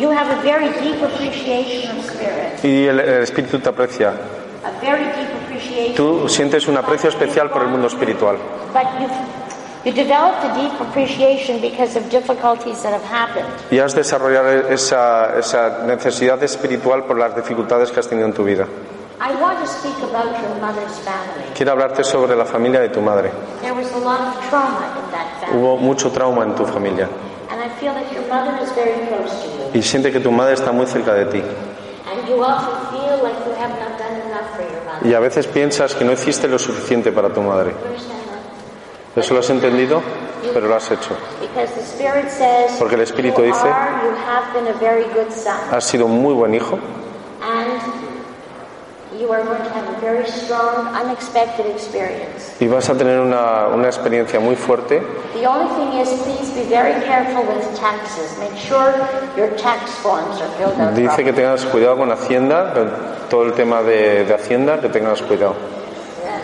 you 0.00 0.10
have 0.10 0.28
a 0.36 0.42
very 0.42 0.68
deep 0.80 1.00
appreciation 1.02 1.96
of 1.96 2.04
spirit. 2.04 2.58
y 2.64 2.86
el, 2.88 2.98
el 2.98 3.22
espíritu 3.22 3.60
te 3.60 3.68
aprecia. 3.68 4.08
A 4.64 4.80
very 4.80 5.04
deep. 5.04 5.27
Tú 5.96 6.28
sientes 6.28 6.68
un 6.68 6.76
aprecio 6.76 7.08
especial 7.08 7.50
por 7.50 7.62
el 7.62 7.68
mundo 7.68 7.86
espiritual. 7.86 8.36
But 8.72 8.84
you've 9.00 9.10
you 9.84 9.92
developed 9.92 10.44
a 10.44 10.54
deep 10.54 10.80
appreciation 10.80 11.60
because 11.60 11.96
of 11.96 12.08
difficulties 12.10 12.82
that 12.82 12.92
have 12.92 13.04
happened. 13.04 13.46
Y 13.70 13.78
has 13.78 13.94
desarrollado 13.94 14.68
esa, 14.68 15.38
esa 15.38 15.84
necesidad 15.86 16.42
espiritual 16.42 17.04
por 17.04 17.16
las 17.18 17.34
dificultades 17.34 17.90
que 17.90 18.00
has 18.00 18.08
tenido 18.08 18.26
en 18.26 18.34
tu 18.34 18.44
vida. 18.44 18.66
I 19.20 19.34
want 19.40 19.58
to 19.60 19.66
speak 19.66 19.96
about 20.02 20.30
your 20.40 20.60
mother's 20.60 20.98
family. 21.00 21.44
Quiero 21.54 21.72
hablarte 21.72 22.04
sobre 22.04 22.36
la 22.36 22.44
familia 22.44 22.80
de 22.80 22.88
tu 22.88 23.00
madre. 23.00 23.30
There 23.62 23.74
was 23.74 23.90
a 23.92 23.98
lot 23.98 24.20
of 24.20 24.48
trauma 24.48 24.86
in 24.96 25.10
that 25.12 25.40
family, 25.40 25.58
Hubo 25.58 25.76
mucho 25.78 26.10
trauma 26.10 26.42
en 26.44 26.54
tu 26.54 26.64
familia 26.64 27.08
and 27.50 27.60
I 27.60 27.68
feel 27.80 27.94
that 27.94 28.12
your 28.12 28.26
mother 28.28 28.56
is 28.62 28.70
very 28.72 29.06
close 29.08 29.30
to 29.42 29.48
you. 29.48 29.78
y 29.78 29.82
siente 29.82 30.12
que 30.12 30.20
tu 30.20 30.30
madre 30.30 30.54
está 30.54 30.70
muy 30.70 30.86
cerca 30.86 31.14
de 31.14 31.24
ti. 31.26 31.42
Y 35.04 35.14
a 35.14 35.20
veces 35.20 35.46
piensas 35.46 35.94
que 35.94 36.04
no 36.04 36.12
hiciste 36.12 36.48
lo 36.48 36.58
suficiente 36.58 37.12
para 37.12 37.28
tu 37.32 37.40
madre. 37.42 37.72
Eso 39.16 39.34
lo 39.34 39.40
has 39.40 39.50
entendido, 39.50 40.00
pero 40.54 40.68
lo 40.68 40.74
has 40.76 40.90
hecho. 40.90 41.16
Porque 42.78 42.94
el 42.94 43.00
Espíritu 43.02 43.42
dice- 43.42 43.68
Has 45.72 45.84
sido 45.84 46.06
un 46.06 46.20
muy 46.22 46.34
buen 46.34 46.54
hijo 46.54 46.78
you 49.18 49.32
are 49.32 49.42
going 49.42 49.62
to 49.62 49.70
have 49.70 49.86
a 49.92 50.00
very 50.00 50.26
strong, 50.30 50.86
unexpected 50.94 51.66
experience. 51.66 52.54
y 52.60 52.68
vas 52.68 52.88
a 52.88 52.94
tener 52.94 53.20
una, 53.20 53.66
una 53.68 53.88
experiencia 53.88 54.38
muy 54.38 54.54
fuerte. 54.54 55.02
The 55.34 55.46
only 55.46 55.68
thing 55.74 55.98
is, 56.00 56.08
please 56.22 56.50
be 56.54 56.68
very 56.68 56.94
careful 57.04 57.42
with 57.42 57.64
taxes. 57.76 58.38
Make 58.38 58.56
sure 58.56 58.94
your 59.36 59.50
tax 59.58 59.90
forms 60.02 60.40
are 60.40 60.48
filled 60.56 60.78
out 60.80 60.94
Dice 60.94 61.24
que 61.24 61.32
tengas 61.32 61.64
cuidado 61.66 61.96
con 61.96 62.10
Hacienda, 62.12 62.72
todo 63.28 63.42
el 63.44 63.52
tema 63.54 63.82
de, 63.82 64.24
de 64.24 64.34
Hacienda, 64.34 64.80
que 64.80 64.88
tengas 64.88 65.20
cuidado. 65.22 65.54
Yeah. 66.22 66.40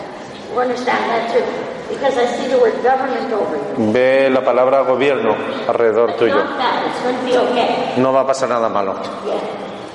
You 0.53 0.59
understand 0.59 1.03
that 1.09 1.31
too? 1.33 1.45
Because 1.93 2.17
I 2.17 2.25
see 2.25 2.47
the 2.49 2.57
word 2.59 2.75
government 2.83 3.31
over 3.31 3.55
you. 3.57 3.93
Ve 3.93 4.29
la 4.29 4.41
palabra 4.41 4.81
gobierno 4.81 5.35
alrededor 5.67 6.17
tuyo. 6.17 6.35
not 6.35 6.57
bad. 6.57 6.87
It's 6.87 7.01
going 7.01 7.15
to 7.15 7.25
be 7.25 7.37
okay. 7.37 8.01
No 8.01 8.11
va 8.11 8.21
a 8.21 8.27
pasar 8.27 8.49
nada 8.49 8.67
malo. 8.69 8.95
Yeah. 9.25 9.39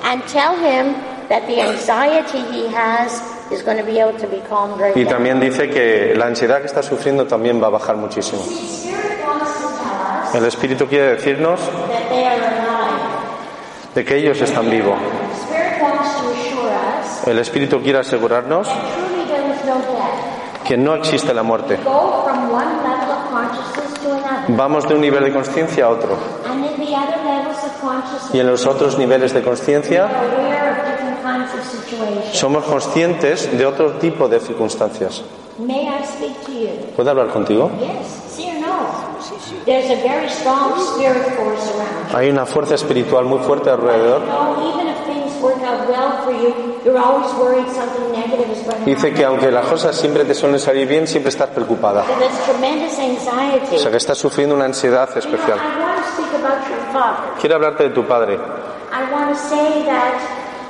And 0.03 0.23
tell 0.27 0.55
him 0.57 0.95
that 1.31 1.47
the 1.47 1.61
anxiety 1.61 2.43
he 2.51 2.67
has 2.67 3.23
is 3.49 3.63
going 3.63 3.77
to 3.77 3.85
be 3.85 3.99
able 3.99 4.19
to 4.19 4.27
be 4.27 4.41
calmed 4.49 4.77
right 4.81 4.95
Y 4.97 5.05
también 5.05 5.39
dice 5.39 5.69
que 5.69 6.13
la 6.13 6.25
ansiedad 6.25 6.59
que 6.59 6.67
está 6.67 6.83
sufriendo 6.83 7.25
también 7.25 7.61
va 7.63 7.67
a 7.67 7.69
bajar 7.69 7.95
muchísimo. 7.95 8.41
El 10.33 10.45
Espíritu 10.45 10.87
quiere 10.87 11.15
decirnos 11.15 11.61
de 13.95 14.05
que 14.05 14.17
ellos 14.17 14.41
están 14.41 14.69
vivos. 14.69 14.97
El 17.25 17.39
Espíritu 17.39 17.81
quiere 17.81 17.99
asegurarnos 17.99 18.67
que 20.65 20.75
no 20.75 20.95
existe 20.95 21.33
la 21.33 21.43
muerte. 21.43 21.79
Vamos 24.49 24.87
de 24.87 24.95
un 24.95 25.01
nivel 25.01 25.23
de 25.23 25.31
conciencia 25.31 25.85
a 25.85 25.89
otro. 25.89 26.17
Y 28.33 28.39
en 28.39 28.47
los 28.47 28.65
otros 28.65 28.97
niveles 28.97 29.33
de 29.33 29.41
conciencia 29.41 30.07
we're 30.07 30.35
aware 30.35 30.71
of 30.71 30.77
different 30.87 31.21
kinds 31.21 31.53
of 31.53 31.63
situations. 31.63 31.90
Somos 32.33 32.63
conscientes 32.65 33.57
de 33.57 33.65
otro 33.65 33.93
tipo 33.93 34.27
de 34.27 34.39
circunstancias. 34.39 35.23
May 35.59 35.87
I 35.87 36.03
speak 36.05 36.45
to 36.45 36.51
you? 36.51 36.69
¿Puedo 36.95 37.11
hablar 37.11 37.27
contigo? 37.27 37.69
Yes, 37.79 38.07
see 38.35 38.49
or 38.49 38.59
no? 38.61 39.11
There's 39.65 39.91
a 39.91 40.01
very 40.01 40.29
strong 40.29 40.73
spirit 40.95 41.23
force 41.35 41.69
around 41.75 42.11
you. 42.11 42.17
Hay 42.17 42.29
una 42.29 42.45
fuerza 42.45 42.75
espiritual 42.75 43.25
muy 43.25 43.39
fuerte 43.39 43.69
alrededor. 43.69 44.21
To 44.21 44.61
Dice 48.85 49.13
que 49.13 49.25
aunque 49.25 49.51
las 49.51 49.65
cosas 49.67 49.95
siempre 49.95 50.25
te 50.25 50.33
suelen 50.33 50.59
salir 50.59 50.87
bien, 50.87 51.07
siempre 51.07 51.29
estás 51.29 51.49
preocupada. 51.49 52.03
O 53.71 53.77
sea 53.77 53.91
que 53.91 53.97
estás 53.97 54.17
sufriendo 54.17 54.55
una 54.55 54.65
ansiedad 54.65 55.09
especial. 55.17 55.59
Quiero 57.39 57.55
hablarte 57.55 57.83
de 57.83 57.89
tu 57.89 58.05
padre. 58.05 58.39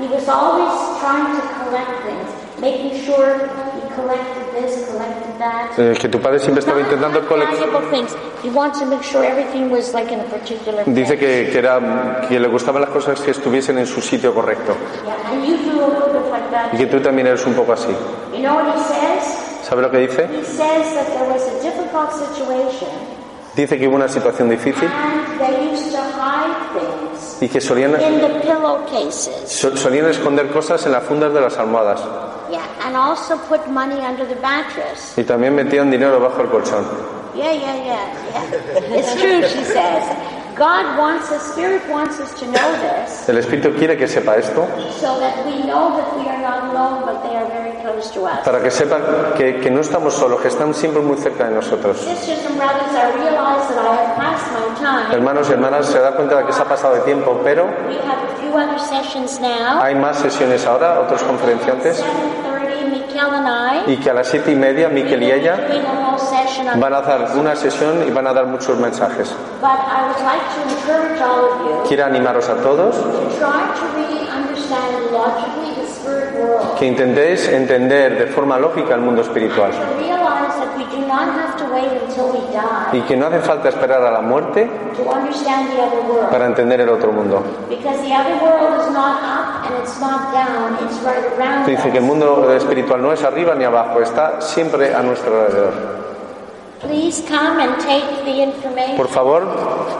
He 0.01 0.07
was 0.07 0.27
always 0.27 0.73
trying 0.99 1.29
to 1.37 1.41
collect 1.61 1.93
things, 2.03 2.29
making 2.59 3.05
sure 3.05 3.37
he 3.37 3.81
collected 3.93 4.45
this, 4.55 4.89
collected 4.89 5.37
that. 5.37 5.77
Eh, 5.77 5.93
que 5.93 6.09
tu 6.09 6.19
padre 6.19 6.39
siempre 6.39 6.59
estaba 6.59 6.79
intentando 6.79 7.21
coleccionar. 7.27 7.69
valuable 7.69 7.89
things. 7.91 8.15
He 8.43 8.49
wants 8.49 8.79
to 8.79 8.85
make 8.87 9.03
sure 9.03 9.23
everything 9.23 9.69
was 9.69 9.93
like 9.93 10.11
in 10.11 10.19
a 10.19 10.23
particular 10.23 10.83
Dice 10.85 11.17
que, 11.19 11.49
que, 11.51 11.57
era, 11.59 12.25
que 12.27 12.39
le 12.39 12.47
gustaban 12.47 12.81
las 12.81 12.89
cosas 12.89 13.21
que 13.21 13.29
estuviesen 13.29 13.77
en 13.77 13.85
su 13.85 14.01
sitio 14.01 14.33
correcto. 14.33 14.75
Yeah, 15.05 15.31
and 15.31 15.45
you 15.45 15.57
do 15.57 15.85
a 15.85 15.87
little 15.87 16.13
bit 16.13 16.31
like 16.31 16.49
that. 16.49 16.73
Y 16.73 16.77
que 16.77 16.87
tú 16.87 16.99
también 16.99 17.27
eres 17.27 17.45
un 17.45 17.53
poco 17.53 17.73
así. 17.73 17.93
You 18.33 18.41
know 18.41 18.55
what 18.55 18.75
he 18.75 18.81
says? 18.81 19.37
¿Sabe 19.61 19.83
lo 19.83 19.91
que 19.91 19.99
dice? 19.99 20.27
He 20.27 20.43
says 20.43 20.95
that 20.95 21.07
there 21.13 21.29
was 21.29 21.47
a 21.47 21.61
difficult 21.61 22.11
situation 22.11 23.10
Dice 23.55 23.77
que 23.77 23.87
hubo 23.87 23.95
una 23.95 24.07
situación 24.07 24.49
difícil 24.49 24.89
y 27.41 27.49
que 27.49 27.59
solían, 27.59 27.97
solían 29.75 30.05
esconder 30.05 30.47
cosas 30.51 30.85
en 30.85 30.93
las 30.93 31.03
fundas 31.03 31.33
de 31.33 31.41
las 31.41 31.57
almohadas. 31.57 32.01
Y 35.17 35.23
también 35.23 35.55
metían 35.55 35.91
dinero 35.91 36.19
bajo 36.19 36.41
el 36.41 36.49
colchón. 36.49 36.85
Yeah, 37.33 37.53
yeah, 37.53 37.75
yeah, 37.75 38.13
yeah. 38.33 38.97
It's 38.99 39.15
true, 39.15 39.41
she 39.47 39.63
says. 39.63 40.03
God 40.57 40.97
wants 40.97 41.31
us, 41.31 41.41
Spirit 41.53 41.81
wants 41.89 42.19
us 42.19 42.33
to 42.39 42.45
know 42.45 42.71
this 42.81 43.27
El 43.29 43.37
Espíritu 43.37 43.73
quiere 43.75 43.97
que 43.97 44.07
sepa 44.07 44.35
esto 44.35 44.67
so 44.99 45.19
that 45.19 45.45
we 45.45 45.63
know 45.63 45.95
that 45.97 46.15
we 46.17 46.27
are 46.27 46.41
not 46.41 46.69
alone, 46.71 47.03
but 47.05 47.21
they 47.23 47.35
are 47.35 47.47
very 47.47 47.71
close 47.81 48.11
to 48.13 48.25
us. 48.25 48.43
para 48.43 48.61
que 48.61 48.69
sepan 48.69 49.01
que, 49.37 49.59
que 49.61 49.71
no 49.71 49.81
estamos 49.81 50.13
solos, 50.13 50.41
que 50.41 50.49
están 50.49 50.73
siempre 50.73 51.01
muy 51.01 51.17
cerca 51.17 51.45
de 51.45 51.55
nosotros. 51.55 51.97
Sisters 51.97 52.45
and 52.45 52.57
brothers, 52.57 52.91
I 52.93 53.11
realize 53.17 53.67
that 53.73 53.85
I 53.85 53.95
have 53.95 54.15
passed 54.15 54.51
my 54.53 54.75
time. 54.79 55.13
Hermanos 55.13 55.49
y 55.49 55.53
hermanas, 55.53 55.85
se 55.87 55.99
da 55.99 56.11
cuenta 56.15 56.37
de 56.37 56.45
que 56.45 56.53
se 56.53 56.61
ha 56.61 56.65
pasado 56.65 56.95
de 56.95 57.01
tiempo, 57.01 57.39
pero 57.43 57.65
We 57.87 57.95
have 57.97 58.23
a 58.23 58.35
few 58.39 58.53
other 58.53 58.79
sessions 58.79 59.39
now. 59.39 59.81
hay 59.81 59.95
más 59.95 60.17
sesiones 60.17 60.65
ahora, 60.65 60.99
otros 60.99 61.23
conferenciantes, 61.23 62.03
7.30, 62.03 62.03
Mikkel 62.03 62.45
and 62.45 62.47
I 62.47 62.50
y 63.87 63.97
que 63.97 64.09
a 64.09 64.13
las 64.13 64.27
siete 64.27 64.51
y 64.51 64.55
media 64.55 64.89
Miquel 64.89 65.21
y 65.23 65.31
ella 65.31 65.57
van 66.77 66.93
a 66.93 67.01
dar 67.01 67.37
una 67.37 67.55
sesión 67.55 68.03
y 68.07 68.11
van 68.11 68.27
a 68.27 68.33
dar 68.33 68.45
muchos 68.47 68.77
mensajes. 68.77 69.35
But 69.61 69.69
I 69.69 70.07
would 70.07 70.21
like 70.25 70.41
to 70.55 70.61
encourage 70.69 71.21
all 71.21 71.45
of 71.45 71.65
you 71.65 71.83
Quiero 71.87 72.05
animaros 72.05 72.49
a 72.49 72.55
todos 72.55 72.95
to 72.95 73.29
try 73.37 73.61
to 73.75 73.85
really 73.95 74.27
understand 74.29 75.11
logically 75.11 75.75
the 75.75 75.87
spirit 75.87 76.33
world. 76.35 76.77
que 76.77 76.85
intentéis 76.87 77.47
entender 77.49 78.17
de 78.17 78.27
forma 78.27 78.57
lógica 78.57 78.95
el 78.95 79.01
mundo 79.01 79.21
espiritual 79.21 79.71
y 82.93 83.01
que 83.01 83.15
no 83.17 83.27
hace 83.27 83.39
falta 83.39 83.69
esperar 83.69 84.03
a 84.03 84.11
la 84.11 84.21
muerte 84.21 84.69
to 84.95 85.03
understand 85.09 85.69
the 85.71 85.81
other 85.81 86.01
world. 86.07 86.29
para 86.29 86.45
entender 86.47 86.81
el 86.81 86.89
otro 86.89 87.11
mundo. 87.11 87.43
Dice 91.65 91.91
que 91.91 91.97
el 91.97 92.03
mundo 92.03 92.51
espiritual 92.53 93.01
no 93.01 93.13
es 93.13 93.23
arriba 93.23 93.55
ni 93.55 93.63
abajo, 93.63 94.01
está 94.01 94.41
siempre 94.41 94.93
a 94.93 95.01
nuestro 95.01 95.33
alrededor. 95.41 95.73
Please 96.81 97.21
come 97.27 97.61
and 97.61 97.77
take 97.77 98.23
the 98.25 98.41
information. 98.43 98.97
Por 98.97 99.07
favor, 99.07 99.43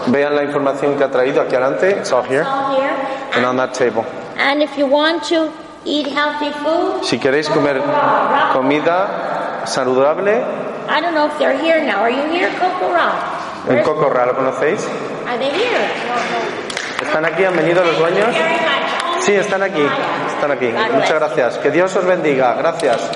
vean 0.08 0.36
la 0.36 0.44
información 0.44 0.98
que 0.98 1.04
ha 1.04 1.12
traído 1.12 1.42
aquí 1.42 1.56
adelante. 1.56 1.92
It's 1.92 2.12
all 2.12 2.24
here 2.24 2.42
It's 2.42 2.50
all 2.50 2.76
here. 2.76 2.92
and 3.36 3.46
on 3.46 3.58
that 3.58 3.74
table. 3.74 4.04
And 4.38 4.64
if 4.64 4.76
you 4.78 4.88
want 4.88 5.24
to 5.30 5.50
eat 5.86 6.08
healthy 6.08 6.52
food, 6.64 7.04
Si 7.04 7.20
queréis 7.20 7.48
comer 7.50 7.80
comida 8.54 9.62
saludable, 9.66 10.42
I 10.90 11.00
don't 11.02 11.14
know 11.14 11.28
if 11.28 11.38
they're 11.38 11.58
here 11.58 11.84
now. 11.86 12.02
Are 12.02 12.10
you 12.12 12.24
here, 12.32 12.50
Coco 12.60 12.92
Rock? 12.92 13.70
el 13.70 13.84
cocorra, 13.84 14.26
¿lo 14.26 14.34
conocéis? 14.36 14.88
Are 15.28 15.38
they 15.38 15.52
here? 15.52 15.86
No, 16.10 16.16
no. 16.18 17.08
¿Están 17.08 17.26
aquí? 17.26 17.44
¿Han 17.46 17.56
venido 17.56 17.84
los 17.84 17.98
dueños? 18.00 18.28
Sí, 19.22 19.34
están 19.34 19.62
aquí. 19.62 19.86
Están 20.34 20.52
aquí. 20.52 20.74
Muchas 20.94 21.14
gracias. 21.14 21.58
Que 21.60 21.70
Dios 21.70 21.96
os 21.96 22.06
bendiga. 22.06 22.54
Gracias. 22.56 23.12